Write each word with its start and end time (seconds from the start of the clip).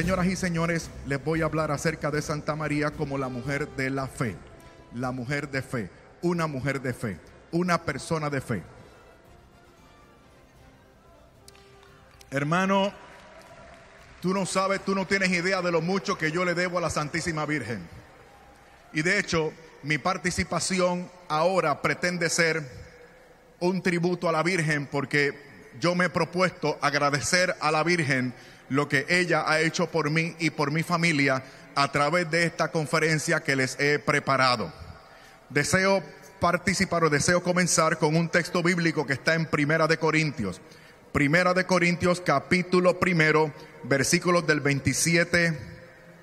Señoras 0.00 0.28
y 0.28 0.34
señores, 0.34 0.88
les 1.04 1.22
voy 1.22 1.42
a 1.42 1.44
hablar 1.44 1.70
acerca 1.70 2.10
de 2.10 2.22
Santa 2.22 2.56
María 2.56 2.90
como 2.90 3.18
la 3.18 3.28
mujer 3.28 3.68
de 3.76 3.90
la 3.90 4.06
fe, 4.06 4.34
la 4.94 5.12
mujer 5.12 5.50
de 5.50 5.60
fe, 5.60 5.90
una 6.22 6.46
mujer 6.46 6.80
de 6.80 6.94
fe, 6.94 7.18
una 7.50 7.82
persona 7.82 8.30
de 8.30 8.40
fe. 8.40 8.62
Hermano, 12.30 12.94
tú 14.22 14.32
no 14.32 14.46
sabes, 14.46 14.82
tú 14.82 14.94
no 14.94 15.06
tienes 15.06 15.28
idea 15.32 15.60
de 15.60 15.70
lo 15.70 15.82
mucho 15.82 16.16
que 16.16 16.32
yo 16.32 16.46
le 16.46 16.54
debo 16.54 16.78
a 16.78 16.80
la 16.80 16.88
Santísima 16.88 17.44
Virgen. 17.44 17.86
Y 18.94 19.02
de 19.02 19.18
hecho, 19.18 19.52
mi 19.82 19.98
participación 19.98 21.10
ahora 21.28 21.82
pretende 21.82 22.30
ser 22.30 22.66
un 23.58 23.82
tributo 23.82 24.30
a 24.30 24.32
la 24.32 24.42
Virgen 24.42 24.86
porque 24.86 25.38
yo 25.78 25.94
me 25.94 26.06
he 26.06 26.08
propuesto 26.08 26.78
agradecer 26.80 27.54
a 27.60 27.70
la 27.70 27.84
Virgen 27.84 28.32
lo 28.70 28.88
que 28.88 29.04
ella 29.08 29.44
ha 29.46 29.60
hecho 29.60 29.90
por 29.90 30.10
mí 30.10 30.34
y 30.38 30.50
por 30.50 30.70
mi 30.70 30.82
familia 30.82 31.42
a 31.74 31.92
través 31.92 32.30
de 32.30 32.44
esta 32.44 32.70
conferencia 32.70 33.40
que 33.40 33.56
les 33.56 33.78
he 33.78 33.98
preparado. 33.98 34.72
Deseo 35.50 36.02
participar 36.40 37.04
o 37.04 37.10
deseo 37.10 37.42
comenzar 37.42 37.98
con 37.98 38.16
un 38.16 38.28
texto 38.28 38.62
bíblico 38.62 39.06
que 39.06 39.12
está 39.12 39.34
en 39.34 39.46
Primera 39.46 39.86
de 39.86 39.98
Corintios. 39.98 40.60
Primera 41.12 41.52
de 41.52 41.66
Corintios 41.66 42.20
capítulo 42.20 42.98
primero, 42.98 43.52
versículos 43.82 44.46
del 44.46 44.60
27 44.60 45.58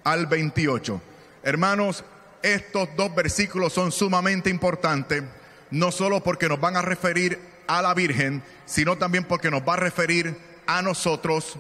al 0.06 0.26
28. 0.26 1.02
Hermanos, 1.44 2.06
estos 2.42 2.88
dos 2.95 3.14
versículos 3.14 3.73
son 3.73 3.92
sumamente 3.92 4.50
importantes, 4.50 5.23
no 5.70 5.92
solo 5.92 6.23
porque 6.23 6.48
nos 6.48 6.62
van 6.62 6.78
a 6.78 6.82
referir 6.82 7.40
a 7.68 7.82
la 7.82 7.94
Virgen, 7.94 8.42
sino 8.66 8.98
también 8.98 9.26
porque 9.26 9.52
nos 9.52 9.62
va 9.62 9.73
a 9.73 9.78
referir 9.78 10.38
a 10.66 10.81
nosotros 10.81 11.58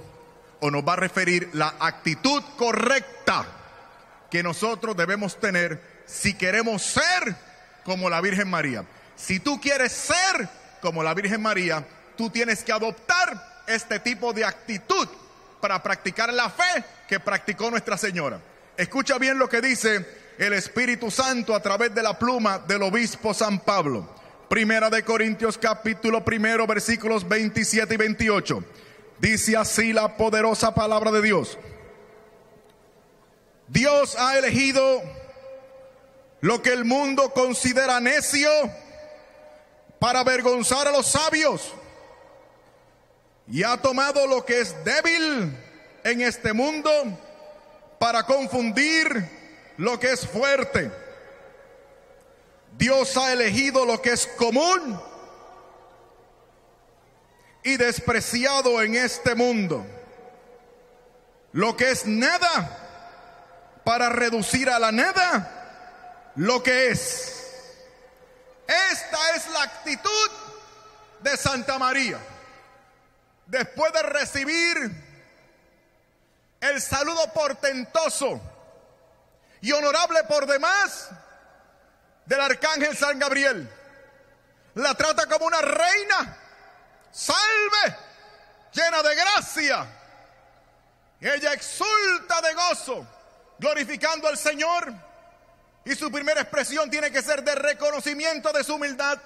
o 0.59 0.71
nos 0.71 0.87
va 0.87 0.93
a 0.93 0.97
referir 0.97 1.49
la 1.53 1.75
actitud 1.79 2.43
correcta 2.57 3.45
que 4.29 4.43
nosotros 4.43 4.95
debemos 4.95 5.39
tener 5.39 5.81
si 6.05 6.33
queremos 6.33 6.81
ser 6.81 7.35
como 7.83 8.09
la 8.09 8.21
Virgen 8.21 8.49
María. 8.49 8.85
Si 9.15 9.39
tú 9.39 9.59
quieres 9.59 9.91
ser 9.91 10.49
como 10.81 11.03
la 11.03 11.13
Virgen 11.13 11.41
María, 11.41 11.85
tú 12.15 12.29
tienes 12.29 12.63
que 12.63 12.71
adoptar 12.71 13.63
este 13.67 13.99
tipo 13.99 14.33
de 14.33 14.45
actitud 14.45 15.07
para 15.61 15.81
practicar 15.81 16.33
la 16.33 16.49
fe 16.49 16.83
que 17.07 17.19
practicó 17.19 17.69
Nuestra 17.69 17.97
Señora. 17.97 18.39
Escucha 18.75 19.17
bien 19.17 19.39
lo 19.39 19.49
que 19.49 19.61
dice 19.61 20.05
el 20.37 20.53
Espíritu 20.53 21.09
Santo 21.09 21.55
a 21.55 21.61
través 21.61 21.93
de 21.95 22.03
la 22.03 22.17
pluma 22.17 22.59
del 22.59 22.83
obispo 22.83 23.33
San 23.33 23.59
Pablo. 23.59 24.07
Primera 24.49 24.89
de 24.89 25.03
Corintios 25.03 25.57
capítulo 25.57 26.23
primero 26.23 26.65
versículos 26.67 27.27
27 27.27 27.93
y 27.93 27.97
28. 27.97 28.63
Dice 29.19 29.57
así 29.57 29.93
la 29.93 30.15
poderosa 30.15 30.73
palabra 30.73 31.11
de 31.11 31.21
Dios. 31.21 31.57
Dios 33.67 34.15
ha 34.17 34.37
elegido 34.37 35.01
lo 36.41 36.61
que 36.61 36.71
el 36.71 36.85
mundo 36.85 37.31
considera 37.33 37.99
necio 37.99 38.49
para 39.99 40.19
avergonzar 40.19 40.87
a 40.87 40.91
los 40.91 41.07
sabios 41.07 41.73
y 43.49 43.63
ha 43.63 43.77
tomado 43.77 44.27
lo 44.27 44.45
que 44.45 44.61
es 44.61 44.75
débil 44.83 45.57
en 46.03 46.21
este 46.21 46.53
mundo 46.53 46.89
para 47.99 48.23
confundir 48.23 49.27
lo 49.77 49.99
que 49.99 50.11
es 50.11 50.27
fuerte. 50.27 50.91
Dios 52.77 53.17
ha 53.17 53.33
elegido 53.33 53.85
lo 53.85 54.01
que 54.01 54.11
es 54.11 54.27
común 54.27 55.01
y 57.67 57.75
despreciado 57.75 58.81
en 58.81 58.95
este 58.95 59.35
mundo. 59.35 59.85
Lo 61.51 61.75
que 61.75 61.91
es 61.91 62.05
nada 62.05 63.81
para 63.83 64.07
reducir 64.07 64.69
a 64.69 64.79
la 64.79 64.93
nada 64.93 66.31
lo 66.35 66.63
que 66.63 66.87
es. 66.87 67.65
Esta 68.65 69.35
es 69.35 69.49
la 69.49 69.63
actitud 69.63 70.31
de 71.19 71.35
Santa 71.35 71.77
María. 71.77 72.17
Después 73.47 73.91
de 73.91 74.03
recibir 74.03 75.03
el 76.61 76.81
saludo 76.81 77.33
portentoso 77.33 78.39
y 79.59 79.73
honorable 79.73 80.23
por 80.23 80.45
demás 80.45 81.09
del 82.25 82.39
arcángel 82.39 82.95
San 82.95 83.19
Gabriel, 83.19 83.69
la 84.75 84.95
trata 84.95 85.25
como 85.25 85.47
una 85.47 85.59
reina 85.59 86.46
salve, 87.11 87.95
llena 88.71 89.01
de 89.01 89.15
gracia. 89.15 89.87
ella 91.19 91.53
exulta 91.53 92.41
de 92.41 92.53
gozo, 92.53 93.07
glorificando 93.59 94.27
al 94.27 94.37
Señor. 94.37 94.93
Y 95.85 95.95
su 95.95 96.11
primera 96.11 96.41
expresión 96.41 96.89
tiene 96.89 97.11
que 97.11 97.21
ser 97.21 97.43
de 97.43 97.55
reconocimiento 97.55 98.51
de 98.51 98.63
su 98.63 98.75
humildad. 98.75 99.19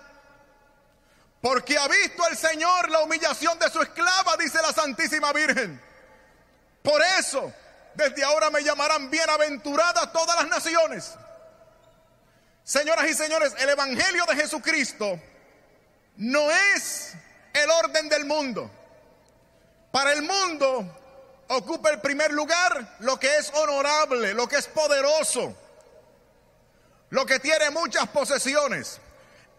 Porque 1.42 1.78
ha 1.78 1.88
visto 1.88 2.28
el 2.30 2.38
Señor 2.38 2.90
la 2.92 3.00
humillación 3.00 3.58
de 3.58 3.70
su 3.70 3.82
esclava, 3.82 4.38
dice 4.38 4.62
la 4.62 4.72
Santísima 4.72 5.34
Virgen. 5.34 5.82
Por 6.84 7.02
eso, 7.20 7.52
desde 7.96 8.24
ahora 8.24 8.52
me 8.52 8.64
llamarán 8.64 9.10
bienaventurada 9.10 10.12
todas 10.12 10.36
las 10.38 10.48
naciones. 10.48 11.16
Señoras 12.64 13.10
y 13.10 13.14
señores, 13.16 13.54
el 13.58 13.70
Evangelio 13.70 14.24
de 14.26 14.36
Jesucristo 14.36 15.20
no 16.18 16.52
es 16.52 17.14
el 17.54 17.70
orden 17.70 18.10
del 18.10 18.26
mundo. 18.26 18.70
Para 19.92 20.14
el 20.14 20.22
mundo 20.22 21.00
ocupa 21.50 21.90
el 21.90 22.00
primer 22.00 22.32
lugar 22.32 22.98
lo 23.00 23.20
que 23.20 23.38
es 23.38 23.52
honorable, 23.54 24.34
lo 24.34 24.48
que 24.48 24.58
es 24.58 24.68
poderoso, 24.68 25.56
lo 27.10 27.26
que 27.26 27.40
tiene 27.40 27.70
muchas 27.70 28.08
posesiones. 28.08 29.00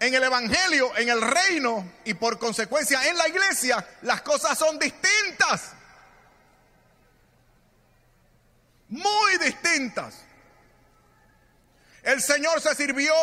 En 0.00 0.12
el 0.14 0.22
Evangelio, 0.24 0.96
en 0.96 1.08
el 1.10 1.20
reino 1.20 1.92
y 2.04 2.14
por 2.14 2.38
consecuencia 2.38 3.06
en 3.08 3.16
la 3.16 3.28
iglesia, 3.28 3.86
las 4.02 4.22
cosas 4.22 4.58
son 4.58 4.76
distintas. 4.78 5.70
Muy 8.88 9.38
distintas. 9.38 10.14
El 12.02 12.20
Señor 12.20 12.60
se 12.60 12.74
sirvió 12.74 13.14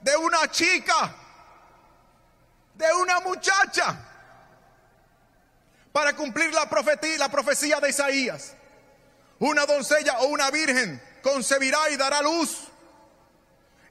de 0.00 0.16
una 0.16 0.50
chica 0.50 1.14
de 2.80 2.92
una 2.94 3.20
muchacha 3.20 3.96
para 5.92 6.14
cumplir 6.16 6.52
la 6.52 6.68
la 7.18 7.28
profecía 7.28 7.78
de 7.78 7.90
Isaías. 7.90 8.54
Una 9.38 9.66
doncella 9.66 10.18
o 10.20 10.26
una 10.26 10.50
virgen 10.50 11.00
concebirá 11.22 11.90
y 11.90 11.96
dará 11.96 12.22
luz. 12.22 12.68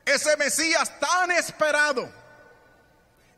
Ese 0.05 0.35
Mesías 0.37 0.99
tan 0.99 1.31
esperado. 1.31 2.09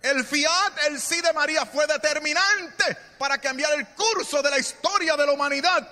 El 0.02 0.26
fiat, 0.26 0.78
el 0.88 1.00
sí 1.00 1.22
de 1.22 1.34
María 1.34 1.66
fue 1.66 1.86
determinante 1.86 2.98
para 3.20 3.38
cambiar 3.38 3.74
el 3.74 3.88
curso 3.90 4.42
de 4.42 4.50
la 4.50 4.58
historia 4.58 5.16
de 5.16 5.26
la 5.26 5.32
humanidad. 5.34 5.88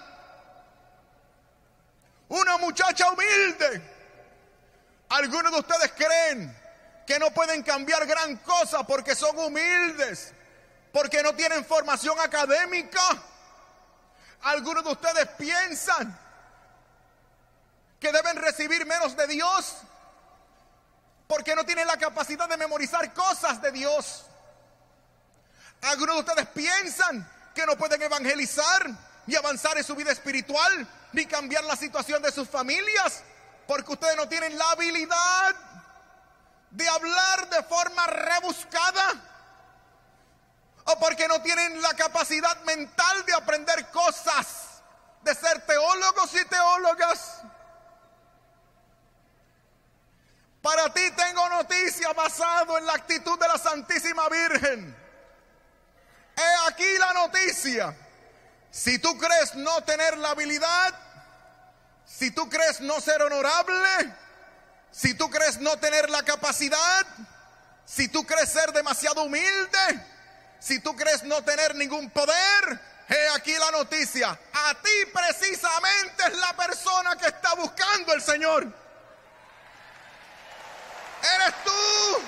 Una 2.30 2.58
muchacha 2.58 3.12
humilde. 3.12 3.82
Algunos 5.10 5.52
de 5.52 5.60
ustedes 5.60 5.92
creen 5.92 6.59
que 7.10 7.18
no 7.18 7.32
pueden 7.32 7.64
cambiar 7.64 8.06
gran 8.06 8.36
cosa 8.38 8.86
porque 8.86 9.16
son 9.16 9.36
humildes, 9.40 10.32
porque 10.94 11.24
no 11.24 11.34
tienen 11.34 11.66
formación 11.66 12.20
académica. 12.20 13.02
Algunos 14.44 14.84
de 14.84 14.92
ustedes 14.92 15.28
piensan 15.30 16.16
que 18.00 18.12
deben 18.12 18.36
recibir 18.36 18.86
menos 18.86 19.18
de 19.18 19.26
Dios 19.26 19.78
porque 21.26 21.56
no 21.56 21.66
tienen 21.66 21.88
la 21.88 21.98
capacidad 21.98 22.48
de 22.48 22.58
memorizar 22.58 23.12
cosas 23.12 23.60
de 23.60 23.72
Dios. 23.72 24.28
Algunos 25.82 26.14
de 26.14 26.22
ustedes 26.22 26.48
piensan 26.50 27.28
que 27.56 27.66
no 27.66 27.76
pueden 27.76 28.04
evangelizar 28.04 28.88
ni 29.26 29.36
avanzar 29.36 29.76
en 29.80 29.84
su 29.84 29.96
vida 29.96 30.12
espiritual 30.12 30.88
ni 31.14 31.26
cambiar 31.26 31.64
la 31.64 31.76
situación 31.76 32.22
de 32.22 32.32
sus 32.32 32.48
familias 32.48 33.24
porque 33.66 33.94
ustedes 33.94 34.16
no 34.16 34.30
tienen 34.30 34.56
la 34.60 34.70
habilidad 34.70 35.56
de 36.72 36.88
hablar 36.88 37.50
de 37.50 37.64
forma 37.64 38.06
rebuscada 38.08 39.14
o 40.86 41.00
porque 41.00 41.28
no 41.28 41.42
tienen 41.42 41.82
la 41.82 41.94
capacidad 41.94 42.62
mental 42.64 43.26
de 43.26 43.34
aprender 43.34 43.90
cosas, 43.92 44.82
de 45.22 45.36
ser 45.36 45.66
teólogos 45.66 46.34
y 46.34 46.46
teólogas. 46.46 47.42
Para 50.62 50.92
ti 50.94 51.12
tengo 51.12 51.48
noticia 51.50 52.12
basado 52.14 52.78
en 52.78 52.86
la 52.86 52.94
actitud 52.94 53.40
de 53.40 53.48
la 53.48 53.58
Santísima 53.58 54.28
Virgen. 54.30 54.96
He 56.36 56.68
aquí 56.68 56.98
la 56.98 57.14
noticia. 57.14 57.96
Si 58.72 59.00
tú 59.00 59.18
crees 59.18 59.56
no 59.56 59.84
tener 59.84 60.18
la 60.18 60.32
habilidad, 60.32 60.94
si 62.06 62.32
tú 62.32 62.50
crees 62.50 62.82
no 62.82 63.00
ser 63.00 63.22
honorable, 63.22 64.14
si 64.92 65.14
tú 65.14 65.30
crees 65.30 65.60
no 65.60 65.78
tener 65.78 66.10
la 66.10 66.24
capacidad, 66.24 67.06
si 67.86 68.08
tú 68.08 68.26
crees 68.26 68.52
ser 68.52 68.72
demasiado 68.72 69.24
humilde, 69.24 70.06
si 70.60 70.80
tú 70.80 70.96
crees 70.96 71.24
no 71.24 71.44
tener 71.44 71.76
ningún 71.76 72.10
poder, 72.10 72.80
He 73.10 73.30
aquí 73.36 73.58
la 73.58 73.72
noticia. 73.72 74.30
A 74.30 74.74
ti 74.76 75.06
precisamente 75.12 76.24
es 76.28 76.38
la 76.38 76.54
persona 76.56 77.16
que 77.16 77.26
está 77.26 77.56
buscando 77.56 78.14
el 78.14 78.22
Señor. 78.22 78.64
Eres 81.22 81.56
tú. 81.64 82.22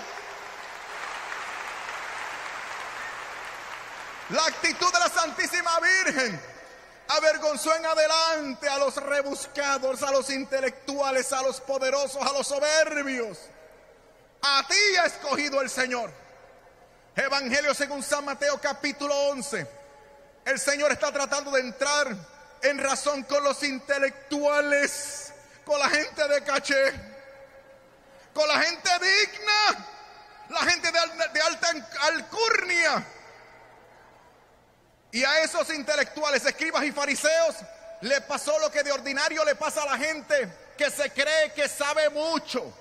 La 4.30 4.46
actitud 4.46 4.92
de 4.92 5.00
la 5.00 5.10
Santísima 5.10 5.80
Virgen 5.80 6.42
avergonzó 7.18 7.75
en 7.75 7.86
adelante 7.86 8.69
a 8.69 8.78
los 8.78 8.96
rebuscados, 8.96 10.02
a 10.02 10.12
los 10.12 10.30
intelectuales, 10.30 11.34
a 11.34 11.42
los 11.42 11.60
poderosos, 11.60 12.22
a 12.22 12.31
los 12.31 12.48
soberbios. 12.48 13.38
A 14.42 14.66
ti 14.68 14.98
ha 15.02 15.06
escogido 15.06 15.62
el 15.62 15.69
Señor. 15.69 16.12
Evangelio 17.16 17.74
según 17.74 18.02
San 18.02 18.24
Mateo 18.24 18.60
capítulo 18.62 19.13
11. 19.30 19.68
El 20.46 20.60
Señor 20.60 20.92
está 20.92 21.12
tratando 21.12 21.52
de 21.52 21.62
entrar 21.62 22.16
en 22.62 22.78
razón 22.80 23.24
con 23.24 23.44
los 23.44 23.62
intelectuales, 23.63 25.34
con 25.66 25.80
la 25.80 25.90
gente 25.90 26.28
de 26.28 26.44
caché, 26.44 26.94
con 28.34 28.48
la 28.48 28.62
gente 28.62 28.90
digna, 29.00 29.88
la 30.50 30.60
gente 30.60 30.92
de, 30.92 31.28
de 31.34 31.42
alta 31.42 31.68
alcurnia 32.04 33.06
y 35.12 35.24
a 35.24 35.44
esos 35.44 35.69
intelectuales, 35.74 36.46
escribas 36.46 36.84
y 36.84 36.92
fariseos, 36.92 37.56
le 38.02 38.22
pasó 38.22 38.58
lo 38.60 38.72
que 38.72 38.84
de 38.84 38.92
ordinario 38.92 39.44
le 39.44 39.56
pasa 39.56 39.84
a 39.84 39.86
la 39.86 39.98
gente 39.98 40.50
que 40.78 40.90
se 40.90 41.12
cree 41.12 41.52
que 41.54 41.68
sabe 41.68 42.10
mucho. 42.10 42.74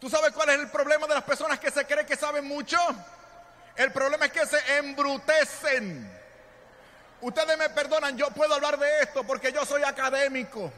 ¿Tú 0.00 0.08
sabes 0.08 0.32
cuál 0.32 0.48
es 0.50 0.58
el 0.58 0.70
problema 0.70 1.06
de 1.06 1.14
las 1.14 1.24
personas 1.24 1.60
que 1.60 1.70
se 1.70 1.84
creen 1.84 2.06
que 2.06 2.16
saben 2.16 2.46
mucho? 2.46 2.78
El 3.76 3.92
problema 3.92 4.26
es 4.26 4.32
que 4.32 4.46
se 4.46 4.78
embrutecen. 4.78 6.18
Ustedes 7.20 7.58
me 7.58 7.68
perdonan, 7.68 8.16
yo 8.16 8.30
puedo 8.30 8.54
hablar 8.54 8.78
de 8.78 9.02
esto 9.02 9.24
porque 9.24 9.52
yo 9.52 9.66
soy 9.66 9.82
académico. 9.82 10.72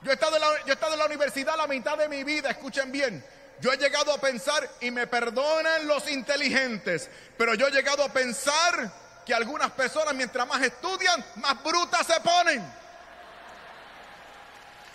Yo 0.00 0.10
he, 0.10 0.14
estado 0.14 0.36
en 0.36 0.40
la, 0.40 0.48
yo 0.64 0.68
he 0.68 0.72
estado 0.72 0.94
en 0.94 0.98
la 0.98 1.06
universidad 1.06 1.56
la 1.56 1.66
mitad 1.66 1.98
de 1.98 2.08
mi 2.08 2.24
vida, 2.24 2.50
escuchen 2.50 2.90
bien. 2.90 3.24
Yo 3.60 3.72
he 3.72 3.76
llegado 3.76 4.12
a 4.12 4.18
pensar, 4.18 4.68
y 4.80 4.90
me 4.90 5.06
perdonan 5.06 5.86
los 5.86 6.10
inteligentes, 6.10 7.08
pero 7.38 7.54
yo 7.54 7.68
he 7.68 7.70
llegado 7.70 8.04
a 8.04 8.12
pensar 8.12 8.90
que 9.26 9.34
algunas 9.34 9.72
personas 9.72 10.14
mientras 10.14 10.46
más 10.46 10.62
estudian, 10.62 11.22
más 11.34 11.60
brutas 11.60 12.06
se 12.06 12.20
ponen. 12.20 12.64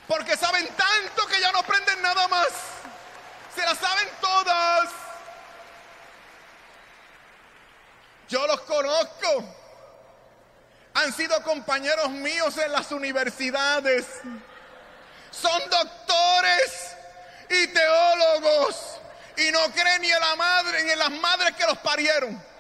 Porque 0.07 0.37
saben 0.37 0.67
tanto 0.69 1.27
que 1.27 1.39
ya 1.39 1.51
no 1.51 1.59
aprenden 1.59 2.01
nada 2.01 2.27
más. 2.29 2.47
Se 3.53 3.61
las 3.61 3.77
saben 3.77 4.07
todas. 4.21 4.89
Yo 8.29 8.47
los 8.47 8.61
conozco. 8.61 9.43
Han 10.93 11.13
sido 11.13 11.43
compañeros 11.43 12.09
míos 12.09 12.57
en 12.57 12.71
las 12.71 12.89
universidades. 12.93 14.05
Son 15.29 15.69
doctores 15.69 16.95
y 17.49 17.67
teólogos. 17.67 18.97
Y 19.35 19.51
no 19.51 19.59
creen 19.71 20.01
ni 20.01 20.11
en 20.11 20.19
la 20.19 20.35
madre, 20.37 20.83
ni 20.83 20.91
en 20.91 20.99
las 20.99 21.11
madres 21.11 21.53
que 21.57 21.65
los 21.65 21.77
parieron. 21.79 22.50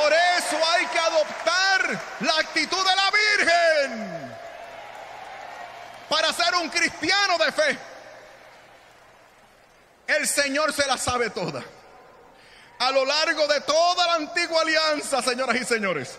Por 0.00 0.12
eso 0.12 0.56
hay 0.72 0.86
que 0.86 0.98
adoptar 0.98 2.00
la 2.20 2.38
actitud 2.38 2.86
de 2.86 2.96
la 2.96 3.10
Virgen 3.10 4.36
para 6.08 6.32
ser 6.32 6.54
un 6.54 6.68
cristiano 6.68 7.36
de 7.36 7.52
fe. 7.52 7.78
El 10.06 10.28
Señor 10.28 10.72
se 10.72 10.86
la 10.86 10.96
sabe 10.96 11.30
toda. 11.30 11.64
A 12.78 12.90
lo 12.92 13.04
largo 13.04 13.48
de 13.48 13.60
toda 13.62 14.06
la 14.06 14.14
antigua 14.14 14.62
alianza, 14.62 15.20
señoras 15.20 15.56
y 15.56 15.64
señores. 15.64 16.16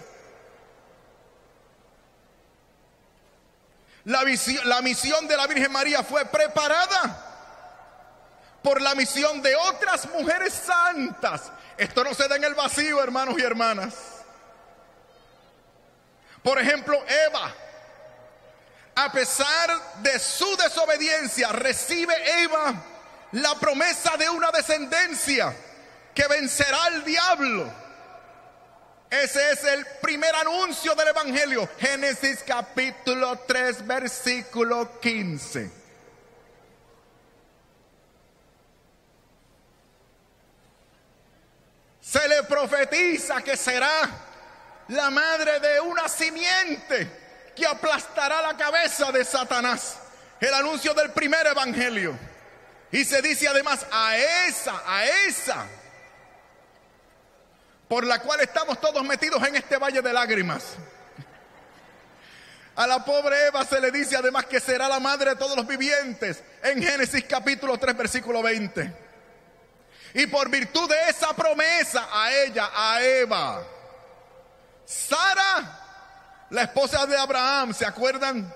La, 4.04 4.24
la 4.66 4.82
misión 4.82 5.26
de 5.26 5.38
la 5.38 5.48
Virgen 5.48 5.72
María 5.72 6.04
fue 6.04 6.26
preparada 6.26 7.29
por 8.70 8.84
la 8.84 8.94
misión 8.94 9.42
de 9.42 9.56
otras 9.56 10.08
mujeres 10.12 10.54
santas 10.54 11.42
esto 11.76 12.04
no 12.04 12.14
se 12.14 12.28
da 12.28 12.36
en 12.36 12.44
el 12.44 12.54
vacío, 12.54 13.02
hermanos 13.02 13.34
y 13.40 13.42
hermanas. 13.42 13.96
Por 16.44 16.60
ejemplo, 16.60 17.02
Eva, 17.26 17.52
a 18.94 19.12
pesar 19.12 19.96
de 20.04 20.20
su 20.20 20.56
desobediencia, 20.58 21.52
recibe 21.52 22.14
Eva 22.44 22.76
la 23.32 23.56
promesa 23.56 24.16
de 24.18 24.30
una 24.30 24.52
descendencia 24.52 25.56
que 26.14 26.28
vencerá 26.28 26.84
al 26.84 27.04
diablo. 27.04 27.74
Ese 29.10 29.52
es 29.52 29.64
el 29.64 29.84
primer 30.00 30.36
anuncio 30.36 30.94
del 30.94 31.08
Evangelio. 31.08 31.68
Génesis 31.80 32.44
capítulo 32.46 33.40
3, 33.48 33.88
versículo 33.88 35.00
15. 35.00 35.79
Se 42.10 42.28
le 42.28 42.44
profetiza 42.44 43.42
que 43.44 43.56
será 43.56 44.10
la 44.88 45.12
madre 45.12 45.60
de 45.60 45.80
una 45.80 46.08
simiente 46.08 47.52
que 47.56 47.68
aplastará 47.68 48.42
la 48.42 48.58
cabeza 48.58 49.12
de 49.12 49.24
Satanás. 49.24 49.98
El 50.40 50.54
anuncio 50.54 50.94
del 50.96 51.12
primer 51.12 51.46
evangelio. 51.46 52.18
Y 52.92 53.06
se 53.06 53.22
dice 53.22 53.48
además 53.48 53.86
a 53.92 54.18
esa, 54.18 54.82
a 54.88 55.06
esa, 55.06 55.68
por 57.88 58.04
la 58.04 58.20
cual 58.20 58.40
estamos 58.40 58.82
todos 58.82 59.04
metidos 59.04 59.48
en 59.48 59.58
este 59.58 59.78
valle 59.78 60.02
de 60.02 60.12
lágrimas. 60.12 60.64
A 62.76 62.88
la 62.88 63.06
pobre 63.06 63.48
Eva 63.48 63.64
se 63.66 63.80
le 63.80 63.92
dice 63.92 64.16
además 64.16 64.46
que 64.46 64.60
será 64.60 64.88
la 64.88 65.00
madre 65.00 65.32
de 65.32 65.36
todos 65.36 65.56
los 65.56 65.68
vivientes 65.68 66.42
en 66.64 66.82
Génesis 66.82 67.26
capítulo 67.26 67.78
3 67.78 67.96
versículo 67.96 68.42
20. 68.42 69.09
Y 70.14 70.28
por 70.28 70.50
virtud 70.50 70.90
de 70.90 71.10
esa 71.10 71.34
promesa 71.34 72.08
a 72.12 72.34
ella, 72.34 72.70
a 72.74 73.02
Eva, 73.02 73.64
Sara, 74.86 76.48
la 76.50 76.64
esposa 76.64 77.06
de 77.06 77.16
Abraham, 77.16 77.74
¿se 77.74 77.86
acuerdan? 77.86 78.52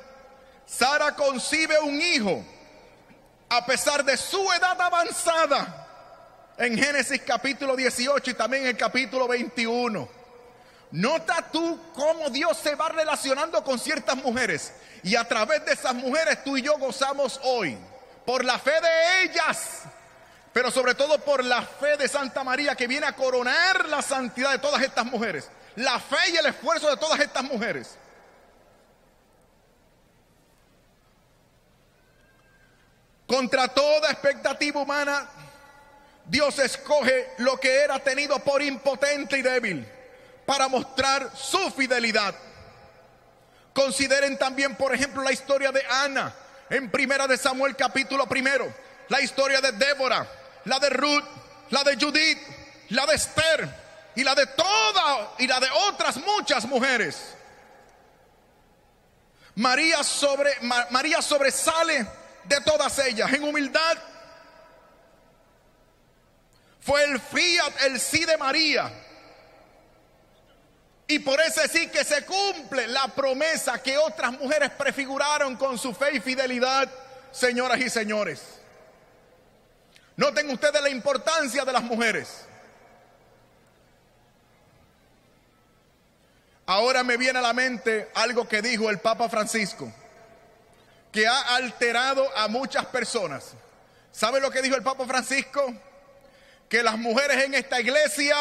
Sara 0.65 1.15
concibe 1.15 1.79
un 1.79 2.01
hijo 2.01 2.43
a 3.49 3.63
pesar 3.65 4.03
de 4.03 4.17
su 4.17 4.51
edad 4.51 4.79
avanzada 4.81 5.87
en 6.57 6.77
Génesis 6.77 7.21
capítulo 7.25 7.75
18 7.75 8.31
y 8.31 8.33
también 8.33 8.63
en 8.63 8.69
el 8.69 8.77
capítulo 8.77 9.27
21. 9.27 10.09
Nota 10.91 11.49
tú 11.51 11.79
cómo 11.93 12.29
Dios 12.29 12.57
se 12.57 12.75
va 12.75 12.89
relacionando 12.89 13.63
con 13.63 13.77
ciertas 13.77 14.15
mujeres 14.17 14.73
y 15.03 15.15
a 15.15 15.27
través 15.27 15.65
de 15.65 15.73
esas 15.73 15.93
mujeres 15.93 16.43
tú 16.43 16.57
y 16.57 16.61
yo 16.61 16.77
gozamos 16.77 17.39
hoy 17.43 17.77
por 18.25 18.43
la 18.43 18.57
fe 18.57 18.79
de 18.79 19.23
ellas 19.23 19.83
pero 20.53 20.69
sobre 20.69 20.93
todo 20.93 21.17
por 21.17 21.43
la 21.43 21.63
fe 21.63 21.97
de 21.97 22.07
Santa 22.07 22.43
María 22.43 22.75
que 22.75 22.87
viene 22.87 23.07
a 23.07 23.15
coronar 23.15 23.89
la 23.89 24.03
santidad 24.03 24.51
de 24.51 24.59
todas 24.59 24.83
estas 24.83 25.05
mujeres, 25.05 25.49
la 25.75 25.99
fe 25.99 26.31
y 26.31 26.37
el 26.37 26.45
esfuerzo 26.45 26.89
de 26.89 26.97
todas 26.97 27.19
estas 27.19 27.43
mujeres. 27.43 27.97
Contra 33.25 33.67
toda 33.67 34.11
expectativa 34.11 34.79
humana, 34.79 35.27
Dios 36.25 36.59
escoge 36.59 37.31
lo 37.39 37.59
que 37.59 37.79
era 37.79 37.97
tenido 37.97 38.37
por 38.39 38.61
impotente 38.61 39.39
y 39.39 39.41
débil 39.41 39.87
para 40.45 40.67
mostrar 40.67 41.31
su 41.35 41.71
fidelidad. 41.71 42.35
Consideren 43.73 44.37
también, 44.37 44.75
por 44.75 44.93
ejemplo, 44.93 45.23
la 45.23 45.31
historia 45.31 45.71
de 45.71 45.83
Ana 45.89 46.31
en 46.69 46.91
Primera 46.91 47.25
de 47.25 47.37
Samuel 47.37 47.75
capítulo 47.75 48.27
primero, 48.27 48.71
la 49.09 49.19
historia 49.19 49.61
de 49.61 49.71
Débora, 49.71 50.27
la 50.65 50.79
de 50.79 50.89
Ruth, 50.89 51.25
la 51.69 51.83
de 51.83 51.95
Judith, 51.95 52.39
la 52.89 53.05
de 53.05 53.15
Esther 53.15 53.69
y 54.15 54.23
la 54.23 54.35
de 54.35 54.45
toda 54.47 55.33
y 55.39 55.47
la 55.47 55.59
de 55.59 55.67
otras 55.89 56.17
muchas 56.17 56.65
mujeres. 56.65 57.35
María, 59.55 60.03
sobre, 60.03 60.51
María 60.89 61.21
sobresale 61.21 62.07
de 62.45 62.61
todas 62.61 62.97
ellas 62.99 63.31
en 63.31 63.43
humildad. 63.43 63.97
Fue 66.81 67.03
el 67.03 67.19
fiat, 67.19 67.81
el 67.85 67.99
sí 67.99 68.25
de 68.25 68.37
María. 68.37 68.91
Y 71.07 71.19
por 71.19 71.39
ese 71.41 71.67
sí 71.67 71.87
que 71.89 72.03
se 72.03 72.25
cumple 72.25 72.87
la 72.87 73.07
promesa 73.09 73.81
que 73.81 73.97
otras 73.97 74.31
mujeres 74.31 74.71
prefiguraron 74.71 75.55
con 75.55 75.77
su 75.77 75.93
fe 75.93 76.15
y 76.15 76.19
fidelidad, 76.19 76.89
señoras 77.31 77.79
y 77.79 77.89
señores. 77.89 78.41
Noten 80.15 80.49
ustedes 80.49 80.81
la 80.81 80.89
importancia 80.89 81.65
de 81.65 81.73
las 81.73 81.83
mujeres. 81.83 82.45
Ahora 86.65 87.03
me 87.03 87.17
viene 87.17 87.39
a 87.39 87.41
la 87.41 87.53
mente 87.53 88.09
algo 88.15 88.47
que 88.47 88.61
dijo 88.61 88.89
el 88.89 88.99
Papa 88.99 89.27
Francisco, 89.27 89.91
que 91.11 91.27
ha 91.27 91.55
alterado 91.55 92.25
a 92.37 92.47
muchas 92.47 92.85
personas. 92.85 93.53
¿Sabe 94.11 94.39
lo 94.39 94.49
que 94.49 94.61
dijo 94.61 94.75
el 94.75 94.83
Papa 94.83 95.05
Francisco? 95.05 95.73
que 96.73 96.81
las 96.81 96.97
mujeres 96.97 97.43
en 97.43 97.53
esta 97.53 97.79
iglesia 97.79 98.35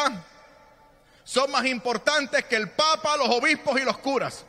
son 1.23 1.51
más 1.51 1.65
importantes 1.65 2.43
que 2.45 2.55
el 2.55 2.67
Papa, 2.71 3.15
los 3.15 3.29
obispos 3.29 3.79
y 3.79 3.83
los 3.83 3.99
curas. 3.99 4.43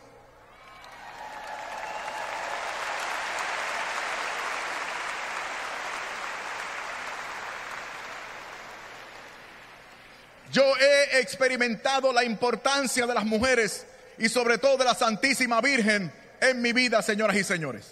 Yo 10.54 10.62
he 10.76 11.18
experimentado 11.18 12.12
la 12.12 12.22
importancia 12.22 13.08
de 13.08 13.12
las 13.12 13.24
mujeres 13.24 13.84
y 14.16 14.28
sobre 14.28 14.56
todo 14.56 14.76
de 14.76 14.84
la 14.84 14.94
Santísima 14.94 15.60
Virgen 15.60 16.12
en 16.40 16.62
mi 16.62 16.72
vida, 16.72 17.02
señoras 17.02 17.36
y 17.36 17.42
señores. 17.42 17.88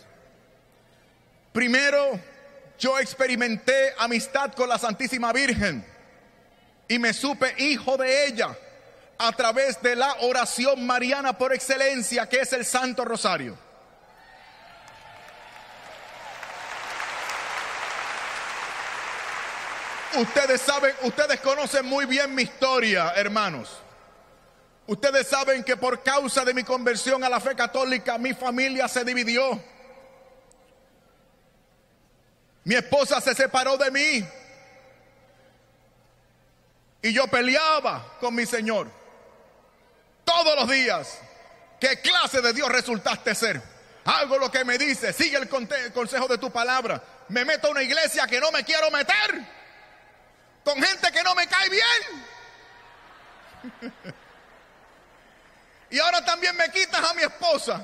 Primero, 1.52 2.20
yo 2.78 3.00
experimenté 3.00 3.92
amistad 3.98 4.52
con 4.52 4.68
la 4.68 4.78
Santísima 4.78 5.32
Virgen 5.32 5.84
y 6.86 7.00
me 7.00 7.12
supe 7.12 7.52
hijo 7.58 7.96
de 7.96 8.26
ella 8.28 8.56
a 9.18 9.32
través 9.32 9.82
de 9.82 9.96
la 9.96 10.14
oración 10.20 10.86
mariana 10.86 11.36
por 11.36 11.52
excelencia, 11.52 12.28
que 12.28 12.42
es 12.42 12.52
el 12.52 12.64
Santo 12.64 13.04
Rosario. 13.04 13.58
Ustedes 20.14 20.60
saben, 20.60 20.94
ustedes 21.02 21.40
conocen 21.40 21.86
muy 21.86 22.04
bien 22.04 22.34
mi 22.34 22.42
historia, 22.42 23.12
hermanos. 23.16 23.70
Ustedes 24.86 25.26
saben 25.26 25.64
que 25.64 25.76
por 25.76 26.02
causa 26.02 26.44
de 26.44 26.52
mi 26.52 26.64
conversión 26.64 27.24
a 27.24 27.28
la 27.28 27.40
fe 27.40 27.54
católica, 27.54 28.18
mi 28.18 28.34
familia 28.34 28.88
se 28.88 29.04
dividió. 29.04 29.62
Mi 32.64 32.74
esposa 32.74 33.20
se 33.20 33.34
separó 33.34 33.76
de 33.76 33.90
mí. 33.90 34.28
Y 37.00 37.12
yo 37.12 37.26
peleaba 37.26 38.16
con 38.20 38.34
mi 38.34 38.44
Señor. 38.44 38.88
Todos 40.24 40.54
los 40.56 40.68
días. 40.68 41.18
¿Qué 41.80 42.00
clase 42.00 42.40
de 42.42 42.52
Dios 42.52 42.68
resultaste 42.68 43.34
ser? 43.34 43.62
Hago 44.04 44.38
lo 44.38 44.50
que 44.50 44.64
me 44.64 44.78
dice, 44.78 45.12
sigue 45.12 45.36
el 45.36 45.48
consejo 45.48 46.28
de 46.28 46.38
tu 46.38 46.50
palabra. 46.50 47.02
Me 47.28 47.44
meto 47.44 47.68
a 47.68 47.70
una 47.70 47.82
iglesia 47.82 48.26
que 48.26 48.40
no 48.40 48.52
me 48.52 48.64
quiero 48.64 48.90
meter 48.90 49.61
con 50.64 50.82
gente 50.82 51.10
que 51.12 51.22
no 51.22 51.34
me 51.34 51.46
cae 51.46 51.68
bien. 51.68 51.82
y 55.90 55.98
ahora 55.98 56.24
también 56.24 56.56
me 56.56 56.70
quitas 56.70 57.10
a 57.10 57.14
mi 57.14 57.22
esposa. 57.22 57.82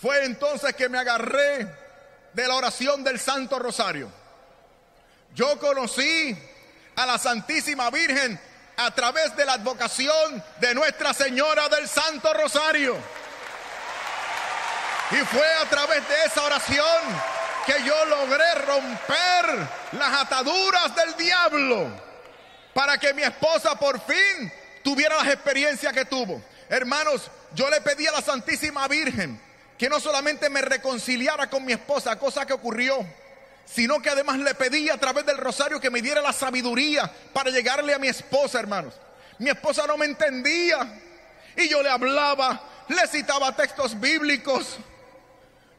Fue 0.00 0.24
entonces 0.24 0.74
que 0.74 0.88
me 0.88 0.98
agarré 0.98 1.66
de 2.32 2.48
la 2.48 2.54
oración 2.56 3.04
del 3.04 3.18
Santo 3.18 3.58
Rosario. 3.58 4.10
Yo 5.34 5.58
conocí 5.58 6.36
a 6.96 7.06
la 7.06 7.18
Santísima 7.18 7.90
Virgen 7.90 8.40
a 8.76 8.90
través 8.92 9.36
de 9.36 9.44
la 9.44 9.54
advocación 9.54 10.42
de 10.60 10.74
Nuestra 10.74 11.14
Señora 11.14 11.68
del 11.68 11.88
Santo 11.88 12.32
Rosario. 12.34 12.96
Y 15.10 15.16
fue 15.16 15.54
a 15.54 15.68
través 15.68 16.08
de 16.08 16.24
esa 16.24 16.42
oración 16.42 16.98
que 17.66 17.82
yo 17.84 18.04
logré 18.06 18.54
romper 18.54 19.68
las 19.92 20.22
ataduras 20.22 20.94
del 20.94 21.16
diablo 21.16 21.88
para 22.72 22.98
que 22.98 23.14
mi 23.14 23.22
esposa 23.22 23.78
por 23.78 24.00
fin 24.00 24.52
tuviera 24.82 25.16
las 25.16 25.28
experiencias 25.28 25.92
que 25.92 26.04
tuvo. 26.04 26.42
Hermanos, 26.68 27.30
yo 27.54 27.70
le 27.70 27.80
pedí 27.80 28.06
a 28.06 28.12
la 28.12 28.20
Santísima 28.20 28.86
Virgen 28.88 29.40
que 29.78 29.88
no 29.88 29.98
solamente 30.00 30.50
me 30.50 30.62
reconciliara 30.62 31.48
con 31.48 31.64
mi 31.64 31.72
esposa, 31.72 32.18
cosa 32.18 32.46
que 32.46 32.52
ocurrió, 32.52 33.04
sino 33.64 34.00
que 34.00 34.10
además 34.10 34.38
le 34.38 34.54
pedí 34.54 34.88
a 34.88 34.98
través 34.98 35.26
del 35.26 35.38
rosario 35.38 35.80
que 35.80 35.90
me 35.90 36.02
diera 36.02 36.20
la 36.20 36.32
sabiduría 36.32 37.10
para 37.32 37.50
llegarle 37.50 37.94
a 37.94 37.98
mi 37.98 38.08
esposa, 38.08 38.60
hermanos. 38.60 38.94
Mi 39.38 39.50
esposa 39.50 39.86
no 39.86 39.96
me 39.96 40.06
entendía 40.06 41.00
y 41.56 41.68
yo 41.68 41.82
le 41.82 41.90
hablaba, 41.90 42.62
le 42.88 43.06
citaba 43.08 43.54
textos 43.56 43.98
bíblicos, 43.98 44.78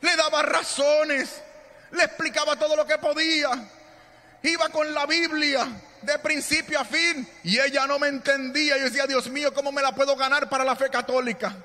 le 0.02 0.16
daba 0.16 0.42
razones, 0.42 1.42
le 1.96 2.04
explicaba 2.04 2.56
todo 2.56 2.76
lo 2.76 2.86
que 2.86 2.98
podía. 2.98 3.50
Iba 4.44 4.70
con 4.70 4.94
la 4.94 5.06
Biblia 5.06 5.68
de 6.02 6.20
principio 6.20 6.80
a 6.80 6.86
fin 6.86 7.28
y 7.44 7.60
ella 7.60 7.88
no 7.88 7.98
me 7.98 8.08
entendía. 8.08 8.78
Yo 8.78 8.86
decía, 8.86 9.08
Dios 9.08 9.28
mío, 9.30 9.54
¿cómo 9.54 9.72
me 9.72 9.82
la 9.82 9.94
puedo 9.94 10.16
ganar 10.16 10.48
para 10.50 10.64
la 10.64 10.76
fe 10.76 10.90
católica? 10.90 11.56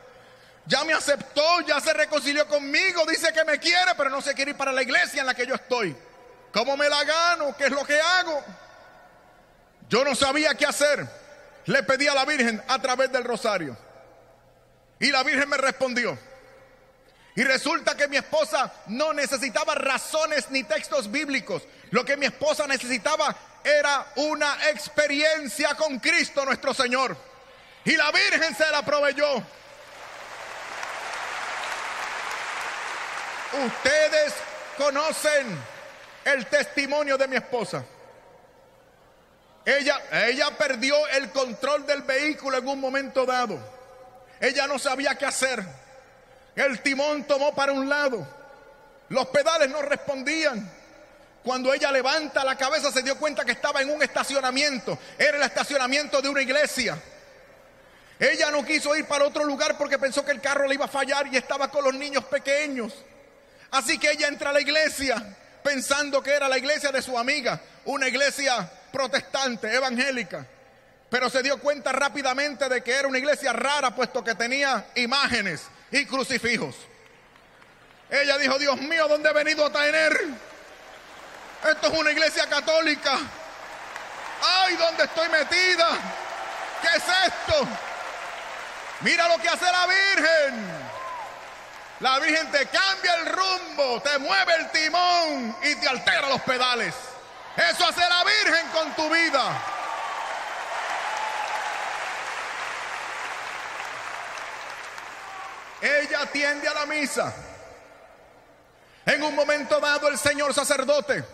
Ya 0.67 0.85
me 0.85 0.93
aceptó, 0.93 1.61
ya 1.67 1.81
se 1.81 1.93
reconcilió 1.93 2.47
conmigo, 2.47 3.05
dice 3.07 3.33
que 3.33 3.45
me 3.45 3.59
quiere, 3.59 3.93
pero 3.97 4.09
no 4.09 4.21
se 4.21 4.35
quiere 4.35 4.53
ir 4.53 4.57
para 4.57 4.73
la 4.73 4.83
iglesia 4.83 5.21
en 5.21 5.27
la 5.27 5.35
que 5.35 5.47
yo 5.47 5.55
estoy. 5.55 5.97
¿Cómo 6.53 6.77
me 6.77 6.89
la 6.89 7.05
gano? 7.05 7.57
¿Qué 7.57 7.65
es 7.65 7.71
lo 7.71 7.85
que 7.85 8.01
hago? 8.01 8.43
Yo 9.89 10.05
no 10.05 10.15
sabía 10.15 10.55
qué 10.55 10.67
hacer. 10.67 11.07
Le 11.67 11.83
pedí 11.83 12.07
a 12.07 12.15
la 12.15 12.25
Virgen 12.25 12.63
a 12.69 12.81
través 12.81 13.13
del 13.13 13.25
rosario. 13.25 13.77
Y 14.99 15.11
la 15.11 15.23
Virgen 15.23 15.49
me 15.49 15.57
respondió. 15.57 16.19
Y 17.41 17.45
resulta 17.45 17.97
que 17.97 18.07
mi 18.07 18.19
esposa 18.19 18.71
no 18.89 19.15
necesitaba 19.15 19.75
razones 19.75 20.51
ni 20.51 20.63
textos 20.63 21.11
bíblicos. 21.11 21.63
Lo 21.91 22.05
que 22.05 22.19
mi 22.19 22.27
esposa 22.27 22.67
necesitaba 22.67 23.35
era 23.65 24.13
una 24.17 24.69
experiencia 24.69 25.75
con 25.75 25.99
Cristo 26.01 26.45
nuestro 26.45 26.75
Señor. 26.75 27.17
Y 27.87 27.97
la 27.97 28.13
Virgen 28.13 28.55
se 28.55 28.71
la 28.71 28.83
proveyó. 28.83 29.43
Ustedes 33.65 34.35
conocen 34.77 35.59
el 36.27 36.45
testimonio 36.45 37.17
de 37.17 37.27
mi 37.27 37.37
esposa. 37.37 37.83
Ella, 39.65 39.99
ella 40.27 40.51
perdió 40.59 41.09
el 41.09 41.31
control 41.31 41.87
del 41.87 42.03
vehículo 42.03 42.59
en 42.59 42.69
un 42.69 42.79
momento 42.79 43.25
dado. 43.25 43.59
Ella 44.41 44.67
no 44.67 44.79
sabía 44.79 45.15
qué 45.15 45.25
hacer. 45.25 45.80
El 46.55 46.81
timón 46.81 47.25
tomó 47.25 47.55
para 47.55 47.73
un 47.73 47.89
lado. 47.89 48.27
Los 49.09 49.27
pedales 49.27 49.71
no 49.71 49.83
respondían. 49.83 50.71
Cuando 51.43 51.73
ella 51.73 51.91
levanta 51.91 52.45
la 52.45 52.57
cabeza 52.57 52.93
se 52.93 53.03
dio 53.03 53.17
cuenta 53.17 53.45
que 53.45 53.53
estaba 53.53 53.81
en 53.81 53.91
un 53.91 54.03
estacionamiento. 54.03 54.99
Era 55.19 55.37
el 55.37 55.43
estacionamiento 55.43 56.21
de 56.21 56.29
una 56.29 56.43
iglesia. 56.43 56.99
Ella 58.19 58.51
no 58.51 58.65
quiso 58.65 58.95
ir 58.95 59.07
para 59.07 59.25
otro 59.25 59.45
lugar 59.45 59.79
porque 59.79 59.99
pensó 59.99 60.25
que 60.25 60.33
el 60.33 60.41
carro 60.41 60.69
le 60.69 60.75
iba 60.75 60.85
a 60.85 60.89
fallar 60.89 61.27
y 61.29 61.37
estaba 61.37 61.71
con 61.71 61.85
los 61.85 61.95
niños 61.95 62.25
pequeños. 62.25 62.93
Así 63.71 63.99
que 63.99 64.11
ella 64.11 64.29
entra 64.29 64.51
a 64.51 64.53
la 64.53 64.61
iglesia 64.61 65.37
pensando 65.63 66.23
que 66.23 66.33
era 66.33 66.49
la 66.49 66.59
iglesia 66.59 66.93
de 66.93 67.01
su 67.01 67.19
amiga, 67.19 67.61
una 67.87 68.09
iglesia 68.09 68.71
protestante, 68.93 69.73
evangélica. 69.75 70.47
Pero 71.09 71.31
se 71.31 71.43
dio 71.43 71.59
cuenta 71.59 71.93
rápidamente 71.93 72.69
de 72.69 72.83
que 72.83 72.93
era 72.93 73.09
una 73.09 73.19
iglesia 73.19 73.53
rara 73.53 73.95
puesto 73.95 74.23
que 74.23 74.35
tenía 74.35 74.87
imágenes 74.97 75.63
y 75.91 76.07
crucifijos. 76.07 76.75
Ella 78.11 78.39
dijo, 78.39 78.59
Dios 78.59 78.77
mío, 78.81 79.07
¿dónde 79.09 79.31
he 79.31 79.33
venido 79.33 79.67
a 79.67 79.73
tener? 79.73 80.21
Esto 81.69 81.87
es 81.87 81.99
una 81.99 82.11
iglesia 82.11 82.47
católica. 82.49 83.19
¡Ay, 84.43 84.77
dónde 84.77 85.05
estoy 85.05 85.29
metida! 85.29 85.89
¿Qué 86.81 86.89
es 86.97 87.05
esto? 87.27 87.69
Mira 89.03 89.29
lo 89.29 89.39
que 89.41 89.49
hace 89.49 89.65
la 89.65 89.87
Virgen. 89.87 90.91
La 92.01 92.19
Virgen 92.19 92.51
te 92.51 92.67
cambia 92.67 93.15
el 93.17 93.27
rumbo, 93.27 94.01
te 94.01 94.19
mueve 94.19 94.55
el 94.55 94.71
timón 94.71 95.57
y 95.63 95.75
te 95.77 95.89
altera 95.89 96.29
los 96.29 96.41
pedales. 96.43 96.95
Eso 97.57 97.87
hace 97.87 98.01
la 98.01 98.25
Virgen 98.25 98.69
con 98.69 98.93
tu 98.95 99.11
vida. 99.11 99.53
Ella 105.81 106.23
atiende 106.23 106.69
a 106.69 106.75
la 106.75 106.87
misa. 106.87 107.33
En 109.07 109.23
un 109.23 109.35
momento 109.35 109.81
dado 109.81 110.09
el 110.09 110.19
señor 110.19 110.53
sacerdote 110.53 111.25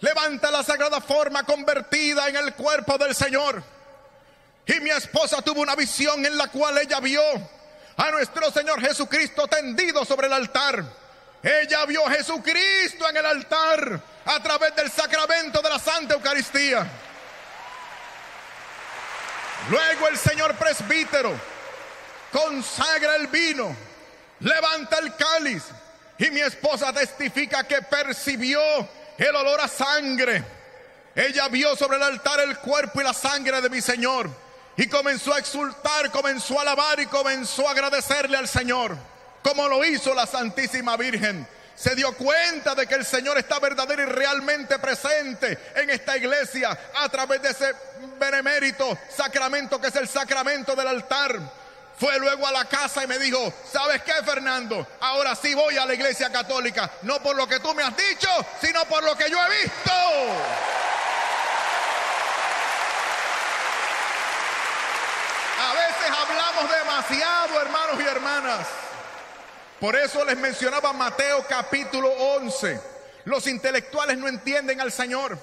levanta 0.00 0.50
la 0.50 0.62
sagrada 0.62 1.00
forma 1.00 1.44
convertida 1.44 2.28
en 2.28 2.36
el 2.36 2.54
cuerpo 2.54 2.98
del 2.98 3.14
Señor. 3.14 3.62
Y 4.66 4.80
mi 4.80 4.90
esposa 4.90 5.42
tuvo 5.42 5.62
una 5.62 5.74
visión 5.74 6.24
en 6.24 6.36
la 6.36 6.48
cual 6.48 6.76
ella 6.78 7.00
vio 7.00 7.22
a 7.96 8.10
nuestro 8.10 8.50
Señor 8.50 8.80
Jesucristo 8.80 9.46
tendido 9.46 10.04
sobre 10.04 10.26
el 10.26 10.32
altar. 10.32 10.84
Ella 11.42 11.84
vio 11.86 12.06
a 12.06 12.10
Jesucristo 12.10 13.08
en 13.08 13.16
el 13.16 13.26
altar 13.26 14.00
a 14.24 14.42
través 14.42 14.74
del 14.76 14.90
sacramento 14.90 15.60
de 15.60 15.68
la 15.68 15.78
Santa 15.78 16.14
Eucaristía. 16.14 16.86
Luego 19.70 20.08
el 20.08 20.18
Señor 20.18 20.54
presbítero 20.56 21.53
consagra 22.34 23.14
el 23.14 23.28
vino, 23.28 23.76
levanta 24.40 24.98
el 24.98 25.14
cáliz 25.14 25.62
y 26.18 26.30
mi 26.32 26.40
esposa 26.40 26.92
testifica 26.92 27.62
que 27.62 27.80
percibió 27.82 28.60
el 29.16 29.36
olor 29.36 29.60
a 29.60 29.68
sangre. 29.68 30.44
Ella 31.14 31.46
vio 31.46 31.76
sobre 31.76 31.96
el 31.96 32.02
altar 32.02 32.40
el 32.40 32.58
cuerpo 32.58 33.00
y 33.00 33.04
la 33.04 33.14
sangre 33.14 33.60
de 33.60 33.70
mi 33.70 33.80
Señor 33.80 34.28
y 34.76 34.88
comenzó 34.88 35.32
a 35.32 35.38
exultar, 35.38 36.10
comenzó 36.10 36.58
a 36.58 36.62
alabar 36.62 36.98
y 36.98 37.06
comenzó 37.06 37.68
a 37.68 37.70
agradecerle 37.70 38.36
al 38.36 38.48
Señor, 38.48 38.96
como 39.40 39.68
lo 39.68 39.84
hizo 39.84 40.12
la 40.12 40.26
Santísima 40.26 40.96
Virgen. 40.96 41.46
se 41.76 41.94
dio 41.94 42.16
cuenta 42.16 42.74
de 42.74 42.88
que 42.88 42.96
el 42.96 43.04
Señor 43.04 43.38
está 43.38 43.60
verdadero 43.60 44.02
y 44.02 44.06
realmente 44.06 44.80
presente 44.80 45.56
en 45.76 45.88
esta 45.90 46.16
iglesia 46.16 46.76
a 46.96 47.08
través 47.08 47.42
de 47.42 47.50
ese 47.50 47.74
benemérito 48.18 48.98
sacramento 49.08 49.80
que 49.80 49.88
es 49.88 49.96
el 49.96 50.08
sacramento 50.08 50.74
del 50.74 50.88
altar. 50.88 51.63
Fue 51.98 52.18
luego 52.18 52.46
a 52.46 52.52
la 52.52 52.64
casa 52.64 53.04
y 53.04 53.06
me 53.06 53.18
dijo, 53.18 53.52
¿sabes 53.70 54.02
qué, 54.02 54.14
Fernando? 54.24 54.86
Ahora 55.00 55.36
sí 55.36 55.54
voy 55.54 55.76
a 55.76 55.86
la 55.86 55.94
iglesia 55.94 56.30
católica, 56.30 56.90
no 57.02 57.22
por 57.22 57.36
lo 57.36 57.46
que 57.46 57.60
tú 57.60 57.72
me 57.72 57.84
has 57.84 57.96
dicho, 57.96 58.28
sino 58.60 58.84
por 58.86 59.02
lo 59.04 59.16
que 59.16 59.30
yo 59.30 59.38
he 59.38 59.62
visto. 59.62 59.92
A 65.60 65.72
veces 65.72 66.10
hablamos 66.10 66.70
demasiado, 66.70 67.60
hermanos 67.60 68.00
y 68.00 68.02
hermanas. 68.02 68.66
Por 69.78 69.94
eso 69.94 70.24
les 70.24 70.36
mencionaba 70.36 70.92
Mateo 70.92 71.46
capítulo 71.48 72.08
11. 72.10 72.80
Los 73.26 73.46
intelectuales 73.46 74.18
no 74.18 74.26
entienden 74.26 74.80
al 74.80 74.90
Señor. 74.90 75.38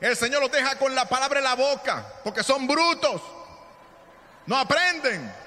El 0.00 0.16
Señor 0.16 0.42
los 0.42 0.50
deja 0.50 0.76
con 0.78 0.94
la 0.94 1.08
palabra 1.08 1.38
en 1.38 1.44
la 1.44 1.54
boca, 1.54 2.04
porque 2.24 2.42
son 2.42 2.66
brutos. 2.66 3.22
No 4.46 4.58
aprenden. 4.58 5.45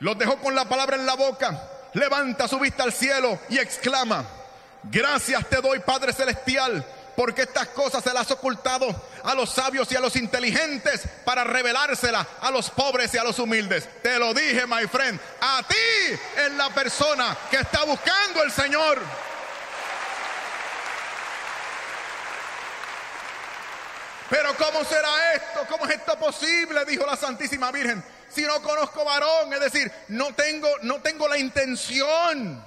Los 0.00 0.18
dejó 0.18 0.36
con 0.38 0.54
la 0.54 0.68
palabra 0.68 0.96
en 0.96 1.06
la 1.06 1.14
boca. 1.14 1.60
Levanta 1.94 2.46
su 2.46 2.58
vista 2.58 2.84
al 2.84 2.92
cielo 2.92 3.38
y 3.48 3.58
exclama, 3.58 4.24
gracias 4.84 5.48
te 5.48 5.56
doy 5.60 5.80
Padre 5.80 6.12
Celestial 6.12 6.84
porque 7.18 7.42
estas 7.42 7.66
cosas 7.70 8.04
se 8.04 8.14
las 8.14 8.30
ha 8.30 8.34
ocultado 8.34 8.94
a 9.24 9.34
los 9.34 9.50
sabios 9.50 9.90
y 9.90 9.96
a 9.96 10.00
los 10.00 10.14
inteligentes 10.14 11.02
para 11.24 11.42
revelárselas 11.42 12.24
a 12.40 12.52
los 12.52 12.70
pobres 12.70 13.12
y 13.12 13.18
a 13.18 13.24
los 13.24 13.40
humildes. 13.40 13.88
Te 14.04 14.20
lo 14.20 14.32
dije, 14.32 14.68
my 14.68 14.86
friend, 14.86 15.18
a 15.40 15.60
ti 15.66 16.14
es 16.36 16.52
la 16.52 16.70
persona 16.70 17.36
que 17.50 17.56
está 17.56 17.82
buscando 17.82 18.44
el 18.44 18.52
Señor. 18.52 19.00
Pero 24.30 24.54
¿cómo 24.56 24.84
será 24.84 25.34
esto? 25.34 25.66
¿Cómo 25.68 25.86
es 25.86 25.96
esto 25.96 26.18
posible? 26.18 26.84
Dijo 26.84 27.06
la 27.06 27.16
Santísima 27.16 27.72
Virgen. 27.72 28.04
Si 28.28 28.42
no 28.42 28.60
conozco 28.62 29.04
varón, 29.04 29.52
es 29.54 29.60
decir, 29.60 29.90
no 30.08 30.34
tengo, 30.34 30.68
no 30.82 31.00
tengo 31.00 31.26
la 31.28 31.38
intención 31.38 32.62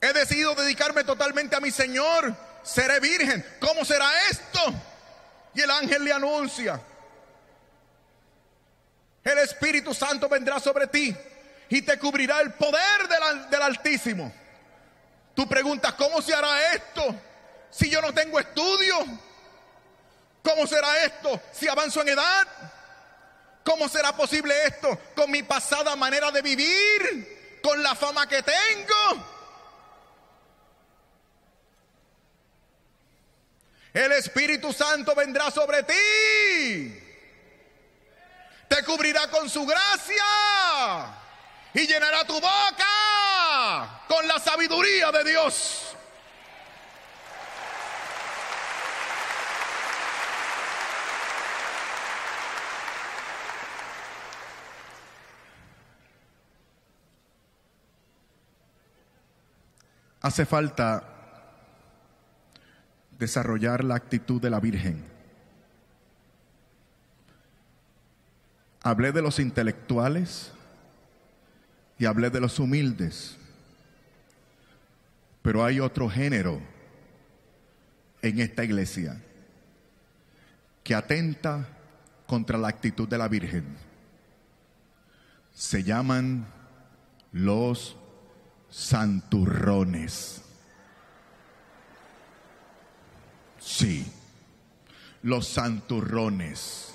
He 0.00 0.12
decidido 0.14 0.54
dedicarme 0.54 1.04
totalmente 1.04 1.56
a 1.56 1.60
mi 1.60 1.70
Señor. 1.70 2.34
Seré 2.62 3.00
virgen. 3.00 3.44
¿Cómo 3.60 3.84
será 3.84 4.10
esto? 4.30 4.60
Y 5.54 5.60
el 5.60 5.70
ángel 5.70 6.04
le 6.04 6.12
anuncia. 6.12 6.80
El 9.22 9.38
Espíritu 9.38 9.92
Santo 9.92 10.28
vendrá 10.28 10.58
sobre 10.58 10.86
ti 10.86 11.14
y 11.68 11.82
te 11.82 11.98
cubrirá 11.98 12.40
el 12.40 12.54
poder 12.54 13.08
del, 13.08 13.50
del 13.50 13.62
Altísimo. 13.62 14.32
Tú 15.34 15.46
preguntas, 15.46 15.92
¿cómo 15.94 16.22
se 16.22 16.34
hará 16.34 16.72
esto 16.74 17.14
si 17.70 17.88
yo 17.90 18.00
no 18.00 18.12
tengo 18.12 18.38
estudio? 18.38 18.96
¿Cómo 20.42 20.66
será 20.66 21.04
esto 21.04 21.40
si 21.52 21.68
avanzo 21.68 22.02
en 22.02 22.10
edad? 22.10 22.46
¿Cómo 23.64 23.88
será 23.88 24.16
posible 24.16 24.54
esto 24.64 24.98
con 25.14 25.30
mi 25.30 25.42
pasada 25.42 25.94
manera 25.96 26.30
de 26.30 26.42
vivir? 26.42 27.60
¿Con 27.62 27.82
la 27.82 27.94
fama 27.94 28.26
que 28.26 28.42
tengo? 28.42 29.26
El 33.92 34.12
Espíritu 34.12 34.72
Santo 34.72 35.14
vendrá 35.14 35.50
sobre 35.50 35.82
ti. 35.82 37.02
Te 38.68 38.84
cubrirá 38.84 39.28
con 39.28 39.50
su 39.50 39.66
gracia 39.66 40.24
y 41.74 41.86
llenará 41.86 42.24
tu 42.24 42.34
boca 42.34 44.00
con 44.06 44.26
la 44.28 44.38
sabiduría 44.38 45.10
de 45.10 45.24
Dios. 45.24 45.89
Hace 60.20 60.44
falta 60.44 61.02
desarrollar 63.18 63.84
la 63.84 63.94
actitud 63.94 64.40
de 64.40 64.50
la 64.50 64.60
Virgen. 64.60 65.04
Hablé 68.82 69.12
de 69.12 69.22
los 69.22 69.38
intelectuales 69.38 70.52
y 71.98 72.06
hablé 72.06 72.30
de 72.30 72.40
los 72.40 72.58
humildes, 72.58 73.36
pero 75.42 75.64
hay 75.64 75.80
otro 75.80 76.08
género 76.08 76.60
en 78.22 78.40
esta 78.40 78.64
iglesia 78.64 79.20
que 80.82 80.94
atenta 80.94 81.66
contra 82.26 82.58
la 82.58 82.68
actitud 82.68 83.08
de 83.08 83.18
la 83.18 83.28
Virgen. 83.28 83.64
Se 85.54 85.82
llaman 85.82 86.46
los 87.32 87.96
santurrones. 88.70 90.40
Sí, 93.60 94.10
los 95.22 95.46
santurrones. 95.48 96.88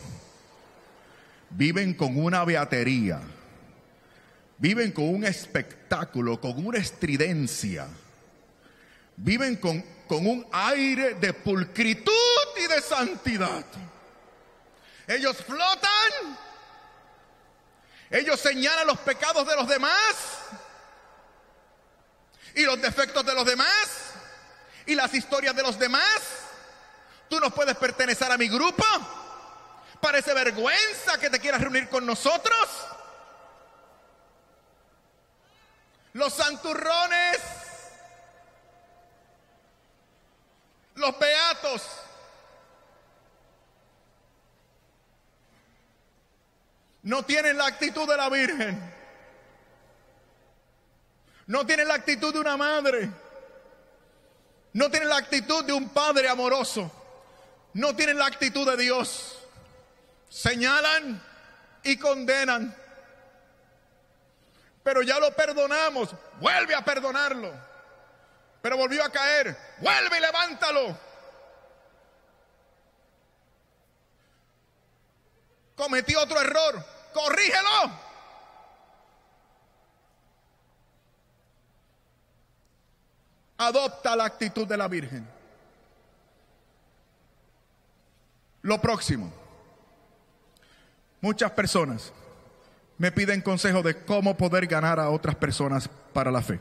Viven 1.52 1.94
con 1.94 2.18
una 2.18 2.44
beatería, 2.44 3.22
viven 4.58 4.92
con 4.92 5.08
un 5.08 5.24
espectáculo, 5.24 6.42
con 6.42 6.66
una 6.66 6.80
estridencia, 6.80 7.88
viven 9.16 9.56
con, 9.58 9.82
con 10.08 10.26
un 10.26 10.46
aire 10.52 11.14
de 11.14 11.34
pulcritud 11.34 12.12
y 12.58 12.68
de 12.68 12.82
santidad. 12.82 13.64
Ellos 15.08 15.38
flotan, 15.38 16.38
ellos 18.10 18.40
señalan 18.40 18.88
los 18.88 18.98
pecados 18.98 19.48
de 19.48 19.56
los 19.56 19.68
demás 19.68 20.46
y 22.56 22.64
los 22.64 22.82
defectos 22.82 23.26
de 23.26 23.34
los 23.34 23.46
demás 23.46 23.90
y 24.86 24.96
las 24.96 25.14
historias 25.14 25.56
de 25.56 25.64
los 25.64 25.78
demás 25.78 26.22
Tú 27.30 27.40
no 27.40 27.50
puedes 27.52 27.76
pertenecer 27.76 28.32
a 28.32 28.38
mi 28.38 28.48
grupo. 28.48 28.84
Parece 30.00 30.34
vergüenza 30.34 31.20
que 31.20 31.30
te 31.30 31.40
quieras 31.40 31.62
reunir 31.62 31.90
con 31.90 32.06
nosotros. 32.06 32.70
Los 36.14 36.34
santurrones, 36.34 37.40
los 40.96 41.20
beatos, 41.20 41.82
no 47.04 47.24
tienen 47.26 47.58
la 47.58 47.66
actitud 47.66 48.08
de 48.08 48.18
la 48.18 48.30
Virgen. 48.30 48.95
No 51.48 51.66
tienen 51.66 51.88
la 51.88 51.96
actitud 51.96 52.34
de 52.34 52.40
una 52.40 52.58
madre. 52.58 53.10
No 54.74 54.90
tienen 54.90 55.10
la 55.10 55.18
actitud 55.18 55.64
de 55.64 55.74
un 55.74 55.90
padre 55.90 56.28
amoroso 56.28 56.92
no 57.76 57.94
tienen 57.94 58.18
la 58.18 58.26
actitud 58.26 58.66
de 58.66 58.78
Dios. 58.82 59.38
Señalan 60.30 61.22
y 61.84 62.00
condenan. 62.00 62.74
Pero 64.82 65.02
ya 65.02 65.20
lo 65.20 65.36
perdonamos. 65.36 66.10
Vuelve 66.40 66.74
a 66.74 66.86
perdonarlo. 66.86 67.54
Pero 68.62 68.78
volvió 68.78 69.04
a 69.04 69.12
caer. 69.12 69.58
Vuelve 69.80 70.18
y 70.18 70.22
levántalo. 70.22 70.98
Cometió 75.76 76.22
otro 76.22 76.40
error. 76.40 76.82
Corrígelo. 77.14 78.05
Adopta 83.58 84.16
la 84.16 84.26
actitud 84.26 84.68
de 84.68 84.78
la 84.78 84.88
Virgen. 84.88 85.28
Lo 88.62 88.82
próximo, 88.82 89.32
muchas 91.22 91.52
personas 91.52 92.12
me 92.98 93.12
piden 93.12 93.42
consejo 93.42 93.84
de 93.84 94.04
cómo 94.04 94.36
poder 94.36 94.66
ganar 94.66 95.00
a 95.00 95.10
otras 95.10 95.36
personas 95.36 95.88
para 96.14 96.32
la 96.32 96.42
fe. 96.42 96.60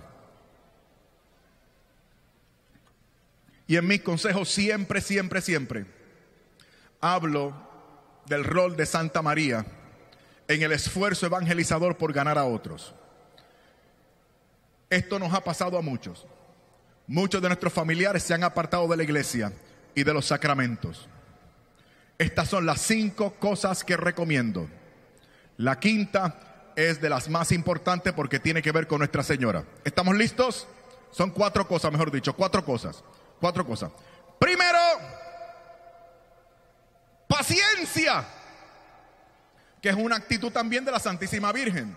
Y 3.67 3.77
en 3.77 3.87
mis 3.87 4.03
consejos 4.03 4.51
siempre, 4.51 5.01
siempre, 5.01 5.41
siempre 5.41 5.87
hablo 7.01 7.53
del 8.25 8.45
rol 8.45 8.77
de 8.77 8.87
Santa 8.87 9.21
María 9.21 9.67
en 10.49 10.63
el 10.63 10.73
esfuerzo 10.73 11.27
evangelizador 11.27 11.99
por 11.99 12.15
ganar 12.15 12.39
a 12.39 12.45
otros. 12.45 12.95
Esto 14.89 15.19
nos 15.19 15.33
ha 15.35 15.45
pasado 15.45 15.77
a 15.77 15.83
muchos. 15.83 16.27
Muchos 17.07 17.43
de 17.43 17.49
nuestros 17.49 17.73
familiares 17.73 18.23
se 18.23 18.35
han 18.35 18.45
apartado 18.45 18.89
de 18.89 18.97
la 18.97 19.03
iglesia 19.03 19.53
y 19.95 20.05
de 20.05 20.15
los 20.15 20.27
sacramentos. 20.27 21.09
Estas 22.19 22.49
son 22.49 22.65
las 22.65 22.81
cinco 22.81 23.35
cosas 23.35 23.85
que 23.85 23.97
recomiendo. 23.97 24.69
La 25.57 25.79
quinta, 25.79 26.55
es 26.77 27.01
de 27.01 27.09
las 27.09 27.29
más 27.29 27.53
importantes 27.53 28.13
porque 28.13 28.39
tiene 28.39 28.63
que 28.63 28.73
ver 28.73 28.87
con 28.87 28.99
Nuestra 28.99 29.23
Señora. 29.23 29.65
¿Estamos 29.85 30.17
listos? 30.17 30.67
Son 31.11 31.31
cuatro 31.31 31.67
cosas, 31.67 31.93
mejor 31.93 32.11
dicho, 32.11 32.35
cuatro 32.35 32.65
cosas. 32.65 33.03
Cuatro 33.41 33.65
cosas. 33.67 33.91
Primero, 34.39 34.79
paciencia, 37.29 38.25
que 39.81 39.91
es 39.91 39.97
una 39.97 40.17
actitud 40.17 40.51
también 40.51 40.85
de 40.85 40.93
la 40.93 40.99
Santísima 40.99 41.53
Virgen. 41.53 41.97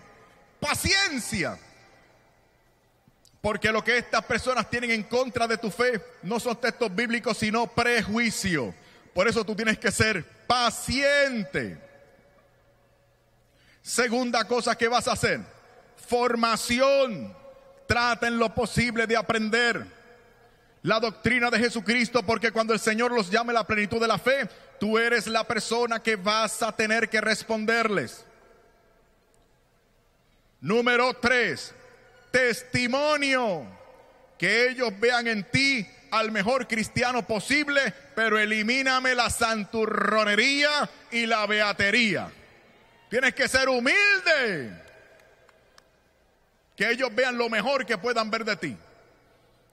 Paciencia. 0.60 1.58
Porque 3.40 3.70
lo 3.70 3.84
que 3.84 3.98
estas 3.98 4.24
personas 4.24 4.68
tienen 4.68 4.90
en 4.90 5.04
contra 5.04 5.46
de 5.46 5.58
tu 5.58 5.70
fe 5.70 6.02
no 6.22 6.40
son 6.40 6.60
textos 6.60 6.94
bíblicos, 6.94 7.38
sino 7.38 7.66
prejuicio. 7.66 8.74
Por 9.14 9.28
eso 9.28 9.44
tú 9.44 9.54
tienes 9.54 9.78
que 9.78 9.90
ser 9.90 10.24
paciente. 10.46 11.78
Segunda 13.82 14.44
cosa 14.44 14.76
que 14.76 14.88
vas 14.88 15.08
a 15.08 15.12
hacer, 15.12 15.40
formación. 16.08 17.36
Trata 17.86 18.26
en 18.28 18.38
lo 18.38 18.54
posible 18.54 19.06
de 19.06 19.16
aprender 19.16 19.86
la 20.82 21.00
doctrina 21.00 21.50
de 21.50 21.58
Jesucristo, 21.58 22.22
porque 22.22 22.52
cuando 22.52 22.72
el 22.74 22.80
Señor 22.80 23.12
los 23.12 23.30
llame 23.30 23.52
a 23.52 23.54
la 23.54 23.66
plenitud 23.66 24.00
de 24.00 24.08
la 24.08 24.18
fe, 24.18 24.48
tú 24.78 24.98
eres 24.98 25.26
la 25.26 25.44
persona 25.44 26.02
que 26.02 26.16
vas 26.16 26.62
a 26.62 26.72
tener 26.72 27.08
que 27.08 27.20
responderles. 27.20 28.24
Número 30.60 31.14
tres, 31.14 31.74
testimonio. 32.30 33.66
Que 34.38 34.68
ellos 34.68 34.92
vean 34.98 35.26
en 35.26 35.44
ti 35.44 35.86
al 36.10 36.30
mejor 36.30 36.68
cristiano 36.68 37.26
posible, 37.26 37.92
pero 38.14 38.38
elimíname 38.38 39.14
la 39.14 39.30
santurronería 39.30 40.88
y 41.10 41.26
la 41.26 41.46
beatería. 41.46 42.30
Tienes 43.10 43.34
que 43.34 43.48
ser 43.48 43.68
humilde. 43.68 44.72
Que 46.76 46.90
ellos 46.90 47.12
vean 47.14 47.36
lo 47.36 47.48
mejor 47.48 47.84
que 47.84 47.98
puedan 47.98 48.30
ver 48.30 48.44
de 48.44 48.56
ti. 48.56 48.76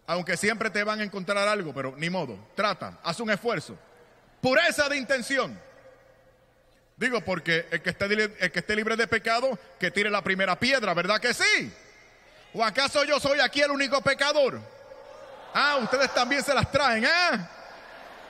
Aunque 0.07 0.37
siempre 0.37 0.69
te 0.69 0.83
van 0.83 0.99
a 0.99 1.03
encontrar 1.03 1.47
algo, 1.47 1.73
pero 1.73 1.95
ni 1.97 2.09
modo. 2.09 2.37
Trata, 2.55 2.99
haz 3.03 3.19
un 3.19 3.29
esfuerzo. 3.29 3.77
Pureza 4.41 4.89
de 4.89 4.97
intención. 4.97 5.59
Digo, 6.97 7.21
porque 7.21 7.65
el 7.71 7.81
que, 7.81 7.89
esté, 7.89 8.05
el 8.05 8.51
que 8.51 8.59
esté 8.59 8.75
libre 8.75 8.95
de 8.95 9.07
pecado, 9.07 9.59
que 9.79 9.91
tire 9.91 10.09
la 10.09 10.23
primera 10.23 10.57
piedra, 10.57 10.93
¿verdad 10.93 11.19
que 11.19 11.33
sí? 11.33 11.73
¿O 12.57 12.63
acaso 12.63 13.03
yo 13.03 13.19
soy 13.19 13.41
aquí 13.41 13.61
el 13.61 13.69
único 13.69 13.99
pecador? 13.99 14.61
Ah, 15.53 15.77
ustedes 15.81 16.13
también 16.13 16.41
se 16.41 16.53
las 16.53 16.71
traen, 16.71 17.03
¿eh? 17.03 17.47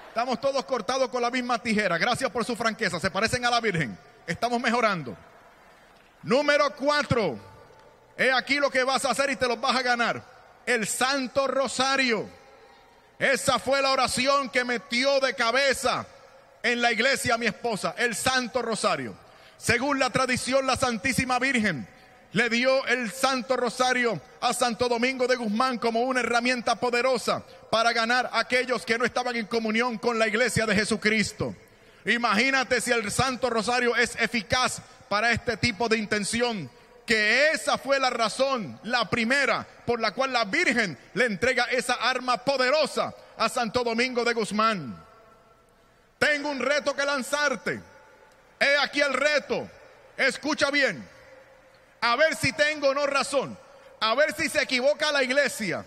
Estamos 0.08 0.42
todos 0.42 0.66
cortados 0.66 1.10
con 1.10 1.22
la 1.22 1.30
misma 1.30 1.60
tijera. 1.60 2.00
Gracias 2.00 2.32
por 2.32 2.44
su 2.44 2.56
franqueza. 2.56 3.00
Se 3.00 3.12
parecen 3.12 3.46
a 3.46 3.52
la 3.52 3.62
Virgen. 3.62 3.96
Estamos 4.26 4.60
mejorando. 4.60 5.16
Número 6.24 6.76
cuatro. 6.76 7.38
He 8.18 8.32
aquí 8.32 8.56
lo 8.56 8.72
que 8.72 8.84
vas 8.84 9.06
a 9.06 9.12
hacer 9.12 9.30
y 9.30 9.36
te 9.36 9.48
lo 9.48 9.58
vas 9.58 9.76
a 9.76 9.84
ganar. 9.84 10.24
El 10.66 10.88
Santo 10.88 11.46
Rosario. 11.46 12.28
Esa 13.20 13.60
fue 13.60 13.80
la 13.80 13.92
oración 13.92 14.50
que 14.50 14.64
metió 14.64 15.20
de 15.20 15.36
cabeza 15.36 16.08
en 16.64 16.82
la 16.82 16.92
iglesia 16.92 17.38
mi 17.38 17.46
esposa, 17.46 17.94
el 17.96 18.16
Santo 18.16 18.64
Rosario. 18.64 19.14
Según 19.58 20.00
la 20.00 20.10
tradición, 20.10 20.66
la 20.66 20.78
Santísima 20.78 21.38
Virgen 21.38 21.88
le 22.34 22.50
dio 22.50 22.86
el 22.88 23.12
Santo 23.12 23.56
Rosario 23.56 24.20
a 24.42 24.54
Santo 24.54 24.90
Domingo 24.90 25.26
de 25.28 25.36
Guzmán 25.36 25.78
como 25.78 26.02
una 26.02 26.20
herramienta 26.20 26.76
poderosa 26.76 27.44
para 27.72 27.94
ganar 27.94 28.30
a 28.32 28.40
aquellos 28.40 28.86
que 28.86 28.98
no 28.98 29.06
estaban 29.06 29.36
en 29.36 29.46
comunión 29.46 29.98
con 29.98 30.20
la 30.20 30.28
iglesia 30.28 30.66
de 30.66 30.76
Jesucristo. 30.76 31.56
Imagínate 32.06 32.82
si 32.82 32.92
el 32.92 33.10
Santo 33.10 33.50
Rosario 33.50 33.96
es 33.96 34.16
eficaz 34.18 34.82
para 35.08 35.32
este 35.32 35.58
tipo 35.58 35.88
de 35.88 35.98
intención, 35.98 36.70
que 37.06 37.52
esa 37.52 37.78
fue 37.78 38.00
la 38.00 38.10
razón, 38.10 38.80
la 38.84 39.10
primera, 39.10 39.66
por 39.86 40.02
la 40.02 40.12
cual 40.12 40.34
la 40.34 40.46
Virgen 40.46 40.98
le 41.14 41.26
entrega 41.26 41.66
esa 41.66 41.94
arma 41.94 42.38
poderosa 42.38 43.14
a 43.38 43.48
Santo 43.48 43.84
Domingo 43.84 44.24
de 44.24 44.34
Guzmán. 44.34 44.96
Tengo 46.20 46.50
un 46.50 46.60
reto 46.60 46.96
que 46.96 47.06
lanzarte. 47.06 47.82
He 48.60 48.78
aquí 48.78 49.02
el 49.02 49.14
reto. 49.14 49.70
Escucha 50.18 50.70
bien 50.70 51.15
a 52.02 52.16
ver 52.16 52.36
si 52.36 52.54
tengo 52.54 52.90
o 52.90 52.94
no 52.94 53.06
razón, 53.06 53.58
a 54.00 54.16
ver 54.16 54.34
si 54.36 54.50
se 54.50 54.62
equivoca 54.62 55.12
la 55.12 55.24
iglesia, 55.24 55.86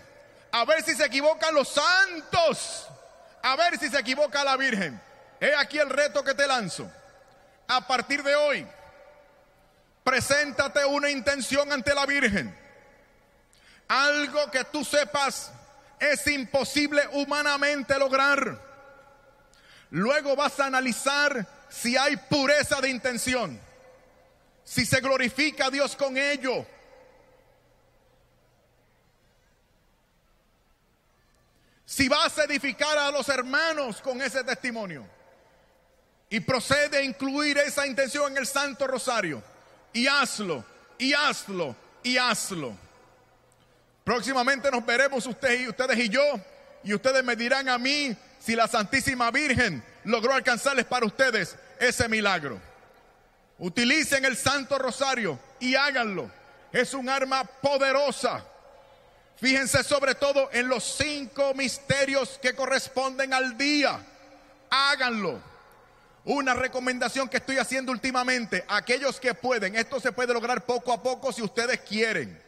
a 0.51 0.65
ver 0.65 0.83
si 0.83 0.95
se 0.95 1.05
equivocan 1.05 1.53
los 1.53 1.69
santos, 1.69 2.87
a 3.41 3.55
ver 3.55 3.77
si 3.77 3.89
se 3.89 3.99
equivoca 3.99 4.43
la 4.43 4.57
Virgen. 4.57 4.99
He 5.39 5.53
aquí 5.55 5.79
el 5.79 5.89
reto 5.89 6.23
que 6.23 6.33
te 6.33 6.45
lanzo. 6.47 6.91
A 7.67 7.85
partir 7.87 8.23
de 8.23 8.35
hoy, 8.35 8.67
preséntate 10.03 10.85
una 10.85 11.09
intención 11.09 11.71
ante 11.71 11.93
la 11.93 12.05
Virgen. 12.05 12.57
Algo 13.87 14.51
que 14.51 14.65
tú 14.65 14.83
sepas 14.83 15.51
es 15.99 16.27
imposible 16.27 17.07
humanamente 17.13 17.97
lograr. 17.97 18.59
Luego 19.91 20.35
vas 20.35 20.59
a 20.59 20.65
analizar 20.65 21.45
si 21.69 21.95
hay 21.97 22.17
pureza 22.17 22.81
de 22.81 22.89
intención 22.89 23.68
si 24.69 24.85
se 24.85 25.01
glorifica 25.01 25.65
a 25.65 25.71
Dios 25.71 25.95
con 25.95 26.15
ello. 26.15 26.63
Si 31.83 32.07
vas 32.07 32.37
a 32.37 32.43
edificar 32.43 32.95
a 32.99 33.09
los 33.09 33.27
hermanos 33.29 33.99
con 33.99 34.21
ese 34.21 34.43
testimonio 34.43 35.07
y 36.29 36.39
procede 36.41 36.99
a 36.99 37.01
incluir 37.01 37.57
esa 37.57 37.87
intención 37.87 38.31
en 38.31 38.37
el 38.37 38.45
Santo 38.45 38.85
Rosario 38.85 39.41
y 39.91 40.05
hazlo, 40.05 40.63
y 40.99 41.13
hazlo, 41.13 41.75
y 42.03 42.17
hazlo. 42.17 42.77
Próximamente 44.03 44.69
nos 44.69 44.85
veremos 44.85 45.25
ustedes 45.25 45.61
y 45.61 45.67
ustedes 45.67 45.97
y 45.97 46.09
yo 46.09 46.21
y 46.83 46.93
ustedes 46.93 47.23
me 47.23 47.35
dirán 47.35 47.69
a 47.69 47.79
mí 47.79 48.15
si 48.39 48.55
la 48.55 48.67
Santísima 48.67 49.31
Virgen 49.31 49.83
logró 50.03 50.31
alcanzarles 50.35 50.85
para 50.85 51.07
ustedes 51.07 51.55
ese 51.79 52.07
milagro. 52.07 52.68
Utilicen 53.59 54.23
el 54.23 54.37
Santo 54.37 54.77
Rosario 54.77 55.37
y 55.59 55.75
háganlo. 55.75 56.31
Es 56.71 56.93
un 56.93 57.09
arma 57.09 57.43
poderosa. 57.43 58.43
Fíjense 59.35 59.83
sobre 59.83 60.15
todo 60.15 60.49
en 60.51 60.67
los 60.67 60.83
cinco 60.83 61.53
misterios 61.53 62.39
que 62.41 62.55
corresponden 62.55 63.33
al 63.33 63.57
día. 63.57 63.99
Háganlo. 64.69 65.41
Una 66.25 66.53
recomendación 66.53 67.27
que 67.27 67.37
estoy 67.37 67.57
haciendo 67.57 67.91
últimamente, 67.91 68.63
aquellos 68.67 69.19
que 69.19 69.33
pueden, 69.33 69.75
esto 69.75 69.99
se 69.99 70.11
puede 70.11 70.33
lograr 70.33 70.65
poco 70.65 70.93
a 70.93 71.01
poco 71.01 71.31
si 71.31 71.41
ustedes 71.41 71.79
quieren. 71.81 72.39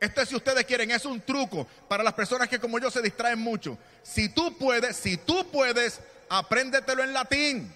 Esto 0.00 0.22
es 0.22 0.28
si 0.28 0.34
ustedes 0.34 0.64
quieren, 0.64 0.90
es 0.90 1.04
un 1.04 1.20
truco 1.20 1.66
para 1.88 2.02
las 2.02 2.14
personas 2.14 2.48
que 2.48 2.58
como 2.58 2.78
yo 2.78 2.90
se 2.90 3.02
distraen 3.02 3.38
mucho. 3.38 3.78
Si 4.02 4.28
tú 4.28 4.56
puedes, 4.56 4.96
si 4.96 5.16
tú 5.16 5.48
puedes, 5.50 6.00
apréndetelo 6.28 7.04
en 7.04 7.12
latín. 7.12 7.74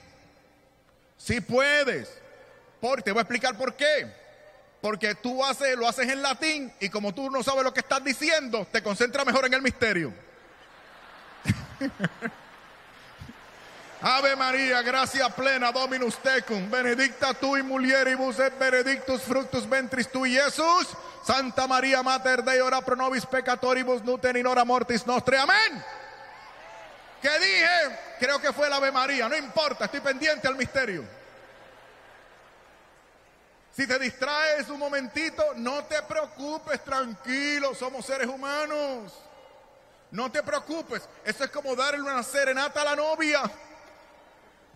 Si 1.18 1.40
puedes 1.40 2.08
te 2.80 3.12
voy 3.12 3.18
a 3.18 3.22
explicar 3.22 3.56
por 3.56 3.74
qué. 3.74 4.06
Porque 4.80 5.14
tú 5.14 5.40
lo 5.76 5.88
haces 5.88 6.08
en 6.08 6.22
latín 6.22 6.72
y 6.80 6.88
como 6.88 7.14
tú 7.14 7.30
no 7.30 7.42
sabes 7.42 7.64
lo 7.64 7.72
que 7.72 7.80
estás 7.80 8.04
diciendo, 8.04 8.66
te 8.70 8.82
concentras 8.82 9.26
mejor 9.26 9.46
en 9.46 9.54
el 9.54 9.62
misterio. 9.62 10.12
Ave 14.02 14.36
María, 14.36 14.82
gracia 14.82 15.28
plena, 15.30 15.72
Dominus 15.72 16.18
tecum, 16.18 16.70
benedicta 16.70 17.32
tu 17.34 17.56
in 17.56 17.66
mulieribus 17.66 18.38
et 18.38 18.56
benedictus 18.58 19.22
fructus 19.22 19.68
ventris 19.68 20.08
tu, 20.08 20.24
Jesús. 20.24 20.88
Santa 21.24 21.66
María, 21.66 22.02
Mater 22.02 22.44
Dei, 22.44 22.60
ora 22.60 22.82
pro 22.82 22.94
nobis 22.94 23.26
peccatoribus, 23.26 24.04
nuten 24.04 24.36
in 24.36 24.46
hora 24.46 24.64
mortis 24.64 25.06
nostre. 25.06 25.38
Amén. 25.38 25.82
¿Qué 27.22 27.30
dije? 27.38 27.98
Creo 28.20 28.38
que 28.38 28.52
fue 28.52 28.66
el 28.66 28.74
Ave 28.74 28.92
María, 28.92 29.28
no 29.28 29.36
importa, 29.36 29.86
estoy 29.86 30.00
pendiente 30.00 30.46
al 30.46 30.54
misterio. 30.56 31.15
Si 33.76 33.86
te 33.86 33.98
distraes 33.98 34.70
un 34.70 34.78
momentito, 34.78 35.52
no 35.56 35.84
te 35.84 36.00
preocupes, 36.04 36.82
tranquilo, 36.82 37.74
somos 37.74 38.06
seres 38.06 38.26
humanos. 38.26 39.12
No 40.12 40.32
te 40.32 40.42
preocupes, 40.42 41.06
eso 41.22 41.44
es 41.44 41.50
como 41.50 41.76
darle 41.76 42.00
una 42.00 42.22
serenata 42.22 42.80
a 42.80 42.84
la 42.84 42.96
novia. 42.96 43.42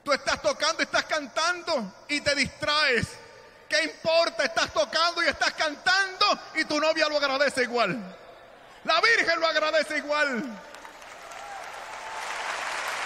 Tú 0.05 0.13
estás 0.13 0.43
tocando, 0.43 0.83
estás 0.83 1.05
cantando 1.05 1.95
y 2.09 2.21
te 2.21 2.35
distraes. 2.35 3.09
¿Qué 3.71 3.85
importa? 3.85 4.45
Estás 4.45 4.71
tocando 4.71 5.23
y 5.23 5.29
estás 5.29 5.53
cantando 5.55 6.39
y 6.57 6.67
tu 6.67 6.79
novia 6.79 7.09
lo 7.09 7.17
agradece 7.17 7.63
igual. 7.63 7.99
La 8.85 9.01
Virgen 9.01 9.41
lo 9.41 9.47
agradece 9.47 9.97
igual. 9.97 10.43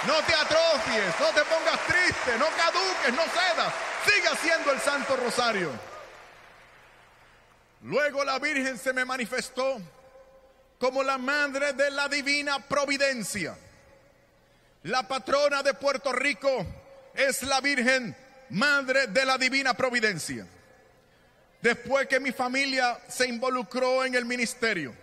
No 0.08 0.22
te 0.26 0.34
atrofies, 0.34 1.20
no 1.20 1.26
te 1.28 1.44
pongas 1.44 1.80
triste, 1.86 2.36
no 2.36 2.46
caduques, 2.56 3.14
no 3.14 3.22
cedas. 3.22 3.93
Sigue 4.04 4.28
haciendo 4.28 4.72
el 4.72 4.80
Santo 4.80 5.16
Rosario. 5.16 5.70
Luego 7.82 8.24
la 8.24 8.38
Virgen 8.38 8.78
se 8.78 8.92
me 8.92 9.04
manifestó 9.04 9.80
como 10.78 11.02
la 11.02 11.18
madre 11.18 11.72
de 11.72 11.90
la 11.90 12.08
divina 12.08 12.58
providencia. 12.58 13.56
La 14.84 15.06
patrona 15.06 15.62
de 15.62 15.74
Puerto 15.74 16.12
Rico 16.12 16.66
es 17.14 17.42
la 17.42 17.60
Virgen, 17.60 18.14
madre 18.50 19.06
de 19.06 19.24
la 19.24 19.38
divina 19.38 19.74
providencia. 19.74 20.46
después 21.62 22.06
que 22.06 22.20
mi 22.20 22.30
familia 22.30 23.00
se 23.08 23.26
involucró 23.26 24.04
en 24.04 24.14
el 24.14 24.26
ministerio, 24.26 24.94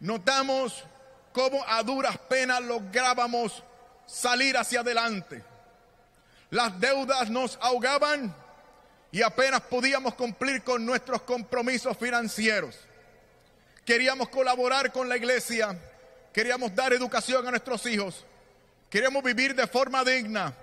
notamos 0.00 0.84
cómo 1.32 1.62
a 1.68 1.82
duras 1.82 2.16
penas 2.16 2.62
lográbamos 2.62 3.62
salir 4.06 4.56
hacia 4.56 4.80
adelante. 4.80 5.44
Las 6.50 6.78
deudas 6.80 7.30
nos 7.30 7.58
ahogaban 7.62 8.34
y 9.12 9.22
apenas 9.22 9.60
podíamos 9.62 10.14
cumplir 10.14 10.62
con 10.62 10.84
nuestros 10.84 11.22
compromisos 11.22 11.96
financieros. 11.96 12.76
Queríamos 13.84 14.28
colaborar 14.28 14.92
con 14.92 15.08
la 15.08 15.16
iglesia, 15.16 15.76
queríamos 16.32 16.74
dar 16.74 16.92
educación 16.92 17.46
a 17.46 17.50
nuestros 17.50 17.86
hijos, 17.86 18.24
queríamos 18.88 19.22
vivir 19.22 19.54
de 19.54 19.66
forma 19.66 20.04
digna, 20.04 20.54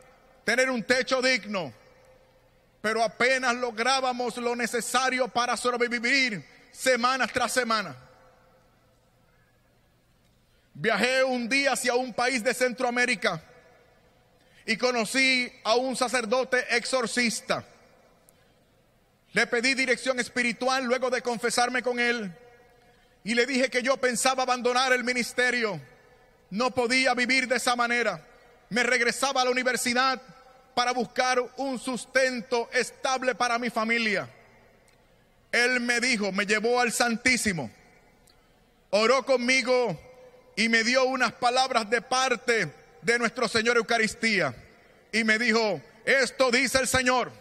tener 0.43 0.69
un 0.69 0.83
techo 0.83 1.21
digno, 1.21 1.73
pero 2.81 3.03
apenas 3.03 3.55
lográbamos 3.55 4.37
lo 4.37 4.55
necesario 4.55 5.27
para 5.27 5.57
sobrevivir 5.57 6.45
semana 6.71 7.27
tras 7.27 7.53
semana. 7.53 7.95
Viajé 10.73 11.23
un 11.23 11.49
día 11.49 11.73
hacia 11.73 11.95
un 11.95 12.13
país 12.13 12.43
de 12.43 12.53
Centroamérica 12.53 13.41
y 14.67 14.75
conocí 14.75 15.51
a 15.63 15.75
un 15.75 15.95
sacerdote 15.95 16.75
exorcista. 16.75 17.63
Le 19.31 19.47
pedí 19.47 19.73
dirección 19.73 20.19
espiritual 20.19 20.83
luego 20.83 21.09
de 21.09 21.21
confesarme 21.21 21.81
con 21.81 21.99
él 21.99 22.35
y 23.23 23.33
le 23.33 23.45
dije 23.45 23.69
que 23.69 23.81
yo 23.81 23.95
pensaba 23.97 24.43
abandonar 24.43 24.91
el 24.91 25.05
ministerio. 25.05 25.79
No 26.49 26.71
podía 26.71 27.13
vivir 27.13 27.47
de 27.47 27.55
esa 27.55 27.77
manera. 27.77 28.25
Me 28.69 28.83
regresaba 28.83 29.41
a 29.41 29.45
la 29.45 29.51
universidad 29.51 30.21
para 30.75 30.91
buscar 30.91 31.39
un 31.55 31.79
sustento 31.79 32.69
estable 32.73 33.35
para 33.35 33.57
mi 33.57 33.69
familia. 33.69 34.29
Él 35.49 35.79
me 35.79 36.01
dijo, 36.01 36.33
me 36.33 36.45
llevó 36.45 36.81
al 36.81 36.91
Santísimo, 36.91 37.71
oró 38.89 39.25
conmigo 39.25 39.97
y 40.57 40.67
me 40.67 40.83
dio 40.83 41.05
unas 41.05 41.31
palabras 41.31 41.89
de 41.89 42.01
parte 42.01 42.69
de 43.07 43.17
nuestro 43.17 43.47
Señor 43.47 43.77
Eucaristía. 43.77 44.53
Y 45.13 45.23
me 45.23 45.39
dijo, 45.39 45.81
esto 46.05 46.51
dice 46.51 46.77
el 46.79 46.89
Señor, 46.89 47.31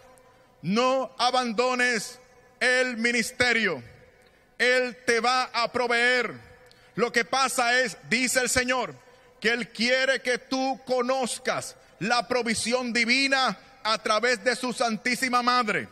no 0.62 1.12
abandones 1.18 2.20
el 2.60 2.96
ministerio, 2.96 3.82
Él 4.58 4.96
te 5.04 5.18
va 5.18 5.50
a 5.52 5.70
proveer. 5.72 6.32
Lo 6.94 7.10
que 7.10 7.24
pasa 7.24 7.80
es, 7.80 7.98
dice 8.08 8.40
el 8.40 8.48
Señor, 8.48 8.94
que 9.40 9.48
Él 9.48 9.68
quiere 9.68 10.22
que 10.22 10.38
tú 10.38 10.80
conozcas 10.86 11.74
la 11.98 12.28
provisión 12.28 12.92
divina 12.92 13.58
a 13.82 13.98
través 13.98 14.44
de 14.44 14.54
su 14.54 14.72
Santísima 14.72 15.42
Madre. 15.42 15.88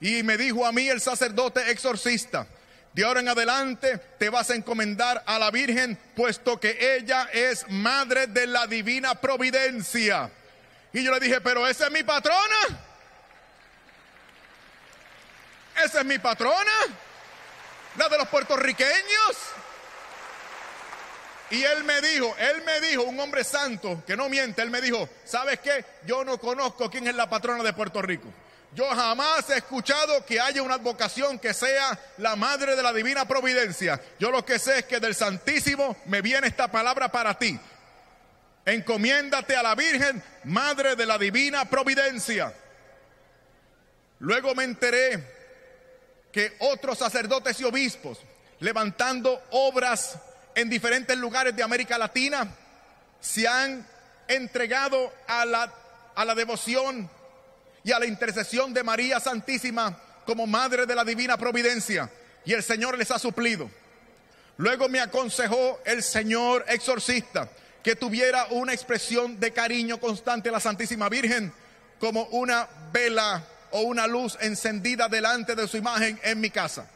Y 0.00 0.22
me 0.22 0.38
dijo 0.38 0.64
a 0.64 0.70
mí 0.70 0.88
el 0.88 1.00
sacerdote 1.00 1.68
exorcista, 1.72 2.46
de 2.92 3.04
ahora 3.04 3.20
en 3.20 3.28
adelante 3.28 3.98
te 4.18 4.28
vas 4.30 4.50
a 4.50 4.54
encomendar 4.54 5.22
a 5.26 5.38
la 5.38 5.50
Virgen, 5.50 5.96
puesto 6.16 6.58
que 6.58 6.96
ella 6.96 7.28
es 7.32 7.68
madre 7.68 8.26
de 8.26 8.46
la 8.46 8.66
divina 8.66 9.14
providencia. 9.14 10.30
Y 10.92 11.04
yo 11.04 11.12
le 11.12 11.20
dije, 11.20 11.40
pero 11.40 11.68
esa 11.68 11.86
es 11.86 11.92
mi 11.92 12.02
patrona. 12.02 12.88
Esa 15.84 16.00
es 16.00 16.04
mi 16.04 16.18
patrona. 16.18 16.72
La 17.96 18.08
de 18.08 18.18
los 18.18 18.28
puertorriqueños. 18.28 19.36
Y 21.50 21.62
él 21.62 21.84
me 21.84 22.00
dijo, 22.00 22.34
él 22.38 22.62
me 22.64 22.80
dijo, 22.80 23.02
un 23.02 23.18
hombre 23.18 23.44
santo 23.44 24.02
que 24.06 24.16
no 24.16 24.28
miente, 24.28 24.62
él 24.62 24.70
me 24.70 24.80
dijo, 24.80 25.08
¿sabes 25.24 25.58
qué? 25.60 25.84
Yo 26.06 26.24
no 26.24 26.38
conozco 26.38 26.90
quién 26.90 27.08
es 27.08 27.14
la 27.14 27.28
patrona 27.28 27.62
de 27.62 27.72
Puerto 27.72 28.02
Rico. 28.02 28.28
Yo 28.72 28.88
jamás 28.90 29.50
he 29.50 29.58
escuchado 29.58 30.24
que 30.24 30.40
haya 30.40 30.62
una 30.62 30.74
advocación 30.74 31.38
que 31.38 31.52
sea 31.52 31.98
la 32.18 32.36
madre 32.36 32.76
de 32.76 32.82
la 32.82 32.92
divina 32.92 33.26
providencia. 33.26 34.00
Yo 34.18 34.30
lo 34.30 34.44
que 34.44 34.58
sé 34.60 34.80
es 34.80 34.84
que 34.84 35.00
del 35.00 35.14
Santísimo 35.14 35.96
me 36.06 36.22
viene 36.22 36.46
esta 36.46 36.70
palabra 36.70 37.10
para 37.10 37.36
ti. 37.36 37.58
Encomiéndate 38.64 39.56
a 39.56 39.62
la 39.62 39.74
Virgen, 39.74 40.22
madre 40.44 40.94
de 40.94 41.04
la 41.04 41.18
divina 41.18 41.64
providencia. 41.64 42.54
Luego 44.20 44.54
me 44.54 44.64
enteré 44.64 45.40
que 46.30 46.56
otros 46.60 46.98
sacerdotes 46.98 47.58
y 47.60 47.64
obispos, 47.64 48.20
levantando 48.60 49.42
obras 49.50 50.16
en 50.54 50.70
diferentes 50.70 51.16
lugares 51.16 51.56
de 51.56 51.64
América 51.64 51.98
Latina, 51.98 52.54
se 53.20 53.48
han 53.48 53.84
entregado 54.28 55.12
a 55.26 55.44
la, 55.44 55.72
a 56.14 56.24
la 56.24 56.34
devoción 56.36 57.10
y 57.84 57.92
a 57.92 57.98
la 57.98 58.06
intercesión 58.06 58.74
de 58.74 58.82
María 58.82 59.20
Santísima 59.20 59.98
como 60.26 60.46
Madre 60.46 60.86
de 60.86 60.94
la 60.94 61.04
Divina 61.04 61.36
Providencia. 61.36 62.10
Y 62.44 62.52
el 62.52 62.62
Señor 62.62 62.96
les 62.96 63.10
ha 63.10 63.18
suplido. 63.18 63.70
Luego 64.56 64.88
me 64.88 65.00
aconsejó 65.00 65.80
el 65.84 66.02
Señor 66.02 66.64
exorcista 66.68 67.48
que 67.82 67.96
tuviera 67.96 68.46
una 68.50 68.72
expresión 68.72 69.40
de 69.40 69.52
cariño 69.52 69.98
constante 69.98 70.50
a 70.50 70.52
la 70.52 70.60
Santísima 70.60 71.08
Virgen 71.08 71.52
como 71.98 72.24
una 72.24 72.68
vela 72.92 73.42
o 73.70 73.80
una 73.82 74.06
luz 74.06 74.36
encendida 74.40 75.08
delante 75.08 75.54
de 75.54 75.66
su 75.66 75.76
imagen 75.76 76.20
en 76.22 76.40
mi 76.40 76.50
casa. 76.50 76.86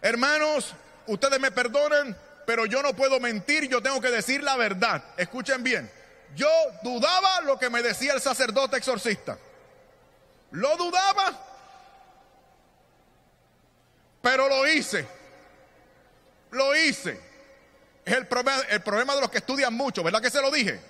Hermanos, 0.00 0.74
ustedes 1.06 1.40
me 1.40 1.50
perdonen, 1.50 2.16
pero 2.46 2.66
yo 2.66 2.82
no 2.82 2.94
puedo 2.94 3.18
mentir, 3.20 3.68
yo 3.68 3.82
tengo 3.82 4.00
que 4.00 4.10
decir 4.10 4.42
la 4.42 4.56
verdad. 4.56 5.02
Escuchen 5.16 5.62
bien, 5.62 5.90
yo 6.36 6.48
dudaba 6.82 7.40
lo 7.42 7.58
que 7.58 7.70
me 7.70 7.82
decía 7.82 8.12
el 8.12 8.20
sacerdote 8.20 8.76
exorcista. 8.76 9.38
Lo 10.52 10.76
dudaba, 10.76 11.38
pero 14.22 14.48
lo 14.48 14.66
hice. 14.66 15.06
Lo 16.50 16.76
hice. 16.76 17.18
Es 18.04 18.14
el 18.14 18.26
problema, 18.26 18.62
el 18.68 18.82
problema 18.82 19.14
de 19.14 19.20
los 19.22 19.30
que 19.30 19.38
estudian 19.38 19.74
mucho, 19.74 20.02
¿verdad 20.02 20.20
que 20.20 20.30
se 20.30 20.40
lo 20.40 20.50
dije? 20.50 20.80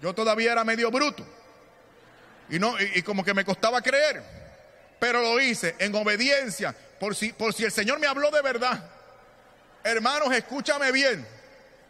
Yo 0.00 0.14
todavía 0.14 0.52
era 0.52 0.64
medio 0.64 0.90
bruto. 0.90 1.26
Y, 2.48 2.58
no, 2.58 2.74
y, 2.80 3.02
como 3.02 3.24
que 3.24 3.34
me 3.34 3.44
costaba 3.44 3.80
creer. 3.80 4.22
Pero 4.98 5.20
lo 5.20 5.40
hice 5.40 5.76
en 5.78 5.94
obediencia. 5.94 6.74
Por 6.98 7.14
si, 7.14 7.32
por 7.32 7.54
si 7.54 7.64
el 7.64 7.72
Señor 7.72 7.98
me 7.98 8.06
habló 8.06 8.30
de 8.30 8.42
verdad. 8.42 8.82
Hermanos, 9.84 10.32
escúchame 10.32 10.90
bien. 10.92 11.26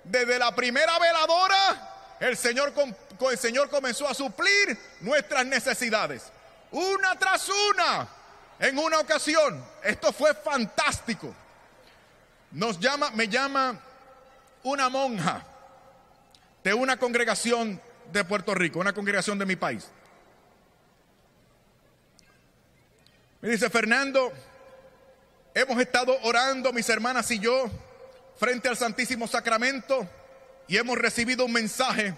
Desde 0.05 0.39
la 0.39 0.55
primera 0.55 0.99
veladora, 0.99 1.89
el 2.20 2.37
Señor 2.37 2.72
el 3.30 3.38
Señor 3.38 3.68
comenzó 3.68 4.09
a 4.09 4.14
suplir 4.14 4.78
nuestras 5.00 5.44
necesidades. 5.46 6.30
Una 6.70 7.18
tras 7.18 7.48
una. 7.48 8.09
En 8.59 8.78
una 8.78 9.00
ocasión. 9.00 9.64
Esto 9.83 10.12
fue 10.12 10.35
fantástico. 10.35 11.35
Nos 12.52 12.78
llama, 12.78 13.11
me 13.12 13.26
llama 13.26 13.78
una 14.62 14.88
monja 14.88 15.44
de 16.62 16.74
una 16.74 16.98
congregación 16.98 17.80
de 18.12 18.24
Puerto 18.24 18.54
Rico, 18.54 18.80
una 18.80 18.92
congregación 18.92 19.38
de 19.38 19.46
mi 19.46 19.56
país. 19.56 19.87
Me 23.40 23.48
dice, 23.48 23.70
Fernando, 23.70 24.30
hemos 25.54 25.80
estado 25.80 26.18
orando, 26.22 26.72
mis 26.72 26.88
hermanas 26.90 27.30
y 27.30 27.38
yo, 27.38 27.70
frente 28.37 28.68
al 28.68 28.76
Santísimo 28.76 29.26
Sacramento 29.26 30.06
y 30.70 30.78
hemos 30.78 30.96
recibido 30.96 31.44
un 31.44 31.52
mensaje 31.52 32.14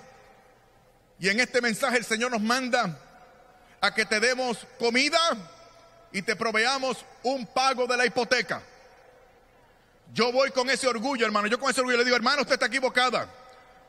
y 1.18 1.30
en 1.30 1.40
este 1.40 1.62
mensaje 1.62 1.96
el 1.96 2.04
Señor 2.04 2.32
nos 2.32 2.42
manda 2.42 2.98
a 3.80 3.94
que 3.94 4.04
te 4.04 4.20
demos 4.20 4.66
comida 4.78 5.18
y 6.12 6.20
te 6.20 6.36
proveamos 6.36 7.02
un 7.22 7.46
pago 7.46 7.86
de 7.86 7.96
la 7.96 8.04
hipoteca. 8.04 8.60
Yo 10.12 10.30
voy 10.32 10.50
con 10.50 10.68
ese 10.68 10.86
orgullo, 10.86 11.24
hermano. 11.24 11.46
Yo 11.46 11.58
con 11.58 11.70
ese 11.70 11.80
orgullo 11.80 11.96
le 11.96 12.04
digo, 12.04 12.14
hermano, 12.14 12.42
usted 12.42 12.52
está 12.52 12.66
equivocada. 12.66 13.26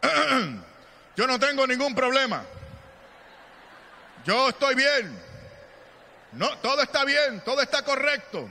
Yo 1.17 1.27
no 1.27 1.37
tengo 1.37 1.67
ningún 1.67 1.93
problema. 1.93 2.45
Yo 4.25 4.47
estoy 4.47 4.75
bien. 4.75 5.19
No, 6.31 6.57
todo 6.59 6.81
está 6.83 7.03
bien, 7.03 7.41
todo 7.43 7.61
está 7.61 7.83
correcto. 7.83 8.47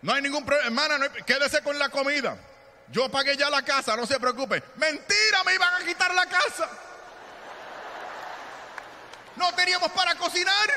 No 0.00 0.12
hay 0.12 0.22
ningún 0.22 0.44
problema. 0.44 0.66
Hermana, 0.66 1.12
quédese 1.24 1.62
con 1.62 1.78
la 1.78 1.88
comida. 1.88 2.36
Yo 2.88 3.08
pagué 3.10 3.36
ya 3.36 3.48
la 3.48 3.62
casa, 3.62 3.96
no 3.96 4.06
se 4.06 4.18
preocupe. 4.20 4.62
Mentira, 4.76 5.44
me 5.44 5.54
iban 5.54 5.74
a 5.74 5.86
quitar 5.86 6.14
la 6.14 6.26
casa. 6.26 6.68
No 9.36 9.54
teníamos 9.54 9.90
para 9.92 10.14
cocinar. 10.16 10.70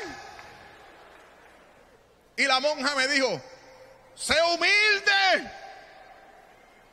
Y 2.37 2.45
la 2.45 2.59
monja 2.59 2.95
me 2.95 3.07
dijo, 3.07 3.41
sé 4.15 4.35
humilde. 4.53 5.51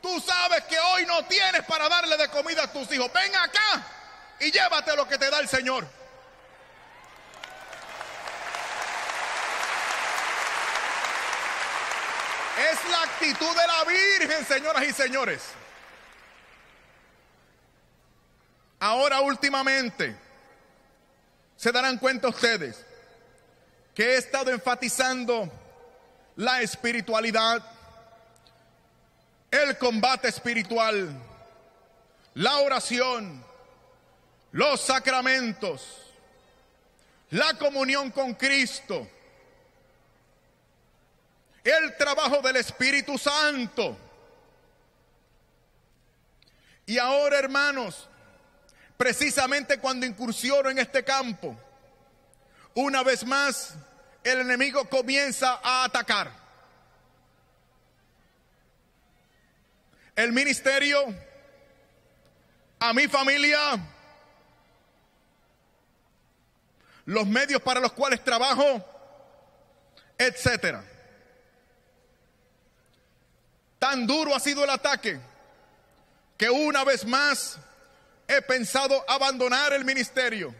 Tú 0.01 0.19
sabes 0.19 0.63
que 0.65 0.77
hoy 0.77 1.05
no 1.05 1.25
tienes 1.25 1.63
para 1.63 1.87
darle 1.87 2.17
de 2.17 2.27
comida 2.27 2.63
a 2.63 2.71
tus 2.71 2.91
hijos. 2.91 3.11
Ven 3.13 3.35
acá 3.35 3.83
y 4.39 4.51
llévate 4.51 4.95
lo 4.95 5.07
que 5.07 5.17
te 5.17 5.29
da 5.29 5.39
el 5.39 5.47
Señor. 5.47 5.87
Es 12.57 12.89
la 12.89 13.03
actitud 13.03 13.49
de 13.49 13.67
la 13.67 13.83
Virgen, 13.85 14.45
señoras 14.45 14.83
y 14.83 14.93
señores. 14.93 15.41
Ahora 18.79 19.21
últimamente, 19.21 20.15
se 21.55 21.71
darán 21.71 21.97
cuenta 21.97 22.27
ustedes 22.27 22.85
que 23.95 24.03
he 24.03 24.17
estado 24.17 24.51
enfatizando 24.51 25.49
la 26.35 26.61
espiritualidad, 26.61 27.63
el 29.49 29.77
combate 29.77 30.27
espiritual, 30.27 31.15
la 32.33 32.57
oración, 32.57 33.43
los 34.51 34.81
sacramentos, 34.81 36.11
la 37.29 37.53
comunión 37.57 38.11
con 38.11 38.33
Cristo, 38.33 39.07
el 41.63 41.95
trabajo 41.97 42.41
del 42.41 42.57
Espíritu 42.57 43.17
Santo. 43.17 43.97
Y 46.85 46.97
ahora, 46.97 47.39
hermanos, 47.39 48.09
precisamente 48.97 49.79
cuando 49.79 50.05
incursiono 50.05 50.69
en 50.69 50.79
este 50.79 51.03
campo, 51.03 51.57
una 52.73 53.03
vez 53.03 53.25
más 53.25 53.75
el 54.23 54.39
enemigo 54.39 54.87
comienza 54.89 55.59
a 55.63 55.85
atacar. 55.85 56.31
El 60.15 60.31
ministerio, 60.31 61.13
a 62.79 62.93
mi 62.93 63.07
familia, 63.07 63.79
los 67.05 67.25
medios 67.25 67.61
para 67.61 67.79
los 67.79 67.93
cuales 67.93 68.23
trabajo, 68.23 68.85
etcétera. 70.17 70.83
Tan 73.83 74.07
duro 74.07 74.33
ha 74.33 74.39
sido 74.39 74.63
el 74.63 74.69
ataque 74.69 75.19
que 76.37 76.49
una 76.49 76.85
vez 76.85 77.05
más 77.05 77.57
he 78.29 78.41
pensado 78.41 79.03
abandonar 79.09 79.73
el 79.73 79.83
ministerio, 79.83 80.55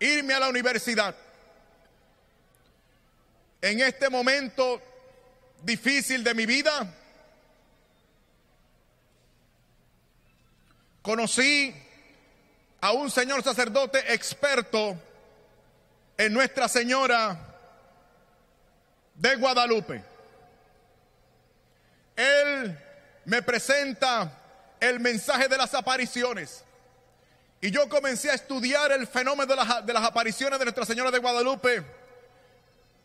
irme 0.00 0.34
a 0.34 0.40
la 0.40 0.48
universidad. 0.48 1.14
En 3.60 3.78
este 3.78 4.10
momento 4.10 4.82
difícil 5.62 6.24
de 6.24 6.34
mi 6.34 6.44
vida, 6.44 6.92
conocí 11.00 11.72
a 12.80 12.90
un 12.90 13.08
señor 13.08 13.44
sacerdote 13.44 14.12
experto 14.12 15.00
en 16.18 16.32
Nuestra 16.32 16.66
Señora 16.66 17.38
de 19.14 19.36
Guadalupe. 19.36 20.11
Él 22.16 22.78
me 23.24 23.42
presenta 23.42 24.30
el 24.80 25.00
mensaje 25.00 25.48
de 25.48 25.56
las 25.56 25.74
apariciones. 25.74 26.64
Y 27.60 27.70
yo 27.70 27.88
comencé 27.88 28.30
a 28.30 28.34
estudiar 28.34 28.90
el 28.90 29.06
fenómeno 29.06 29.46
de 29.46 29.56
las, 29.56 29.86
de 29.86 29.92
las, 29.92 30.04
apariciones 30.04 30.58
de 30.58 30.64
Nuestra 30.64 30.84
Señora 30.84 31.10
de 31.10 31.18
Guadalupe 31.18 31.84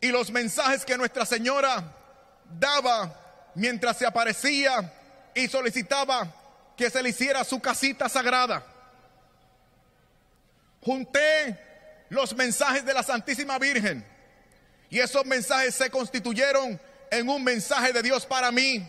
y 0.02 0.08
los 0.08 0.32
mensajes 0.32 0.84
que 0.84 0.98
Nuestra 0.98 1.26
Señora 1.26 1.93
daba 2.60 3.52
mientras 3.54 3.98
se 3.98 4.06
aparecía 4.06 4.91
y 5.36 5.48
solicitaba 5.48 6.34
que 6.76 6.89
se 6.89 7.04
le 7.04 7.10
hiciera 7.10 7.43
su 7.43 7.60
casita 7.60 8.10
sagrada. 8.10 8.65
Junté 10.82 11.60
los 12.10 12.36
mensajes 12.36 12.84
de 12.84 12.93
la 12.93 13.04
Santísima 13.04 13.60
Virgen 13.60 14.06
y 14.89 15.00
esos 15.00 15.26
mensajes 15.26 15.76
se 15.76 15.91
constituyeron 15.91 16.80
en 17.12 17.30
un 17.30 17.43
mensaje 17.43 17.93
de 17.93 18.02
Dios 18.02 18.26
para 18.26 18.52
mí 18.52 18.88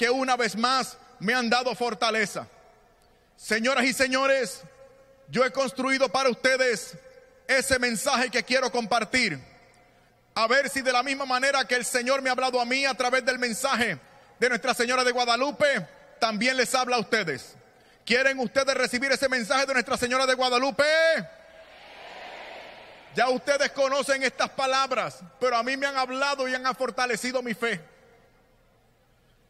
que 0.00 0.08
una 0.08 0.34
vez 0.34 0.56
más 0.56 0.96
me 1.18 1.34
han 1.34 1.50
dado 1.50 1.74
fortaleza. 1.74 2.46
Señoras 3.36 3.84
y 3.84 3.92
señores, 3.92 4.62
yo 5.28 5.44
he 5.44 5.52
construido 5.52 6.08
para 6.08 6.30
ustedes 6.30 6.96
ese 7.46 7.78
mensaje 7.78 8.30
que 8.30 8.42
quiero 8.42 8.72
compartir. 8.72 9.38
A 10.34 10.46
ver 10.46 10.70
si 10.70 10.80
de 10.80 10.90
la 10.90 11.02
misma 11.02 11.26
manera 11.26 11.66
que 11.66 11.74
el 11.74 11.84
Señor 11.84 12.22
me 12.22 12.30
ha 12.30 12.32
hablado 12.32 12.58
a 12.62 12.64
mí 12.64 12.86
a 12.86 12.94
través 12.94 13.26
del 13.26 13.38
mensaje 13.38 13.98
de 14.38 14.48
Nuestra 14.48 14.72
Señora 14.72 15.04
de 15.04 15.12
Guadalupe, 15.12 15.86
también 16.18 16.56
les 16.56 16.74
habla 16.74 16.96
a 16.96 17.00
ustedes. 17.00 17.54
¿Quieren 18.06 18.38
ustedes 18.38 18.74
recibir 18.74 19.12
ese 19.12 19.28
mensaje 19.28 19.66
de 19.66 19.74
Nuestra 19.74 19.98
Señora 19.98 20.24
de 20.24 20.32
Guadalupe? 20.32 20.82
Ya 23.14 23.28
ustedes 23.28 23.70
conocen 23.72 24.22
estas 24.22 24.48
palabras, 24.48 25.18
pero 25.38 25.58
a 25.58 25.62
mí 25.62 25.76
me 25.76 25.86
han 25.86 25.98
hablado 25.98 26.48
y 26.48 26.54
han 26.54 26.74
fortalecido 26.74 27.42
mi 27.42 27.52
fe 27.52 27.89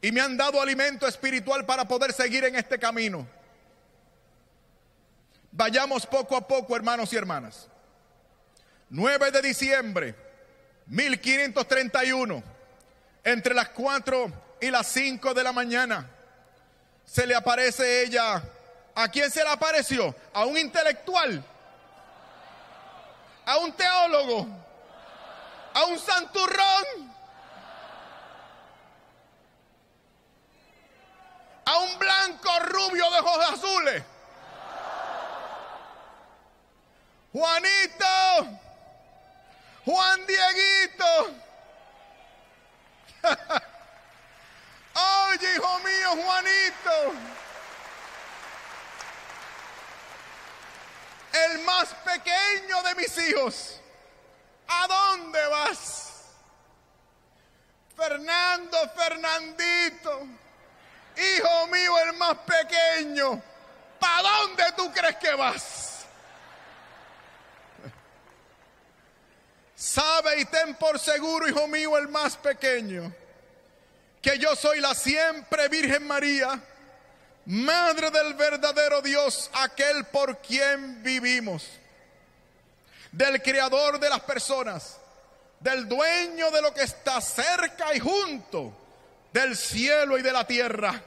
y 0.03 0.13
me 0.13 0.21
han 0.21 0.37
dado 0.37 0.61
alimento 0.61 1.07
espiritual 1.07 1.67
para 1.67 1.87
poder 1.87 2.13
seguir 2.13 2.45
en 2.45 2.57
este 2.57 2.79
camino. 2.79 3.27
Vayamos 5.53 6.07
poco 6.07 6.37
a 6.37 6.47
poco, 6.47 6.75
hermanos 6.75 7.13
y 7.13 7.17
hermanas. 7.17 7.69
9 8.89 9.31
de 9.31 9.43
diciembre 9.43 10.15
1531, 10.87 12.43
entre 13.23 13.55
las 13.55 13.69
4 13.69 14.33
y 14.61 14.71
las 14.71 14.87
5 14.89 15.35
de 15.35 15.45
la 15.45 15.53
mañana, 15.53 16.09
se 17.05 17.27
le 17.27 17.35
aparece 17.35 18.03
ella. 18.03 18.43
¿A 18.95 19.09
quién 19.09 19.31
se 19.31 19.43
le 19.43 19.51
apareció? 19.51 20.15
A 20.33 20.45
un 20.47 20.59
intelectual, 20.59 21.45
a 23.47 23.59
un 23.59 23.73
teólogo, 23.73 24.49
a 25.73 25.85
un 25.85 25.99
santurrón 25.99 27.10
a 31.71 31.79
un 31.79 31.99
blanco 32.01 32.51
rubio 32.65 33.09
de 33.11 33.19
ojos 33.21 33.53
azules. 33.53 34.03
Juanito, 37.33 38.59
Juan 39.85 40.27
Dieguito. 40.27 41.35
Oye, 45.29 45.55
hijo 45.55 45.79
mío, 45.79 46.25
Juanito. 46.25 47.15
El 51.33 51.61
más 51.61 51.95
pequeño 51.95 52.83
de 52.83 52.95
mis 52.97 53.17
hijos. 53.19 53.81
¿A 54.67 54.89
dónde 54.89 55.47
vas? 55.47 56.25
Fernando, 57.97 58.77
Fernandito. 58.97 60.27
Hijo 61.17 61.67
mío, 61.67 61.99
el 62.07 62.17
más 62.17 62.37
pequeño, 62.39 63.43
¿para 63.99 64.23
dónde 64.23 64.65
tú 64.77 64.93
crees 64.93 65.17
que 65.17 65.35
vas? 65.35 66.07
Sabe 69.75 70.41
y 70.41 70.45
ten 70.45 70.75
por 70.75 70.99
seguro, 70.99 71.49
hijo 71.49 71.67
mío, 71.67 71.97
el 71.97 72.09
más 72.09 72.37
pequeño, 72.37 73.13
que 74.21 74.39
yo 74.39 74.55
soy 74.55 74.81
la 74.81 74.95
siempre 74.95 75.69
Virgen 75.69 76.07
María, 76.07 76.61
Madre 77.47 78.11
del 78.11 78.35
verdadero 78.35 79.01
Dios, 79.01 79.51
aquel 79.55 80.05
por 80.05 80.39
quien 80.39 81.03
vivimos, 81.03 81.67
del 83.11 83.43
Creador 83.43 83.99
de 83.99 84.11
las 84.11 84.21
personas, 84.21 84.99
del 85.59 85.89
dueño 85.89 86.51
de 86.51 86.63
lo 86.63 86.73
que 86.73 86.83
está 86.83 87.21
cerca 87.21 87.95
y 87.95 87.99
junto, 87.99 88.73
del 89.33 89.57
cielo 89.57 90.19
y 90.19 90.23
de 90.23 90.33
la 90.33 90.47
tierra 90.47 91.03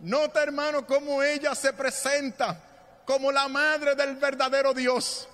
Nota, 0.00 0.42
hermano, 0.42 0.86
cómo 0.86 1.22
ella 1.22 1.54
se 1.54 1.72
presenta 1.72 2.62
como 3.04 3.32
la 3.32 3.48
madre 3.48 3.94
del 3.94 4.16
verdadero 4.16 4.72
Dios. 4.72 5.28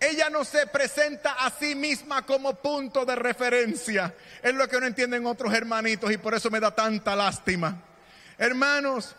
Ella 0.00 0.30
no 0.30 0.44
se 0.44 0.68
presenta 0.68 1.32
a 1.32 1.50
sí 1.50 1.74
misma 1.74 2.24
como 2.24 2.54
punto 2.54 3.04
de 3.04 3.16
referencia. 3.16 4.14
Es 4.40 4.54
lo 4.54 4.68
que 4.68 4.78
no 4.78 4.86
entienden 4.86 5.26
otros 5.26 5.52
hermanitos 5.52 6.12
y 6.12 6.18
por 6.18 6.34
eso 6.34 6.48
me 6.50 6.60
da 6.60 6.72
tanta 6.72 7.16
lástima. 7.16 7.82
Hermanos, 8.38 9.16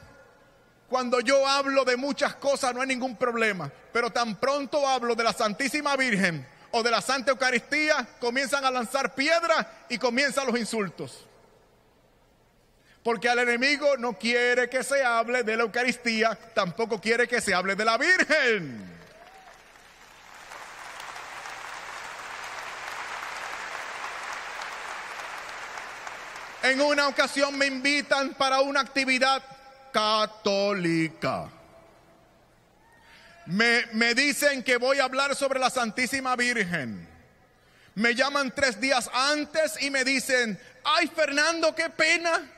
cuando 0.88 1.20
yo 1.20 1.46
hablo 1.46 1.84
de 1.84 1.98
muchas 1.98 2.36
cosas 2.36 2.74
no 2.74 2.82
hay 2.82 2.88
ningún 2.88 3.18
problema, 3.18 3.70
pero 3.92 4.10
tan 4.10 4.38
pronto 4.38 4.88
hablo 4.88 5.14
de 5.14 5.26
la 5.26 5.34
Santísima 5.34 5.98
Virgen 5.98 6.48
o 6.72 6.82
de 6.82 6.92
la 6.92 7.02
Santa 7.02 7.32
Eucaristía, 7.32 8.08
comienzan 8.22 8.64
a 8.64 8.72
lanzar 8.72 9.14
piedras 9.14 9.68
y 9.90 9.98
comienzan 9.98 10.48
los 10.48 10.58
insultos. 10.58 11.26
Porque 13.10 13.28
al 13.28 13.40
enemigo 13.40 13.98
no 13.98 14.20
quiere 14.20 14.70
que 14.70 14.84
se 14.84 15.04
hable 15.04 15.42
de 15.42 15.58
la 15.58 15.64
Eucaristía, 15.64 16.38
tampoco 16.54 17.02
quiere 17.02 17.28
que 17.28 17.42
se 17.42 17.56
hable 17.56 17.76
de 17.76 17.84
la 17.84 17.98
Virgen. 17.98 18.88
En 26.62 26.82
una 26.82 27.08
ocasión 27.08 27.58
me 27.58 27.66
invitan 27.66 28.36
para 28.36 28.62
una 28.62 28.82
actividad 28.82 29.42
católica. 29.92 31.50
Me, 33.48 33.88
me, 33.94 34.14
dicen 34.14 34.62
que 34.62 34.78
voy 34.78 35.00
a 35.00 35.06
hablar 35.06 35.36
sobre 35.36 35.58
la 35.58 35.72
Santísima 35.72 36.36
Virgen. 36.36 37.10
Me 37.96 38.14
llaman 38.14 38.54
tres 38.54 38.80
días 38.80 39.10
antes 39.12 39.82
y 39.82 39.90
me 39.90 40.04
dicen, 40.04 40.60
ay 40.84 41.08
Fernando, 41.08 41.74
qué 41.74 41.90
pena 41.90 42.58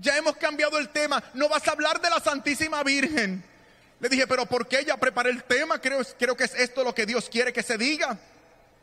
ya 0.00 0.16
hemos 0.16 0.36
cambiado 0.36 0.78
el 0.78 0.88
tema, 0.88 1.22
no 1.34 1.48
vas 1.48 1.66
a 1.66 1.72
hablar 1.72 2.00
de 2.00 2.10
la 2.10 2.20
Santísima 2.20 2.82
Virgen. 2.82 3.42
Le 4.00 4.08
dije, 4.08 4.26
pero 4.26 4.46
¿por 4.46 4.66
qué 4.68 4.84
ya 4.84 4.96
preparé 4.96 5.30
el 5.30 5.42
tema? 5.42 5.80
Creo, 5.80 6.00
creo 6.18 6.36
que 6.36 6.44
es 6.44 6.54
esto 6.54 6.84
lo 6.84 6.94
que 6.94 7.06
Dios 7.06 7.28
quiere 7.28 7.52
que 7.52 7.62
se 7.62 7.76
diga. 7.76 8.16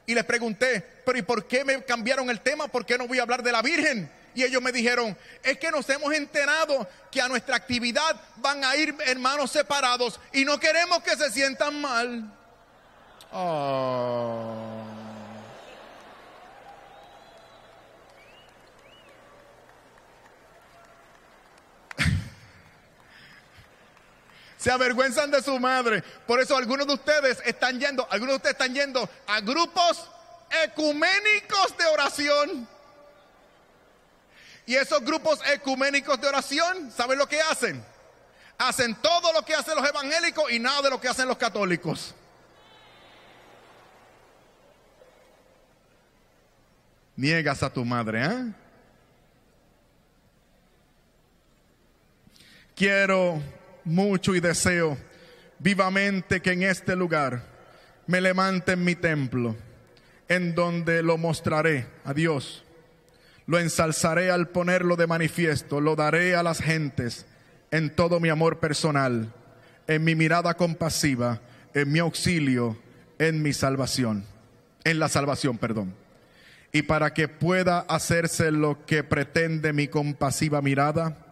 Y 0.06 0.14
les 0.14 0.26
pregunté, 0.26 0.86
pero 1.06 1.18
¿y 1.18 1.22
por 1.22 1.48
qué 1.48 1.64
me 1.64 1.84
cambiaron 1.84 2.30
el 2.30 2.42
tema? 2.42 2.68
¿Por 2.68 2.86
qué 2.86 2.98
no 2.98 3.08
voy 3.08 3.20
a 3.20 3.24
hablar 3.24 3.42
de 3.42 3.52
la 3.52 3.62
Virgen? 3.62 4.12
Y 4.36 4.44
ellos 4.44 4.62
me 4.62 4.72
dijeron, 4.72 5.18
es 5.42 5.58
que 5.58 5.72
nos 5.72 5.90
hemos 5.90 6.14
enterado 6.14 6.88
que 7.10 7.22
a 7.22 7.30
nuestra 7.30 7.56
actividad 7.56 8.20
van 8.36 8.64
a 8.66 8.76
ir 8.76 8.94
hermanos 9.06 9.52
separados 9.52 10.20
y 10.34 10.44
no 10.44 10.60
queremos 10.60 11.02
que 11.02 11.16
se 11.16 11.32
sientan 11.32 11.80
mal. 11.80 12.32
Oh. 13.32 14.85
Se 24.66 24.72
avergüenzan 24.72 25.30
de 25.30 25.44
su 25.44 25.60
madre. 25.60 26.02
Por 26.26 26.40
eso 26.40 26.58
algunos 26.58 26.88
de 26.88 26.96
ustedes 26.96 27.38
están 27.46 27.80
yendo, 27.80 28.08
algunos 28.10 28.32
de 28.32 28.38
ustedes 28.38 28.54
están 28.54 28.74
yendo 28.74 29.08
a 29.28 29.40
grupos 29.40 30.10
ecuménicos 30.64 31.78
de 31.78 31.86
oración. 31.86 32.68
Y 34.66 34.74
esos 34.74 35.02
grupos 35.02 35.40
ecuménicos 35.54 36.20
de 36.20 36.28
oración, 36.28 36.92
¿saben 36.92 37.20
lo 37.20 37.30
que 37.30 37.40
hacen? 37.42 37.86
Hacen 38.58 38.96
todo 38.96 39.32
lo 39.34 39.46
que 39.46 39.54
hacen 39.54 39.76
los 39.76 39.88
evangélicos 39.88 40.52
y 40.52 40.58
nada 40.58 40.82
de 40.82 40.90
lo 40.90 41.00
que 41.00 41.10
hacen 41.10 41.28
los 41.28 41.38
católicos. 41.38 42.16
Niegas 47.16 47.62
a 47.62 47.72
tu 47.72 47.86
madre, 47.86 48.26
¿eh? 48.26 48.52
Quiero 52.76 53.44
mucho 53.86 54.36
y 54.36 54.40
deseo 54.40 54.98
vivamente 55.60 56.42
que 56.42 56.52
en 56.52 56.64
este 56.64 56.96
lugar 56.96 57.44
me 58.08 58.22
levante 58.22 58.74
en 58.74 58.84
mi 58.84 58.96
templo, 58.96 59.56
en 60.28 60.54
donde 60.54 61.02
lo 61.02 61.18
mostraré 61.18 61.88
a 62.04 62.14
Dios. 62.14 62.64
Lo 63.48 63.60
ensalzaré 63.60 64.32
al 64.32 64.50
ponerlo 64.50 64.96
de 64.96 65.08
manifiesto, 65.08 65.80
lo 65.80 65.96
daré 65.96 66.36
a 66.36 66.44
las 66.44 66.60
gentes 66.60 67.26
en 67.72 67.96
todo 67.96 68.20
mi 68.20 68.30
amor 68.30 68.60
personal, 68.60 69.32
en 69.88 70.04
mi 70.04 70.16
mirada 70.16 70.56
compasiva, 70.56 71.42
en 71.74 71.92
mi 71.92 72.00
auxilio, 72.00 72.78
en 73.20 73.42
mi 73.42 73.54
salvación, 73.54 74.26
en 74.84 75.00
la 75.00 75.10
salvación, 75.10 75.58
perdón. 75.58 75.94
Y 76.72 76.82
para 76.84 77.14
que 77.14 77.28
pueda 77.28 77.80
hacerse 77.80 78.52
lo 78.52 78.86
que 78.86 79.04
pretende 79.04 79.74
mi 79.74 79.88
compasiva 79.88 80.62
mirada, 80.62 81.25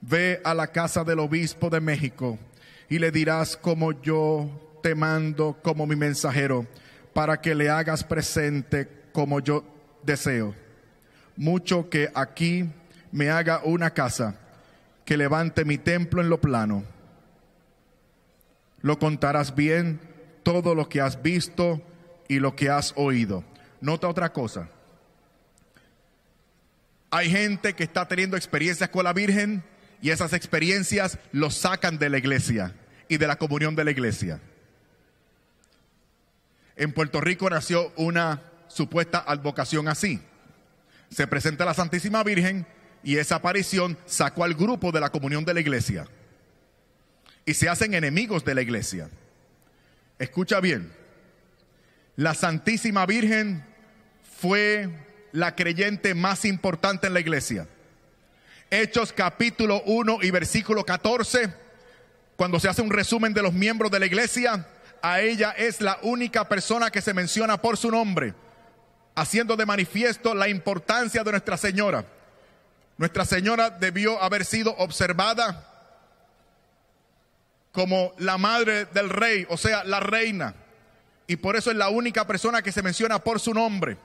ve 0.00 0.40
a 0.44 0.54
la 0.54 0.68
casa 0.68 1.04
del 1.04 1.18
obispo 1.18 1.70
de 1.70 1.80
México 1.80 2.38
y 2.88 2.98
le 2.98 3.10
dirás 3.10 3.56
como 3.56 3.92
yo 4.00 4.78
te 4.82 4.94
mando 4.94 5.58
como 5.62 5.86
mi 5.86 5.96
mensajero, 5.96 6.66
para 7.12 7.40
que 7.40 7.54
le 7.54 7.68
hagas 7.68 8.04
presente 8.04 8.88
como 9.12 9.40
yo 9.40 9.64
deseo. 10.04 10.54
Mucho 11.36 11.90
que 11.90 12.10
aquí 12.14 12.70
me 13.10 13.30
haga 13.30 13.62
una 13.64 13.90
casa, 13.90 14.38
que 15.04 15.16
levante 15.16 15.64
mi 15.64 15.78
templo 15.78 16.20
en 16.20 16.28
lo 16.28 16.40
plano. 16.40 16.84
Lo 18.80 18.98
contarás 18.98 19.54
bien 19.54 20.00
todo 20.42 20.74
lo 20.74 20.88
que 20.88 21.00
has 21.00 21.20
visto 21.22 21.82
y 22.28 22.38
lo 22.38 22.54
que 22.54 22.70
has 22.70 22.92
oído. 22.96 23.42
Nota 23.80 24.08
otra 24.08 24.32
cosa. 24.32 24.68
Hay 27.10 27.30
gente 27.30 27.74
que 27.74 27.84
está 27.84 28.06
teniendo 28.06 28.36
experiencias 28.36 28.90
con 28.90 29.04
la 29.04 29.12
Virgen 29.12 29.64
y 30.02 30.10
esas 30.10 30.32
experiencias 30.32 31.18
los 31.32 31.54
sacan 31.54 31.98
de 31.98 32.10
la 32.10 32.18
iglesia 32.18 32.74
y 33.08 33.16
de 33.16 33.26
la 33.26 33.36
comunión 33.36 33.74
de 33.76 33.84
la 33.84 33.90
iglesia. 33.90 34.40
En 36.76 36.92
Puerto 36.92 37.20
Rico 37.20 37.48
nació 37.48 37.92
una 37.96 38.42
supuesta 38.68 39.24
advocación 39.26 39.88
así. 39.88 40.20
Se 41.10 41.26
presenta 41.26 41.64
la 41.64 41.74
Santísima 41.74 42.22
Virgen 42.22 42.66
y 43.02 43.16
esa 43.16 43.36
aparición 43.36 43.96
sacó 44.04 44.44
al 44.44 44.54
grupo 44.54 44.92
de 44.92 45.00
la 45.00 45.10
comunión 45.10 45.44
de 45.44 45.54
la 45.54 45.60
iglesia. 45.60 46.06
Y 47.44 47.54
se 47.54 47.68
hacen 47.68 47.94
enemigos 47.94 48.44
de 48.44 48.54
la 48.54 48.62
iglesia. 48.62 49.08
Escucha 50.18 50.60
bien, 50.60 50.92
la 52.16 52.34
Santísima 52.34 53.06
Virgen 53.06 53.64
fue 54.38 54.90
la 55.32 55.54
creyente 55.54 56.14
más 56.14 56.44
importante 56.44 57.06
en 57.06 57.14
la 57.14 57.20
iglesia. 57.20 57.68
Hechos 58.70 59.12
capítulo 59.12 59.80
1 59.86 60.18
y 60.22 60.30
versículo 60.32 60.84
14, 60.84 61.54
cuando 62.34 62.58
se 62.58 62.68
hace 62.68 62.82
un 62.82 62.90
resumen 62.90 63.32
de 63.32 63.42
los 63.42 63.52
miembros 63.52 63.92
de 63.92 64.00
la 64.00 64.06
iglesia, 64.06 64.66
a 65.02 65.20
ella 65.20 65.52
es 65.52 65.80
la 65.80 65.98
única 66.02 66.48
persona 66.48 66.90
que 66.90 67.00
se 67.00 67.14
menciona 67.14 67.62
por 67.62 67.76
su 67.76 67.92
nombre, 67.92 68.34
haciendo 69.14 69.56
de 69.56 69.66
manifiesto 69.66 70.34
la 70.34 70.48
importancia 70.48 71.22
de 71.22 71.30
Nuestra 71.30 71.56
Señora. 71.56 72.06
Nuestra 72.98 73.24
Señora 73.24 73.70
debió 73.70 74.20
haber 74.20 74.44
sido 74.44 74.74
observada 74.78 75.72
como 77.70 78.14
la 78.18 78.36
madre 78.36 78.86
del 78.86 79.10
rey, 79.10 79.46
o 79.48 79.56
sea, 79.56 79.84
la 79.84 80.00
reina. 80.00 80.56
Y 81.28 81.36
por 81.36 81.54
eso 81.54 81.70
es 81.70 81.76
la 81.76 81.88
única 81.88 82.26
persona 82.26 82.62
que 82.62 82.72
se 82.72 82.82
menciona 82.82 83.20
por 83.20 83.38
su 83.38 83.54
nombre 83.54 83.96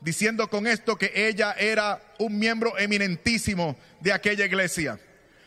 diciendo 0.00 0.48
con 0.48 0.66
esto 0.66 0.96
que 0.96 1.12
ella 1.14 1.54
era 1.58 2.00
un 2.18 2.38
miembro 2.38 2.78
eminentísimo 2.78 3.76
de 4.00 4.12
aquella 4.12 4.44
iglesia. 4.44 4.98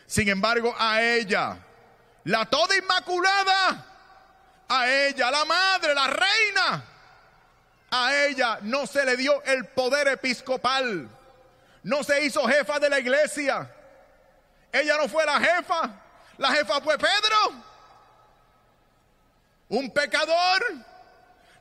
Sin 0.06 0.28
embargo, 0.28 0.74
a 0.78 1.02
ella, 1.02 1.56
la 2.24 2.44
toda 2.44 2.76
inmaculada, 2.76 3.86
a 4.68 4.88
ella, 4.90 5.30
la 5.30 5.44
madre, 5.44 5.94
la 5.94 6.06
reina, 6.06 6.84
a 7.90 8.16
ella 8.24 8.58
no 8.62 8.86
se 8.86 9.04
le 9.04 9.16
dio 9.16 9.42
el 9.44 9.66
poder 9.66 10.08
episcopal, 10.08 11.08
no 11.82 12.04
se 12.04 12.24
hizo 12.24 12.46
jefa 12.46 12.78
de 12.78 12.90
la 12.90 13.00
iglesia. 13.00 13.70
Ella 14.70 14.96
no 14.96 15.08
fue 15.08 15.24
la 15.24 15.40
jefa, 15.40 15.90
la 16.38 16.52
jefa 16.52 16.80
fue 16.80 16.96
Pedro, 16.98 17.52
un 19.68 19.90
pecador, 19.90 20.62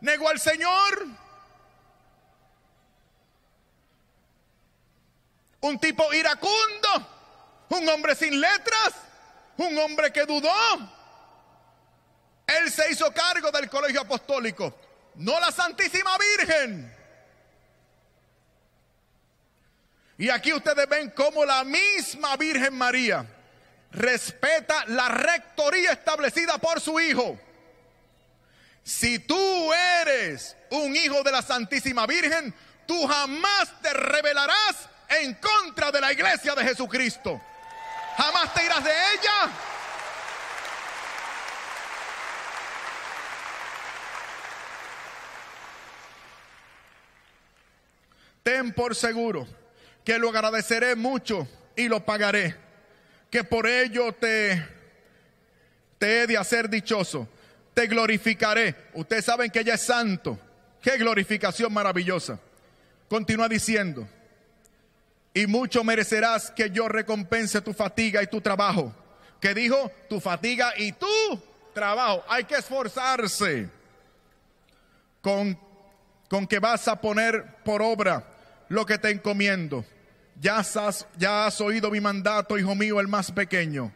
negó 0.01 0.29
al 0.29 0.39
Señor 0.39 1.20
un 5.61 5.79
tipo 5.79 6.11
iracundo, 6.13 7.07
un 7.69 7.87
hombre 7.89 8.15
sin 8.15 8.39
letras, 8.39 8.93
un 9.57 9.77
hombre 9.77 10.11
que 10.11 10.25
dudó. 10.25 10.51
Él 12.47 12.71
se 12.71 12.91
hizo 12.91 13.11
cargo 13.13 13.51
del 13.51 13.69
colegio 13.69 14.01
apostólico, 14.01 14.75
no 15.15 15.39
la 15.39 15.51
Santísima 15.51 16.17
Virgen. 16.17 16.97
Y 20.17 20.29
aquí 20.29 20.53
ustedes 20.53 20.87
ven 20.87 21.11
cómo 21.11 21.45
la 21.45 21.63
misma 21.63 22.35
Virgen 22.37 22.75
María 22.75 23.25
respeta 23.91 24.85
la 24.87 25.09
rectoría 25.09 25.93
establecida 25.93 26.57
por 26.57 26.79
su 26.79 26.99
Hijo. 26.99 27.39
Si 28.83 29.19
tú 29.19 29.73
eres 29.73 30.55
un 30.71 30.95
hijo 30.95 31.21
de 31.23 31.31
la 31.31 31.41
Santísima 31.41 32.07
Virgen, 32.07 32.53
tú 32.87 33.05
jamás 33.07 33.81
te 33.81 33.93
rebelarás 33.93 34.89
en 35.19 35.33
contra 35.35 35.91
de 35.91 35.99
la 35.99 36.13
iglesia 36.13 36.55
de 36.55 36.63
Jesucristo. 36.63 37.41
Jamás 38.17 38.53
te 38.53 38.65
irás 38.65 38.83
de 38.83 38.91
ella. 38.91 39.51
Ten 48.43 48.73
por 48.73 48.95
seguro 48.95 49.47
que 50.03 50.17
lo 50.17 50.29
agradeceré 50.29 50.95
mucho 50.95 51.47
y 51.75 51.87
lo 51.87 52.03
pagaré, 52.03 52.55
que 53.29 53.43
por 53.43 53.67
ello 53.67 54.13
te, 54.13 54.65
te 55.99 56.21
he 56.23 56.27
de 56.27 56.37
hacer 56.37 56.69
dichoso, 56.69 57.27
te 57.73 57.85
glorificaré. 57.87 58.75
Ustedes 58.93 59.25
saben 59.25 59.51
que 59.51 59.59
ella 59.59 59.75
es 59.75 59.81
santo. 59.81 60.39
Qué 60.81 60.97
glorificación 60.97 61.71
maravillosa. 61.71 62.39
Continúa 63.07 63.47
diciendo 63.47 64.07
y 65.33 65.47
mucho 65.47 65.83
merecerás 65.83 66.51
que 66.51 66.69
yo 66.69 66.87
recompense 66.87 67.61
tu 67.61 67.73
fatiga 67.73 68.21
y 68.21 68.27
tu 68.27 68.41
trabajo. 68.41 68.93
Que 69.39 69.53
dijo, 69.53 69.91
tu 70.09 70.19
fatiga 70.19 70.73
y 70.77 70.91
tu 70.91 71.41
trabajo. 71.73 72.23
Hay 72.27 72.43
que 72.43 72.55
esforzarse 72.55 73.69
con, 75.21 75.57
con 76.29 76.45
que 76.45 76.59
vas 76.59 76.87
a 76.87 76.99
poner 76.99 77.57
por 77.63 77.81
obra 77.81 78.23
lo 78.67 78.85
que 78.85 78.97
te 78.97 79.09
encomiendo. 79.09 79.85
Ya 80.39 80.57
has, 80.57 81.07
ya 81.17 81.45
has 81.45 81.61
oído 81.61 81.89
mi 81.91 82.01
mandato, 82.01 82.57
hijo 82.57 82.75
mío, 82.75 82.99
el 82.99 83.07
más 83.07 83.31
pequeño. 83.31 83.91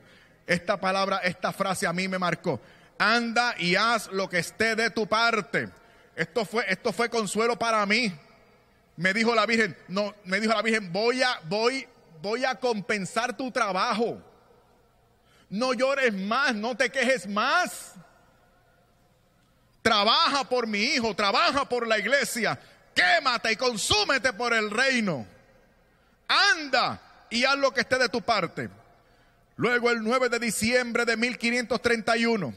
Esta 0.48 0.80
palabra, 0.80 1.18
esta 1.18 1.52
frase 1.52 1.86
a 1.86 1.94
mí 1.94 2.08
me 2.08 2.20
marcó. 2.20 2.62
Anda 2.98 3.56
y 3.58 3.76
haz 3.76 4.08
lo 4.12 4.30
que 4.30 4.40
esté 4.40 4.76
de 4.76 4.90
tu 4.90 5.06
parte. 5.06 5.70
Esto 6.16 6.46
fue, 6.46 6.66
esto 6.70 6.94
fue 6.94 7.10
consuelo 7.10 7.60
para 7.60 7.86
mí 7.86 8.14
me 8.98 9.14
dijo 9.14 9.36
la 9.36 9.46
Virgen, 9.46 9.78
no, 9.88 10.14
me 10.24 10.40
dijo 10.40 10.54
la 10.54 10.62
Virgen, 10.62 10.92
voy 10.92 11.22
a, 11.22 11.40
voy, 11.48 11.88
voy 12.22 12.46
a 12.46 12.56
compensar 12.56 13.36
tu 13.36 13.52
trabajo. 13.52 14.22
No 15.50 15.74
llores 15.74 16.14
más, 16.14 16.56
no 16.56 16.76
te 16.76 16.90
quejes 16.90 17.28
más. 17.28 17.94
trabaja 19.82 20.44
por 20.50 20.66
mi 20.66 20.80
hijo, 20.80 21.16
trabaja 21.16 21.70
por 21.70 21.88
la 21.88 22.00
iglesia, 22.00 22.60
quémate 22.96 23.52
y 23.52 23.56
consúmete 23.56 24.34
por 24.34 24.54
el 24.54 24.72
reino. 24.72 25.28
Anda 26.28 27.00
y 27.30 27.46
haz 27.46 27.58
lo 27.58 27.72
que 27.72 27.82
esté 27.82 27.98
de 27.98 28.10
tu 28.10 28.22
parte. 28.22 28.70
Luego 29.58 29.92
el 29.92 30.04
9 30.04 30.30
de 30.30 30.40
diciembre 30.40 31.06
de 31.06 31.16
1531, 31.16 32.54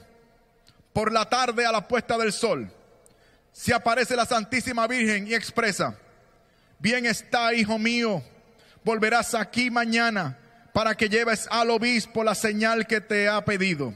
por 0.93 1.13
la 1.13 1.29
tarde 1.29 1.67
a 1.67 1.73
la 1.73 1.87
puesta 1.87 2.17
del 2.17 2.33
sol, 2.33 2.73
se 3.53 3.75
aparece 3.75 4.17
la 4.17 4.25
Santísima 4.25 4.87
Virgen 4.87 5.29
y 5.29 5.35
expresa, 5.35 5.97
bien 6.79 7.07
está, 7.07 7.55
hijo 7.55 7.79
mío, 7.79 8.23
volverás 8.85 9.35
aquí 9.35 9.71
mañana 9.71 10.39
para 10.73 10.97
que 10.97 11.09
lleves 11.09 11.49
al 11.51 11.71
obispo 11.71 12.23
la 12.23 12.35
señal 12.35 12.87
que 12.87 13.01
te 13.01 13.29
ha 13.29 13.45
pedido. 13.45 13.93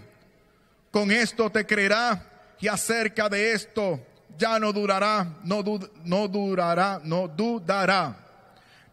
Con 0.90 1.10
esto 1.10 1.50
te 1.50 1.64
creerá 1.64 2.54
y 2.60 2.68
acerca 2.68 3.28
de 3.28 3.52
esto 3.52 4.04
ya 4.36 4.58
no 4.58 4.72
durará, 4.72 5.26
no, 5.44 5.62
no 6.04 6.28
durará, 6.28 7.00
no 7.02 7.28
dudará, 7.28 8.16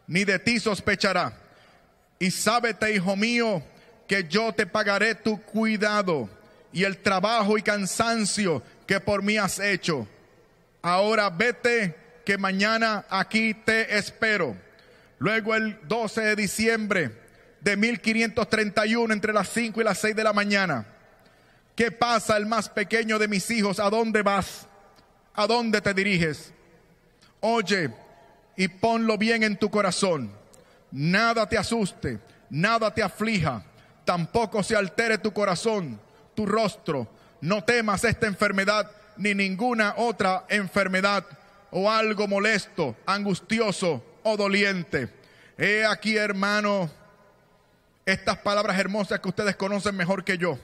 ni 0.07 0.23
de 0.23 0.39
ti 0.39 0.59
sospechará. 0.59 1.33
Y 2.19 2.31
sábete, 2.31 2.93
hijo 2.93 3.15
mío, 3.15 3.63
que 4.07 4.25
yo 4.27 4.53
te 4.53 4.65
pagaré 4.65 5.15
tu 5.15 5.41
cuidado 5.41 6.29
y 6.71 6.83
el 6.83 6.97
trabajo 6.97 7.57
y 7.57 7.61
cansancio 7.61 8.61
que 8.85 8.99
por 8.99 9.21
mí 9.21 9.37
has 9.37 9.59
hecho. 9.59 10.07
Ahora 10.81 11.29
vete, 11.29 11.95
que 12.29 12.37
mañana 12.37 13.05
aquí 13.09 13.55
te 13.55 13.97
espero. 13.97 14.55
Luego 15.17 15.55
el 15.55 15.79
12 15.87 16.21
de 16.21 16.35
diciembre 16.35 17.11
de 17.59 17.75
1531, 17.75 19.11
entre 19.11 19.33
las 19.33 19.49
5 19.49 19.81
y 19.81 19.83
las 19.83 19.97
6 19.97 20.15
de 20.15 20.23
la 20.23 20.31
mañana. 20.31 20.85
¿Qué 21.75 21.91
pasa 21.91 22.37
el 22.37 22.45
más 22.45 22.69
pequeño 22.69 23.17
de 23.17 23.27
mis 23.27 23.49
hijos? 23.49 23.79
¿A 23.79 23.89
dónde 23.89 24.21
vas? 24.21 24.67
¿A 25.33 25.47
dónde 25.47 25.81
te 25.81 25.91
diriges? 25.95 26.53
Oye 27.39 27.89
y 28.55 28.67
ponlo 28.67 29.17
bien 29.17 29.41
en 29.41 29.57
tu 29.57 29.71
corazón. 29.71 30.31
Nada 30.91 31.49
te 31.49 31.57
asuste, 31.57 32.19
nada 32.51 32.93
te 32.93 33.01
aflija 33.01 33.63
tampoco 34.05 34.61
se 34.61 34.75
altere 34.75 35.17
tu 35.17 35.33
corazón, 35.33 35.99
tu 36.35 36.45
rostro. 36.45 37.07
No 37.41 37.63
temas 37.63 38.03
esta 38.03 38.27
enfermedad 38.27 38.91
ni 39.17 39.33
ninguna 39.33 39.95
otra 39.97 40.45
enfermedad 40.47 41.25
o 41.71 41.89
algo 41.89 42.27
molesto, 42.27 42.95
angustioso 43.05 44.03
o 44.23 44.37
doliente. 44.37 45.09
He 45.57 45.85
aquí, 45.85 46.17
hermano, 46.17 46.89
estas 48.05 48.37
palabras 48.37 48.77
hermosas 48.79 49.19
que 49.19 49.29
ustedes 49.29 49.55
conocen 49.55 49.95
mejor 49.95 50.23
que 50.23 50.37
yo. 50.37 50.57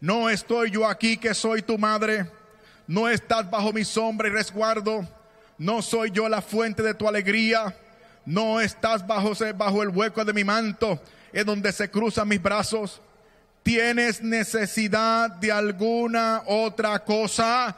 No 0.00 0.28
estoy 0.28 0.70
yo 0.70 0.86
aquí 0.88 1.16
que 1.16 1.34
soy 1.34 1.62
tu 1.62 1.78
madre, 1.78 2.30
no 2.86 3.08
estás 3.08 3.48
bajo 3.50 3.72
mi 3.72 3.84
sombra 3.84 4.28
y 4.28 4.32
resguardo, 4.32 5.06
no 5.58 5.82
soy 5.82 6.10
yo 6.10 6.28
la 6.28 6.42
fuente 6.42 6.82
de 6.82 6.94
tu 6.94 7.08
alegría, 7.08 7.74
no 8.26 8.60
estás 8.60 9.06
bajo, 9.06 9.32
bajo 9.54 9.82
el 9.82 9.90
hueco 9.90 10.24
de 10.24 10.32
mi 10.32 10.44
manto, 10.44 11.00
es 11.32 11.46
donde 11.46 11.72
se 11.72 11.90
cruzan 11.90 12.28
mis 12.28 12.42
brazos. 12.42 13.00
¿Tienes 13.62 14.22
necesidad 14.22 15.30
de 15.30 15.50
alguna 15.50 16.42
otra 16.46 17.02
cosa? 17.02 17.74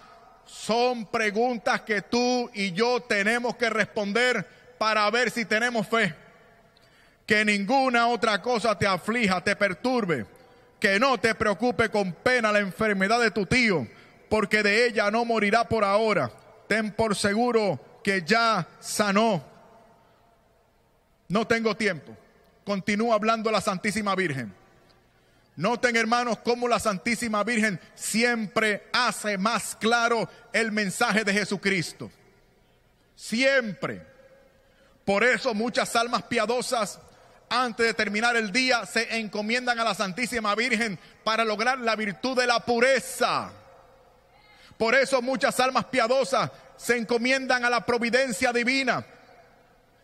Son 0.46 1.06
preguntas 1.06 1.82
que 1.82 2.02
tú 2.02 2.50
y 2.54 2.72
yo 2.72 3.00
tenemos 3.00 3.56
que 3.56 3.68
responder 3.68 4.46
para 4.78 5.10
ver 5.10 5.30
si 5.30 5.44
tenemos 5.44 5.86
fe. 5.86 6.14
Que 7.26 7.44
ninguna 7.44 8.06
otra 8.08 8.40
cosa 8.40 8.78
te 8.78 8.86
aflija, 8.86 9.42
te 9.42 9.56
perturbe. 9.56 10.24
Que 10.80 10.98
no 10.98 11.18
te 11.18 11.34
preocupe 11.34 11.88
con 11.90 12.12
pena 12.12 12.52
la 12.52 12.60
enfermedad 12.60 13.20
de 13.20 13.30
tu 13.30 13.46
tío, 13.46 13.86
porque 14.28 14.62
de 14.62 14.86
ella 14.86 15.10
no 15.10 15.24
morirá 15.24 15.68
por 15.68 15.84
ahora. 15.84 16.30
Ten 16.68 16.92
por 16.92 17.16
seguro 17.16 18.00
que 18.02 18.22
ya 18.24 18.66
sanó. 18.80 19.44
No 21.28 21.46
tengo 21.46 21.76
tiempo 21.76 22.16
continúa 22.66 23.14
hablando 23.14 23.50
la 23.50 23.60
Santísima 23.60 24.14
Virgen. 24.16 24.52
Noten 25.56 25.96
hermanos 25.96 26.38
cómo 26.44 26.68
la 26.68 26.78
Santísima 26.78 27.42
Virgen 27.42 27.80
siempre 27.94 28.88
hace 28.92 29.38
más 29.38 29.74
claro 29.74 30.28
el 30.52 30.70
mensaje 30.70 31.24
de 31.24 31.32
Jesucristo. 31.32 32.10
Siempre. 33.14 34.06
Por 35.04 35.24
eso 35.24 35.54
muchas 35.54 35.96
almas 35.96 36.24
piadosas 36.24 36.98
antes 37.48 37.86
de 37.86 37.94
terminar 37.94 38.36
el 38.36 38.52
día 38.52 38.84
se 38.86 39.18
encomiendan 39.18 39.78
a 39.78 39.84
la 39.84 39.94
Santísima 39.94 40.54
Virgen 40.54 40.98
para 41.24 41.44
lograr 41.44 41.78
la 41.78 41.96
virtud 41.96 42.36
de 42.36 42.46
la 42.46 42.60
pureza. 42.60 43.50
Por 44.76 44.94
eso 44.94 45.22
muchas 45.22 45.58
almas 45.60 45.86
piadosas 45.86 46.50
se 46.76 46.98
encomiendan 46.98 47.64
a 47.64 47.70
la 47.70 47.86
providencia 47.86 48.52
divina 48.52 49.06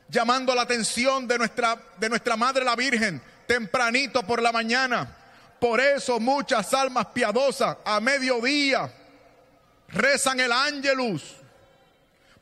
llamando 0.09 0.55
la 0.55 0.62
atención 0.62 1.26
de 1.26 1.38
nuestra, 1.38 1.76
de 1.98 2.09
nuestra 2.09 2.36
Madre 2.36 2.64
la 2.64 2.76
Virgen 2.76 3.20
tempranito 3.46 4.22
por 4.22 4.40
la 4.40 4.53
mañana. 4.53 5.16
Por 5.62 5.80
eso 5.80 6.18
muchas 6.18 6.74
almas 6.74 7.06
piadosas 7.14 7.76
a 7.84 8.00
mediodía 8.00 8.92
rezan 9.90 10.40
el 10.40 10.50
ángelus. 10.50 11.36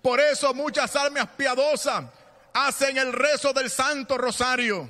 Por 0.01 0.19
eso 0.19 0.55
muchas 0.55 0.97
almas 0.97 1.29
piadosas 1.37 2.07
hacen 2.55 2.97
el 2.97 3.13
rezo 3.13 3.53
del 3.53 3.69
Santo 3.69 4.17
Rosario. 4.17 4.89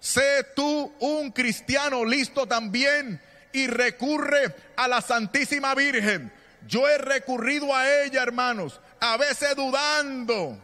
Sé 0.00 0.48
tú 0.56 0.92
un 0.98 1.30
cristiano 1.30 2.04
listo 2.04 2.44
también 2.44 3.22
y 3.52 3.68
recurre 3.68 4.52
a 4.74 4.88
la 4.88 5.00
Santísima 5.00 5.76
Virgen. 5.76 6.32
Yo 6.66 6.88
he 6.88 6.98
recurrido 6.98 7.72
a 7.72 7.88
ella, 8.02 8.24
hermanos, 8.24 8.80
a 8.98 9.16
veces 9.16 9.54
dudando 9.54 10.58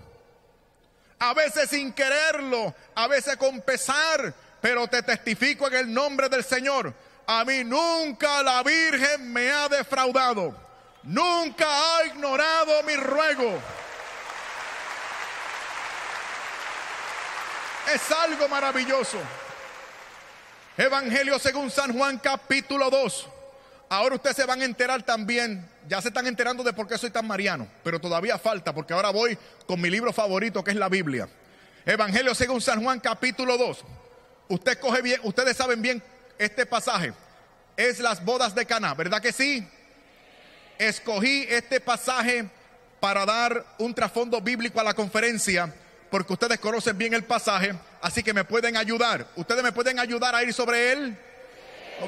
a 1.21 1.35
veces 1.35 1.69
sin 1.69 1.93
quererlo, 1.93 2.75
a 2.95 3.07
veces 3.07 3.37
con 3.37 3.61
pesar, 3.61 4.35
pero 4.61 4.87
te 4.89 5.03
testifico 5.03 5.67
en 5.69 5.75
el 5.75 5.93
nombre 5.93 6.29
del 6.29 6.45
Señor. 6.45 6.93
A 7.27 7.45
mí 7.45 7.65
nunca 7.65 8.43
la 8.43 8.63
Virgen 8.63 9.33
me 9.33 9.51
ha 9.51 9.69
defraudado, 9.69 10.55
nunca 11.03 11.67
ha 11.69 12.07
ignorado 12.07 12.83
mi 12.83 12.97
ruego. 12.97 13.59
Es 17.95 18.11
algo 18.13 18.49
maravilloso. 18.49 19.19
Evangelio 20.77 21.39
según 21.39 21.71
San 21.71 21.97
Juan 21.97 22.19
capítulo 22.19 22.89
2. 22.91 23.29
Ahora 23.89 24.15
ustedes 24.15 24.37
se 24.37 24.47
van 24.47 24.63
a 24.63 24.65
enterar 24.65 25.03
también, 25.03 25.69
ya 25.89 26.01
se 26.01 26.09
están 26.09 26.27
enterando 26.29 26.63
de 26.63 26.73
por 26.73 26.87
qué 26.87 26.97
soy 26.97 27.11
tan 27.11 27.27
mariano, 27.27 27.67
pero 27.83 28.01
todavía 28.01 28.39
falta 28.39 28.73
porque 28.73 28.95
ahora 28.95 29.11
voy 29.11 29.37
con 29.67 29.81
mi 29.81 29.91
libro 29.91 30.13
favorito 30.13 30.63
que 30.63 30.71
es 30.71 30.77
la 30.77 30.89
Biblia. 30.89 31.29
Evangelio 31.85 32.35
según 32.35 32.61
San 32.61 32.83
Juan 32.83 33.01
capítulo 33.01 33.59
2. 33.59 33.85
Usted 34.51 34.81
coge 34.81 35.01
bien, 35.01 35.21
ustedes 35.23 35.57
saben 35.57 35.81
bien 35.81 36.03
este 36.37 36.67
pasaje. 36.67 37.13
Es 37.77 38.01
las 38.01 38.25
bodas 38.25 38.53
de 38.53 38.67
Cana, 38.67 38.95
¿verdad 38.95 39.23
que 39.23 39.33
sí? 39.33 39.67
Escogí 40.77 41.47
este 41.49 41.79
pasaje 41.79 42.47
para 42.99 43.25
dar 43.25 43.65
un 43.79 43.95
trasfondo 43.95 44.41
bíblico 44.41 44.81
a 44.81 44.85
la 44.85 44.93
conferencia 44.93 45.73
porque 46.11 46.33
ustedes 46.33 46.59
conocen 46.59 46.99
bien 46.99 47.15
el 47.15 47.23
pasaje, 47.23 47.73
así 48.03 48.25
que 48.25 48.35
me 48.35 48.43
pueden 48.43 48.77
ayudar. 48.77 49.25
¿Ustedes 49.37 49.63
me 49.63 49.71
pueden 49.71 50.01
ayudar 50.01 50.35
a 50.35 50.43
ir 50.43 50.53
sobre 50.53 50.93
él? 50.93 51.17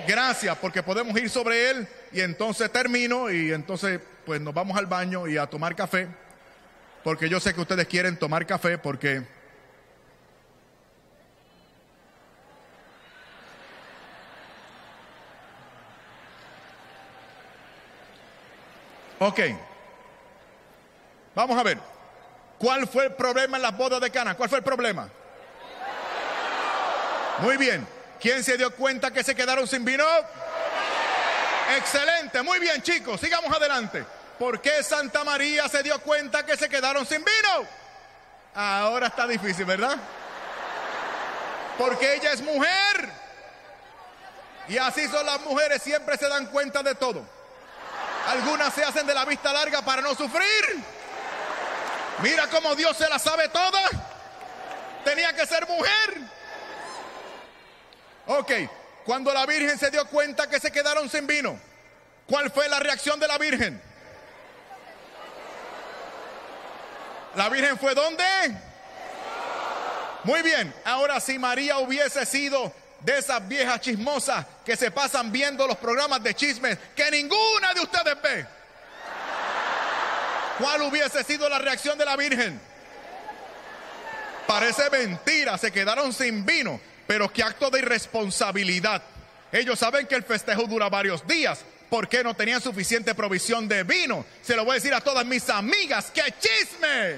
Gracias, 0.08 0.58
porque 0.58 0.82
podemos 0.82 1.16
ir 1.16 1.30
sobre 1.30 1.70
él 1.70 1.88
y 2.10 2.22
entonces 2.22 2.72
termino 2.72 3.30
y 3.30 3.52
entonces 3.52 4.00
pues 4.26 4.40
nos 4.40 4.52
vamos 4.52 4.76
al 4.76 4.86
baño 4.86 5.28
y 5.28 5.36
a 5.36 5.46
tomar 5.46 5.76
café, 5.76 6.08
porque 7.04 7.28
yo 7.28 7.38
sé 7.38 7.54
que 7.54 7.60
ustedes 7.60 7.86
quieren 7.86 8.18
tomar 8.18 8.44
café 8.46 8.78
porque... 8.78 9.41
Ok, 19.24 19.40
vamos 21.34 21.56
a 21.56 21.62
ver, 21.62 21.78
¿cuál 22.58 22.88
fue 22.88 23.04
el 23.04 23.12
problema 23.14 23.56
en 23.56 23.62
las 23.62 23.76
bodas 23.76 24.00
de 24.00 24.10
Cana? 24.10 24.34
¿Cuál 24.34 24.48
fue 24.48 24.58
el 24.58 24.64
problema? 24.64 25.08
Muy 27.38 27.56
bien, 27.56 27.86
¿Quién 28.22 28.44
se 28.44 28.56
dio 28.56 28.72
cuenta 28.76 29.10
que 29.10 29.24
se 29.24 29.34
quedaron 29.34 29.66
sin 29.66 29.84
vino? 29.84 30.04
Excelente, 31.76 32.40
muy 32.42 32.60
bien 32.60 32.80
chicos, 32.80 33.20
sigamos 33.20 33.52
adelante. 33.52 34.04
¿Por 34.38 34.60
qué 34.60 34.80
Santa 34.84 35.24
María 35.24 35.68
se 35.68 35.82
dio 35.82 36.00
cuenta 36.00 36.46
que 36.46 36.56
se 36.56 36.68
quedaron 36.68 37.04
sin 37.04 37.24
vino? 37.24 37.66
Ahora 38.54 39.08
está 39.08 39.26
difícil, 39.26 39.64
¿verdad? 39.64 39.96
Porque 41.76 42.14
ella 42.14 42.32
es 42.32 42.40
mujer. 42.42 43.10
Y 44.68 44.78
así 44.78 45.08
son 45.08 45.26
las 45.26 45.40
mujeres, 45.40 45.82
siempre 45.82 46.16
se 46.16 46.28
dan 46.28 46.46
cuenta 46.46 46.80
de 46.84 46.94
todo. 46.94 47.24
Algunas 48.28 48.72
se 48.74 48.84
hacen 48.84 49.06
de 49.06 49.14
la 49.14 49.24
vista 49.24 49.52
larga 49.52 49.82
para 49.82 50.02
no 50.02 50.14
sufrir. 50.14 50.82
Mira 52.22 52.48
cómo 52.48 52.74
Dios 52.74 52.96
se 52.96 53.08
la 53.08 53.18
sabe 53.18 53.48
toda. 53.48 53.82
Tenía 55.04 55.32
que 55.34 55.46
ser 55.46 55.66
mujer. 55.66 56.20
Ok, 58.26 58.52
cuando 59.04 59.34
la 59.34 59.44
Virgen 59.46 59.78
se 59.78 59.90
dio 59.90 60.06
cuenta 60.06 60.48
que 60.48 60.60
se 60.60 60.70
quedaron 60.70 61.10
sin 61.10 61.26
vino, 61.26 61.58
¿cuál 62.26 62.50
fue 62.50 62.68
la 62.68 62.78
reacción 62.78 63.18
de 63.18 63.26
la 63.26 63.38
Virgen? 63.38 63.82
¿La 67.34 67.48
Virgen 67.48 67.78
fue 67.78 67.94
dónde? 67.94 68.24
Muy 70.24 70.42
bien, 70.42 70.72
ahora 70.84 71.18
si 71.18 71.38
María 71.38 71.78
hubiese 71.78 72.24
sido 72.26 72.72
de 73.04 73.18
esas 73.18 73.46
viejas 73.46 73.80
chismosas 73.80 74.46
que 74.64 74.76
se 74.76 74.90
pasan 74.90 75.32
viendo 75.32 75.66
los 75.66 75.76
programas 75.76 76.22
de 76.22 76.34
chismes 76.34 76.78
que 76.94 77.10
ninguna 77.10 77.74
de 77.74 77.80
ustedes 77.80 78.22
ve. 78.22 78.46
¿Cuál 80.58 80.82
hubiese 80.82 81.24
sido 81.24 81.48
la 81.48 81.58
reacción 81.58 81.98
de 81.98 82.04
la 82.04 82.16
Virgen? 82.16 82.60
Parece 84.46 84.90
mentira, 84.90 85.56
se 85.58 85.72
quedaron 85.72 86.12
sin 86.12 86.44
vino, 86.44 86.80
pero 87.06 87.32
qué 87.32 87.42
acto 87.42 87.70
de 87.70 87.80
irresponsabilidad. 87.80 89.02
Ellos 89.50 89.78
saben 89.78 90.06
que 90.06 90.14
el 90.14 90.22
festejo 90.22 90.64
dura 90.64 90.88
varios 90.88 91.26
días. 91.26 91.60
¿Por 91.90 92.08
qué 92.08 92.22
no 92.24 92.34
tenían 92.34 92.62
suficiente 92.62 93.14
provisión 93.14 93.68
de 93.68 93.82
vino? 93.82 94.24
Se 94.40 94.56
lo 94.56 94.64
voy 94.64 94.72
a 94.72 94.74
decir 94.76 94.94
a 94.94 95.00
todas 95.00 95.26
mis 95.26 95.48
amigas. 95.50 96.10
¡Qué 96.12 96.22
chisme! 96.40 97.16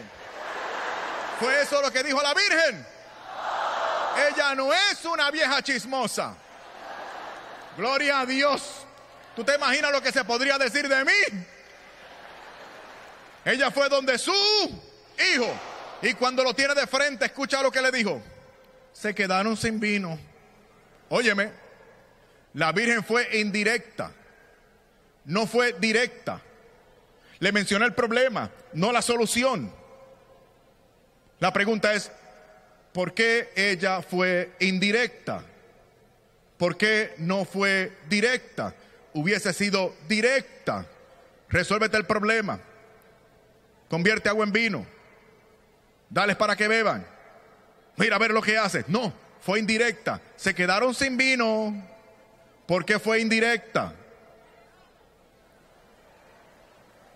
¿Fue 1.38 1.62
eso 1.62 1.80
lo 1.80 1.92
que 1.92 2.02
dijo 2.02 2.20
la 2.22 2.34
Virgen? 2.34 2.93
Ella 4.16 4.54
no 4.54 4.72
es 4.72 5.04
una 5.04 5.30
vieja 5.30 5.62
chismosa. 5.62 6.34
Gloria 7.76 8.20
a 8.20 8.26
Dios. 8.26 8.86
¿Tú 9.34 9.42
te 9.42 9.54
imaginas 9.54 9.90
lo 9.90 10.00
que 10.00 10.12
se 10.12 10.24
podría 10.24 10.58
decir 10.58 10.88
de 10.88 11.04
mí? 11.04 11.44
Ella 13.44 13.70
fue 13.70 13.88
donde 13.88 14.16
su 14.18 14.32
hijo. 15.32 15.52
Y 16.02 16.14
cuando 16.14 16.44
lo 16.44 16.54
tiene 16.54 16.74
de 16.74 16.86
frente, 16.86 17.26
escucha 17.26 17.62
lo 17.62 17.70
que 17.70 17.82
le 17.82 17.90
dijo. 17.90 18.22
Se 18.92 19.14
quedaron 19.14 19.56
sin 19.56 19.80
vino. 19.80 20.18
Óyeme, 21.08 21.50
la 22.54 22.72
Virgen 22.72 23.02
fue 23.02 23.38
indirecta. 23.38 24.12
No 25.24 25.46
fue 25.46 25.72
directa. 25.74 26.40
Le 27.40 27.52
mencioné 27.52 27.86
el 27.86 27.94
problema, 27.94 28.50
no 28.72 28.92
la 28.92 29.02
solución. 29.02 29.72
La 31.40 31.52
pregunta 31.52 31.92
es, 31.92 32.10
¿por 32.94 33.12
qué 33.12 33.50
ella 33.56 34.00
fue 34.00 34.52
indirecta? 34.60 35.42
¿Por 36.56 36.76
qué 36.76 37.12
no 37.18 37.44
fue 37.44 37.92
directa? 38.08 38.72
Hubiese 39.12 39.52
sido 39.52 39.94
directa. 40.08 40.86
Resuélvete 41.48 41.96
el 41.96 42.06
problema. 42.06 42.60
Convierte 43.90 44.28
agua 44.28 44.44
en 44.44 44.52
vino. 44.52 44.86
Dales 46.08 46.36
para 46.36 46.54
que 46.54 46.68
beban. 46.68 47.04
Mira 47.96 48.14
a 48.14 48.20
ver 48.20 48.30
lo 48.30 48.40
que 48.40 48.56
hace. 48.56 48.84
No, 48.86 49.12
fue 49.40 49.58
indirecta. 49.58 50.20
Se 50.36 50.54
quedaron 50.54 50.94
sin 50.94 51.16
vino. 51.16 51.74
¿Por 52.66 52.84
qué 52.84 53.00
fue 53.00 53.20
indirecta? 53.20 53.92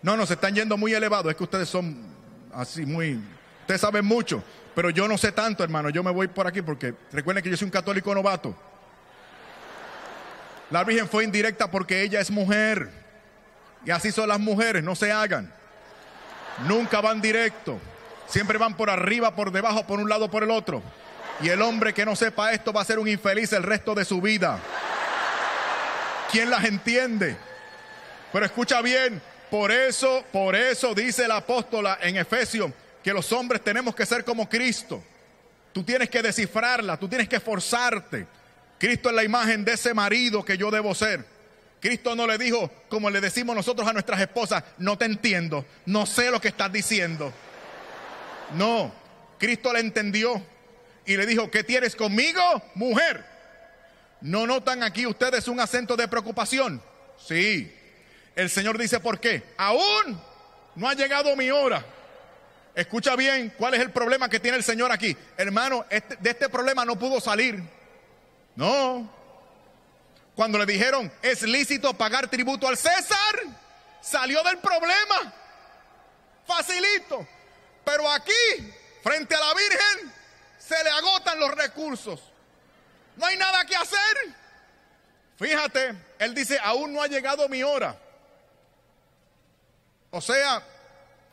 No, 0.02 0.16
no, 0.16 0.26
se 0.26 0.34
están 0.34 0.56
yendo 0.56 0.76
muy 0.76 0.92
elevados. 0.92 1.30
Es 1.30 1.36
que 1.36 1.44
ustedes 1.44 1.68
son 1.68 1.96
así 2.52 2.84
muy... 2.84 3.20
Ustedes 3.60 3.80
saben 3.80 4.04
mucho, 4.04 4.42
pero 4.78 4.90
yo 4.90 5.08
no 5.08 5.18
sé 5.18 5.32
tanto, 5.32 5.64
hermano. 5.64 5.90
Yo 5.90 6.04
me 6.04 6.12
voy 6.12 6.28
por 6.28 6.46
aquí 6.46 6.62
porque 6.62 6.94
recuerden 7.10 7.42
que 7.42 7.50
yo 7.50 7.56
soy 7.56 7.64
un 7.64 7.72
católico 7.72 8.14
novato. 8.14 8.54
La 10.70 10.84
Virgen 10.84 11.08
fue 11.08 11.24
indirecta 11.24 11.68
porque 11.68 12.00
ella 12.00 12.20
es 12.20 12.30
mujer. 12.30 12.88
Y 13.84 13.90
así 13.90 14.12
son 14.12 14.28
las 14.28 14.38
mujeres, 14.38 14.84
no 14.84 14.94
se 14.94 15.10
hagan. 15.10 15.52
Nunca 16.68 17.00
van 17.00 17.20
directo. 17.20 17.80
Siempre 18.28 18.56
van 18.56 18.76
por 18.76 18.88
arriba, 18.88 19.34
por 19.34 19.50
debajo, 19.50 19.84
por 19.84 19.98
un 19.98 20.08
lado, 20.08 20.30
por 20.30 20.44
el 20.44 20.50
otro. 20.52 20.80
Y 21.40 21.48
el 21.48 21.60
hombre 21.60 21.92
que 21.92 22.06
no 22.06 22.14
sepa 22.14 22.52
esto 22.52 22.72
va 22.72 22.82
a 22.82 22.84
ser 22.84 23.00
un 23.00 23.08
infeliz 23.08 23.52
el 23.54 23.64
resto 23.64 23.96
de 23.96 24.04
su 24.04 24.20
vida. 24.20 24.60
¿Quién 26.30 26.50
las 26.50 26.64
entiende? 26.64 27.36
Pero 28.32 28.46
escucha 28.46 28.80
bien, 28.80 29.20
por 29.50 29.72
eso, 29.72 30.24
por 30.30 30.54
eso 30.54 30.94
dice 30.94 31.26
la 31.26 31.38
apóstola 31.38 31.98
en 32.00 32.16
Efesios 32.16 32.70
que 33.08 33.14
los 33.14 33.32
hombres 33.32 33.64
tenemos 33.64 33.94
que 33.94 34.04
ser 34.04 34.22
como 34.22 34.46
Cristo. 34.50 35.02
Tú 35.72 35.82
tienes 35.82 36.10
que 36.10 36.20
descifrarla, 36.20 36.98
tú 36.98 37.08
tienes 37.08 37.26
que 37.26 37.36
esforzarte. 37.36 38.26
Cristo 38.78 39.08
es 39.08 39.14
la 39.14 39.24
imagen 39.24 39.64
de 39.64 39.72
ese 39.72 39.94
marido 39.94 40.44
que 40.44 40.58
yo 40.58 40.70
debo 40.70 40.94
ser. 40.94 41.24
Cristo 41.80 42.14
no 42.14 42.26
le 42.26 42.36
dijo, 42.36 42.70
como 42.90 43.08
le 43.08 43.22
decimos 43.22 43.56
nosotros 43.56 43.88
a 43.88 43.94
nuestras 43.94 44.20
esposas, 44.20 44.62
no 44.76 44.98
te 44.98 45.06
entiendo, 45.06 45.64
no 45.86 46.04
sé 46.04 46.30
lo 46.30 46.38
que 46.38 46.48
estás 46.48 46.70
diciendo. 46.70 47.32
No, 48.52 48.92
Cristo 49.38 49.72
le 49.72 49.80
entendió 49.80 50.42
y 51.06 51.16
le 51.16 51.24
dijo, 51.24 51.50
¿qué 51.50 51.64
tienes 51.64 51.96
conmigo, 51.96 52.42
mujer? 52.74 53.24
¿No 54.20 54.46
notan 54.46 54.82
aquí 54.82 55.06
ustedes 55.06 55.48
un 55.48 55.60
acento 55.60 55.96
de 55.96 56.08
preocupación? 56.08 56.82
Sí. 57.26 57.74
El 58.36 58.50
Señor 58.50 58.76
dice, 58.76 59.00
¿por 59.00 59.18
qué? 59.18 59.44
Aún 59.56 60.20
no 60.76 60.86
ha 60.86 60.92
llegado 60.92 61.34
mi 61.36 61.50
hora. 61.50 61.82
Escucha 62.78 63.16
bien 63.16 63.52
cuál 63.58 63.74
es 63.74 63.80
el 63.80 63.90
problema 63.90 64.28
que 64.28 64.38
tiene 64.38 64.56
el 64.56 64.62
Señor 64.62 64.92
aquí. 64.92 65.16
Hermano, 65.36 65.84
este, 65.90 66.14
de 66.14 66.30
este 66.30 66.48
problema 66.48 66.84
no 66.84 66.96
pudo 66.96 67.20
salir. 67.20 67.60
No. 68.54 69.12
Cuando 70.36 70.58
le 70.58 70.64
dijeron, 70.64 71.12
es 71.20 71.42
lícito 71.42 71.92
pagar 71.94 72.28
tributo 72.28 72.68
al 72.68 72.76
César, 72.76 73.40
salió 74.00 74.44
del 74.44 74.58
problema. 74.58 75.34
Facilito. 76.46 77.26
Pero 77.84 78.08
aquí, 78.12 78.72
frente 79.02 79.34
a 79.34 79.40
la 79.40 79.54
Virgen, 79.54 80.12
se 80.56 80.84
le 80.84 80.90
agotan 80.90 81.40
los 81.40 81.50
recursos. 81.56 82.22
No 83.16 83.26
hay 83.26 83.36
nada 83.36 83.64
que 83.64 83.74
hacer. 83.74 84.36
Fíjate, 85.36 85.96
él 86.20 86.32
dice, 86.32 86.60
aún 86.62 86.92
no 86.92 87.02
ha 87.02 87.08
llegado 87.08 87.48
mi 87.48 87.60
hora. 87.64 87.98
O 90.12 90.20
sea, 90.20 90.62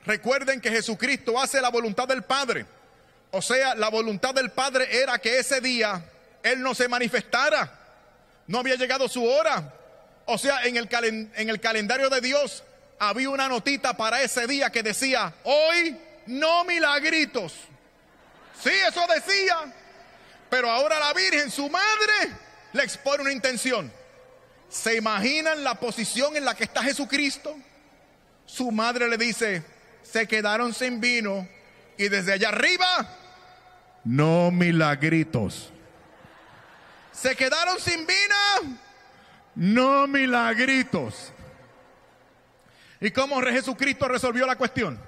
recuerden 0.06 0.62
que 0.62 0.72
Jesucristo 0.72 1.39
hace 1.39 1.62
la 1.62 1.70
voluntad 1.70 2.08
del 2.08 2.24
Padre. 2.24 2.66
O 3.32 3.41
sea, 3.41 3.76
la 3.76 3.89
voluntad 3.89 4.34
del 4.34 4.51
Padre 4.51 5.01
era 5.01 5.20
que 5.20 5.39
ese 5.39 5.60
día 5.62 6.03
Él 6.43 6.62
no 6.62 6.74
se 6.74 6.88
manifestara. 6.88 7.72
No 8.47 8.60
había 8.60 8.76
llegado 8.76 9.08
su 9.08 9.26
hora. 9.26 9.74
O 10.26 10.38
sea, 10.38 10.64
en 10.64 10.78
el, 10.78 10.89
en 11.36 11.49
el 11.49 11.60
calendario 11.60 12.10
de 12.10 12.22
Dios 12.22 12.64
había 12.99 13.30
una 13.30 13.47
notita 13.47 13.97
para 13.97 14.22
ese 14.22 14.47
día 14.47 14.70
que 14.70 14.84
decía, 14.84 15.34
hoy 15.43 15.97
no 16.28 16.64
milagritos. 16.64 17.53
Sí, 18.62 18.72
eso 18.88 19.06
decía. 19.14 19.58
Pero 20.49 20.70
ahora 20.70 20.99
la 20.99 21.14
Virgen, 21.14 21.51
su 21.51 21.70
madre, 21.70 22.32
le 22.74 22.84
expone 22.84 23.24
una 23.24 23.32
intención. 23.32 23.91
¿Se 24.70 24.95
imaginan 24.95 25.64
la 25.64 25.76
posición 25.76 26.36
en 26.38 26.45
la 26.45 26.56
que 26.56 26.64
está 26.64 26.84
Jesucristo? 26.84 27.56
Su 28.45 28.72
madre 28.72 29.08
le 29.08 29.18
dice, 29.18 29.64
se 30.06 30.28
quedaron 30.28 30.74
sin 30.74 31.01
vino 31.01 31.47
y 31.97 32.08
desde 32.08 32.34
allá 32.34 32.49
arriba, 32.49 33.10
no 34.03 34.51
milagritos. 34.51 35.72
Se 37.12 37.36
quedaron 37.36 37.80
sin 37.80 38.06
vino, 38.06 38.80
no 39.56 40.08
milagritos. 40.08 41.32
¿Y 43.01 43.12
cómo 43.12 43.41
Jesucristo 43.41 44.08
resolvió 44.08 44.45
la 44.45 44.56
cuestión? 44.56 44.99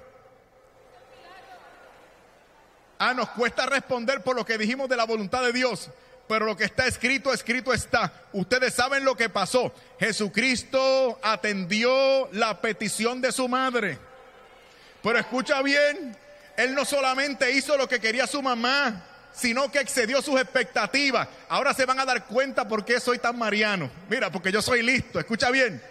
Ah, 3.00 3.14
nos 3.14 3.30
cuesta 3.30 3.66
responder 3.68 4.24
por 4.24 4.36
lo 4.36 4.45
que 4.45 4.58
dijimos 4.58 4.89
de 4.89 4.98
la 4.98 5.06
voluntad 5.06 5.43
de 5.43 5.54
Dios. 5.54 5.89
Pero 6.28 6.45
lo 6.45 6.58
que 6.58 6.66
está 6.66 6.88
escrito, 6.88 7.32
escrito 7.32 7.72
está. 7.72 8.12
Ustedes 8.34 8.74
saben 8.74 9.06
lo 9.06 9.16
que 9.16 9.30
pasó. 9.30 9.74
Jesucristo 10.00 11.20
atendió 11.22 12.30
la 12.34 12.60
petición 12.60 13.22
de 13.22 13.32
su 13.32 13.48
madre. 13.48 13.98
Pero 15.08 15.20
escucha 15.20 15.62
bien, 15.62 16.18
Él 16.58 16.76
no 16.76 16.84
solamente 16.84 17.49
hizo 17.53 17.78
lo 17.78 17.88
que 17.88 17.97
quería 17.97 18.28
su 18.28 18.41
mamá, 18.41 19.05
sino 19.34 19.72
que 19.72 19.80
excedió 19.80 20.22
sus 20.22 20.38
expectativas. 20.38 21.30
Ahora 21.47 21.74
se 21.74 21.86
van 21.86 21.97
a 22.01 22.03
dar 22.03 22.26
cuenta 22.26 22.68
por 22.68 22.84
qué 22.84 22.99
soy 22.99 23.18
tan 23.18 23.38
mariano. 23.38 23.89
Mira, 24.10 24.30
porque 24.30 24.51
yo 24.51 24.62
soy 24.62 24.84
listo. 24.84 25.18
Escucha 25.18 25.49
bien. 25.49 25.82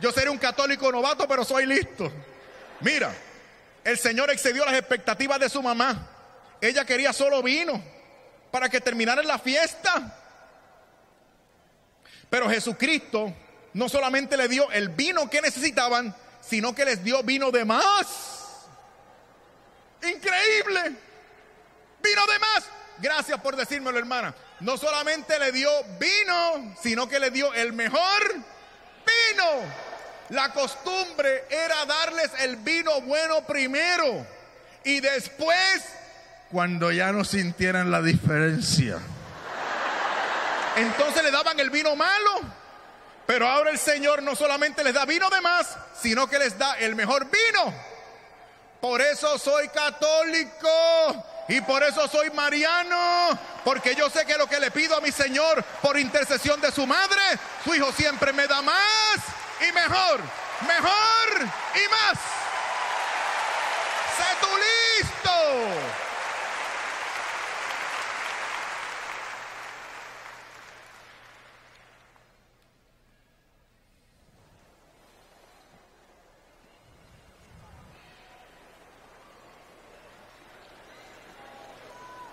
Yo 0.00 0.12
seré 0.12 0.28
un 0.28 0.36
católico 0.36 0.92
novato, 0.92 1.26
pero 1.26 1.46
soy 1.46 1.64
listo. 1.64 2.12
Mira, 2.80 3.10
el 3.84 3.96
Señor 3.96 4.30
excedió 4.30 4.66
las 4.66 4.74
expectativas 4.74 5.40
de 5.40 5.48
su 5.48 5.62
mamá. 5.62 6.06
Ella 6.60 6.84
quería 6.84 7.14
solo 7.14 7.42
vino 7.42 7.82
para 8.50 8.68
que 8.68 8.82
terminara 8.82 9.22
la 9.22 9.38
fiesta. 9.38 10.14
Pero 12.28 12.50
Jesucristo 12.50 13.34
no 13.72 13.88
solamente 13.88 14.36
le 14.36 14.46
dio 14.46 14.70
el 14.72 14.90
vino 14.90 15.30
que 15.30 15.40
necesitaban, 15.40 16.14
sino 16.42 16.74
que 16.74 16.84
les 16.84 17.02
dio 17.02 17.22
vino 17.22 17.50
de 17.50 17.64
más. 17.64 18.27
Increíble. 20.02 20.96
Vino 22.02 22.26
de 22.26 22.38
más. 22.38 22.64
Gracias 22.98 23.40
por 23.40 23.56
decírmelo, 23.56 23.98
hermana. 23.98 24.34
No 24.60 24.76
solamente 24.76 25.38
le 25.38 25.52
dio 25.52 25.70
vino, 25.98 26.74
sino 26.82 27.08
que 27.08 27.20
le 27.20 27.30
dio 27.30 27.52
el 27.54 27.72
mejor 27.72 28.34
vino. 28.34 29.88
La 30.30 30.52
costumbre 30.52 31.44
era 31.48 31.84
darles 31.86 32.30
el 32.40 32.56
vino 32.56 33.00
bueno 33.02 33.42
primero 33.46 34.26
y 34.84 35.00
después 35.00 35.84
cuando 36.50 36.90
ya 36.90 37.12
no 37.12 37.24
sintieran 37.24 37.90
la 37.90 38.02
diferencia. 38.02 38.98
Entonces 40.76 41.22
le 41.22 41.30
daban 41.30 41.58
el 41.58 41.70
vino 41.70 41.96
malo, 41.96 42.40
pero 43.26 43.48
ahora 43.48 43.70
el 43.70 43.78
Señor 43.78 44.22
no 44.22 44.36
solamente 44.36 44.84
les 44.84 44.94
da 44.94 45.04
vino 45.04 45.28
de 45.30 45.40
más, 45.40 45.76
sino 46.00 46.28
que 46.28 46.38
les 46.38 46.56
da 46.58 46.78
el 46.78 46.94
mejor 46.94 47.26
vino. 47.26 47.74
Por 48.80 49.00
eso 49.00 49.38
soy 49.38 49.68
católico 49.68 50.68
y 51.48 51.60
por 51.62 51.82
eso 51.82 52.06
soy 52.06 52.30
mariano, 52.30 53.36
porque 53.64 53.94
yo 53.94 54.08
sé 54.08 54.24
que 54.24 54.36
lo 54.36 54.46
que 54.46 54.60
le 54.60 54.70
pido 54.70 54.96
a 54.96 55.00
mi 55.00 55.10
Señor 55.10 55.64
por 55.82 55.98
intercesión 55.98 56.60
de 56.60 56.70
su 56.70 56.86
madre, 56.86 57.20
su 57.64 57.74
hijo 57.74 57.90
siempre 57.92 58.32
me 58.32 58.46
da 58.46 58.62
más 58.62 59.16
y 59.68 59.72
mejor, 59.72 60.20
mejor 60.66 61.48
y 61.74 61.88
más. 61.90 62.18
Sé 64.16 64.36
tú 64.40 64.48
listo. 64.56 66.07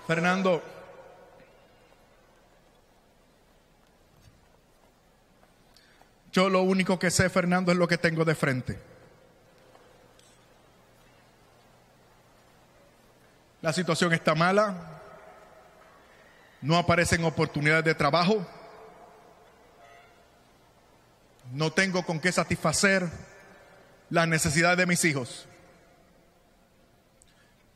Fernando, 0.08 0.62
yo 6.32 6.50
lo 6.50 6.62
único 6.62 7.00
que 7.00 7.10
sé, 7.10 7.30
Fernando, 7.30 7.72
es 7.72 7.78
lo 7.78 7.88
que 7.88 7.98
tengo 7.98 8.24
de 8.24 8.36
frente. 8.36 8.80
La 13.64 13.74
situación 13.74 14.14
está 14.14 14.36
mala, 14.36 15.02
no 16.62 16.78
aparecen 16.78 17.24
oportunidades 17.24 17.86
de 17.86 17.96
trabajo, 17.96 18.46
no 21.52 21.72
tengo 21.72 22.06
con 22.06 22.20
qué 22.20 22.32
satisfacer 22.32 23.10
las 24.12 24.28
necesidades 24.28 24.78
de 24.78 24.86
mis 24.86 25.04
hijos. 25.04 25.48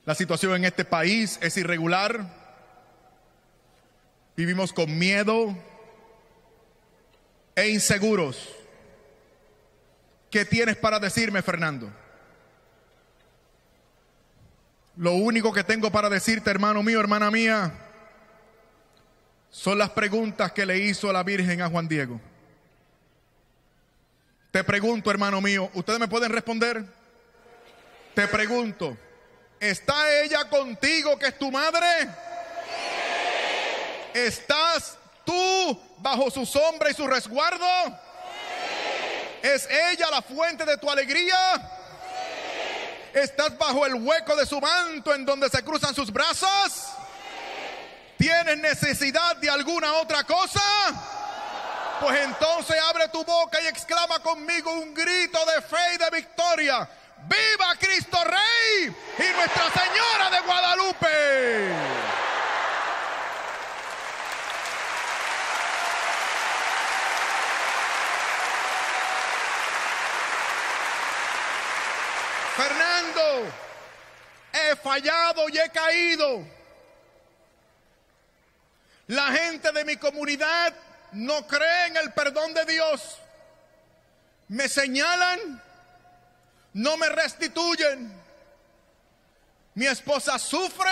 La 0.10 0.16
situación 0.16 0.55
en 0.55 0.66
este 0.66 0.86
país 0.86 1.38
es 1.39 1.55
irregular. 1.55 2.26
Vivimos 4.36 4.74
con 4.74 4.97
miedo 4.97 5.55
e 7.55 7.70
inseguros. 7.70 8.49
¿Qué 10.32 10.45
tienes 10.45 10.78
para 10.78 10.99
decirme, 10.99 11.43
Fernando? 11.43 11.91
Lo 14.97 15.12
único 15.14 15.53
que 15.53 15.64
tengo 15.64 15.91
para 15.91 16.10
decirte, 16.10 16.49
hermano 16.49 16.82
mío, 16.82 16.99
hermana 16.99 17.30
mía, 17.30 17.72
son 19.51 19.78
las 19.78 19.91
preguntas 19.91 20.53
que 20.53 20.66
le 20.66 20.80
hizo 20.80 21.14
la 21.14 21.22
Virgen 21.22 21.62
a 21.62 21.70
Juan 21.70 21.88
Diego. 21.88 22.20
Te 24.49 24.64
pregunto, 24.64 25.12
hermano 25.12 25.39
mío, 25.39 25.70
¿ustedes 25.76 25.99
me 25.99 26.07
pueden 26.07 26.32
responder? 26.32 26.84
Te 28.16 28.28
pregunto. 28.28 28.97
¿Está 29.60 30.22
ella 30.22 30.45
contigo 30.45 31.20
que 31.20 31.28
es 31.28 31.38
tu 31.38 31.51
madre? 31.51 32.07
¿Estás 34.14 34.97
tú 35.26 35.82
bajo 35.97 36.32
su 36.32 36.45
sombra 36.45 36.89
y 36.89 36.93
su 36.93 37.05
resguardo? 37.05 37.68
¿Es 39.41 39.68
ella 39.70 40.10
la 40.12 40.22
fuente 40.22 40.64
de 40.64 40.78
tu 40.78 40.89
alegría? 40.89 41.62
¿Estás 43.14 43.57
bajo 43.57 43.86
el 43.86 43.95
hueco 43.95 44.36
de 44.36 44.45
su 44.45 44.62
manto 44.62 45.14
en 45.14 45.26
donde 45.26 45.49
se 45.49 45.62
cruzan 45.64 45.93
sus 45.93 46.12
brazos? 46.12 46.86
¿Tienes 48.18 48.57
necesidad 48.57 49.36
de 49.38 49.49
alguna 49.49 49.93
otra 49.95 50.24
cosa? 50.24 50.62
Pues 51.99 52.18
entonces 52.22 52.78
abre 52.82 53.10
tu 53.10 53.26
boca 53.26 53.60
y 53.62 53.68
exclama 53.68 54.20
conmigo 54.20 54.72
un 54.72 54.93
grito 54.93 55.39
de 55.45 55.62
fe 55.62 55.95
y 55.95 55.97
de 55.97 56.10
victoria. 56.12 56.89
¡Viva 57.28 57.76
Cristo 57.80 58.24
Rey 58.24 58.95
y 59.17 59.34
Nuestra 59.34 59.70
Señora 59.72 60.30
de 60.30 60.39
Guadalupe! 60.41 61.70
Fernando, 72.55 73.51
he 74.51 74.76
fallado 74.76 75.47
y 75.49 75.57
he 75.57 75.70
caído. 75.70 76.43
La 79.07 79.32
gente 79.32 79.72
de 79.72 79.86
mi 79.86 79.97
comunidad 79.97 80.74
no 81.13 81.47
cree 81.47 81.88
en 81.88 81.97
el 81.97 82.11
perdón 82.11 82.53
de 82.53 82.65
Dios. 82.65 83.17
Me 84.49 84.67
señalan 84.67 85.63
no 86.80 86.95
me 86.95 87.09
restituyen. 87.09 88.09
Mi 89.73 89.86
esposa 89.86 90.39
sufre 90.39 90.89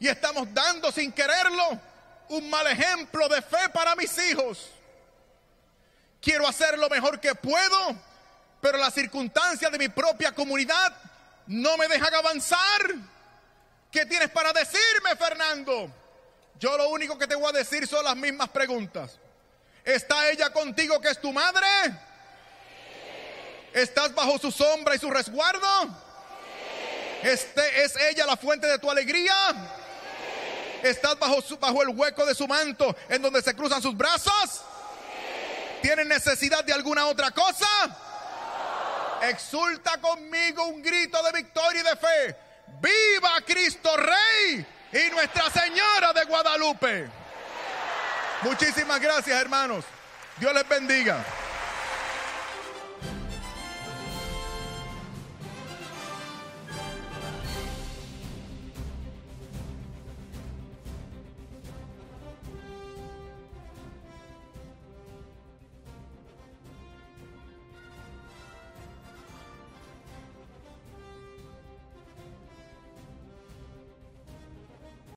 y 0.00 0.08
estamos 0.08 0.52
dando 0.52 0.90
sin 0.90 1.12
quererlo 1.12 1.80
un 2.30 2.50
mal 2.50 2.66
ejemplo 2.66 3.28
de 3.28 3.40
fe 3.42 3.68
para 3.72 3.94
mis 3.94 4.16
hijos. 4.30 4.70
Quiero 6.20 6.48
hacer 6.48 6.76
lo 6.78 6.88
mejor 6.88 7.20
que 7.20 7.34
puedo, 7.36 7.96
pero 8.60 8.78
las 8.78 8.92
circunstancias 8.94 9.70
de 9.70 9.78
mi 9.78 9.88
propia 9.88 10.32
comunidad 10.32 10.92
no 11.46 11.76
me 11.76 11.86
dejan 11.86 12.14
avanzar. 12.14 12.94
¿Qué 13.92 14.04
tienes 14.04 14.30
para 14.30 14.52
decirme, 14.52 15.14
Fernando? 15.16 15.92
Yo 16.58 16.76
lo 16.76 16.88
único 16.88 17.16
que 17.16 17.28
te 17.28 17.36
voy 17.36 17.50
a 17.50 17.58
decir 17.58 17.86
son 17.86 18.04
las 18.04 18.16
mismas 18.16 18.48
preguntas. 18.48 19.16
¿Está 19.84 20.28
ella 20.28 20.52
contigo 20.52 21.00
que 21.00 21.10
es 21.10 21.20
tu 21.20 21.32
madre? 21.32 21.66
¿Estás 23.74 24.14
bajo 24.14 24.38
su 24.38 24.52
sombra 24.52 24.94
y 24.94 24.98
su 25.00 25.10
resguardo? 25.10 25.66
Este, 27.24 27.84
¿Es 27.84 27.96
ella 27.96 28.24
la 28.24 28.36
fuente 28.36 28.68
de 28.68 28.78
tu 28.78 28.88
alegría? 28.88 29.34
¿Estás 30.80 31.18
bajo, 31.18 31.42
bajo 31.58 31.82
el 31.82 31.88
hueco 31.88 32.24
de 32.24 32.36
su 32.36 32.46
manto 32.46 32.94
en 33.08 33.20
donde 33.20 33.42
se 33.42 33.52
cruzan 33.56 33.82
sus 33.82 33.96
brazos? 33.96 34.62
¿Tienes 35.82 36.06
necesidad 36.06 36.62
de 36.62 36.72
alguna 36.72 37.06
otra 37.06 37.32
cosa? 37.32 37.66
Exulta 39.22 40.00
conmigo 40.00 40.66
un 40.66 40.80
grito 40.80 41.20
de 41.24 41.32
victoria 41.32 41.80
y 41.80 41.84
de 41.84 41.96
fe. 41.96 42.36
¡Viva 42.80 43.40
Cristo 43.44 43.96
Rey 43.96 44.64
y 44.92 45.10
Nuestra 45.10 45.50
Señora 45.50 46.12
de 46.12 46.24
Guadalupe! 46.26 47.10
Muchísimas 48.42 49.00
gracias, 49.00 49.40
hermanos. 49.40 49.84
Dios 50.38 50.54
les 50.54 50.68
bendiga. 50.68 51.24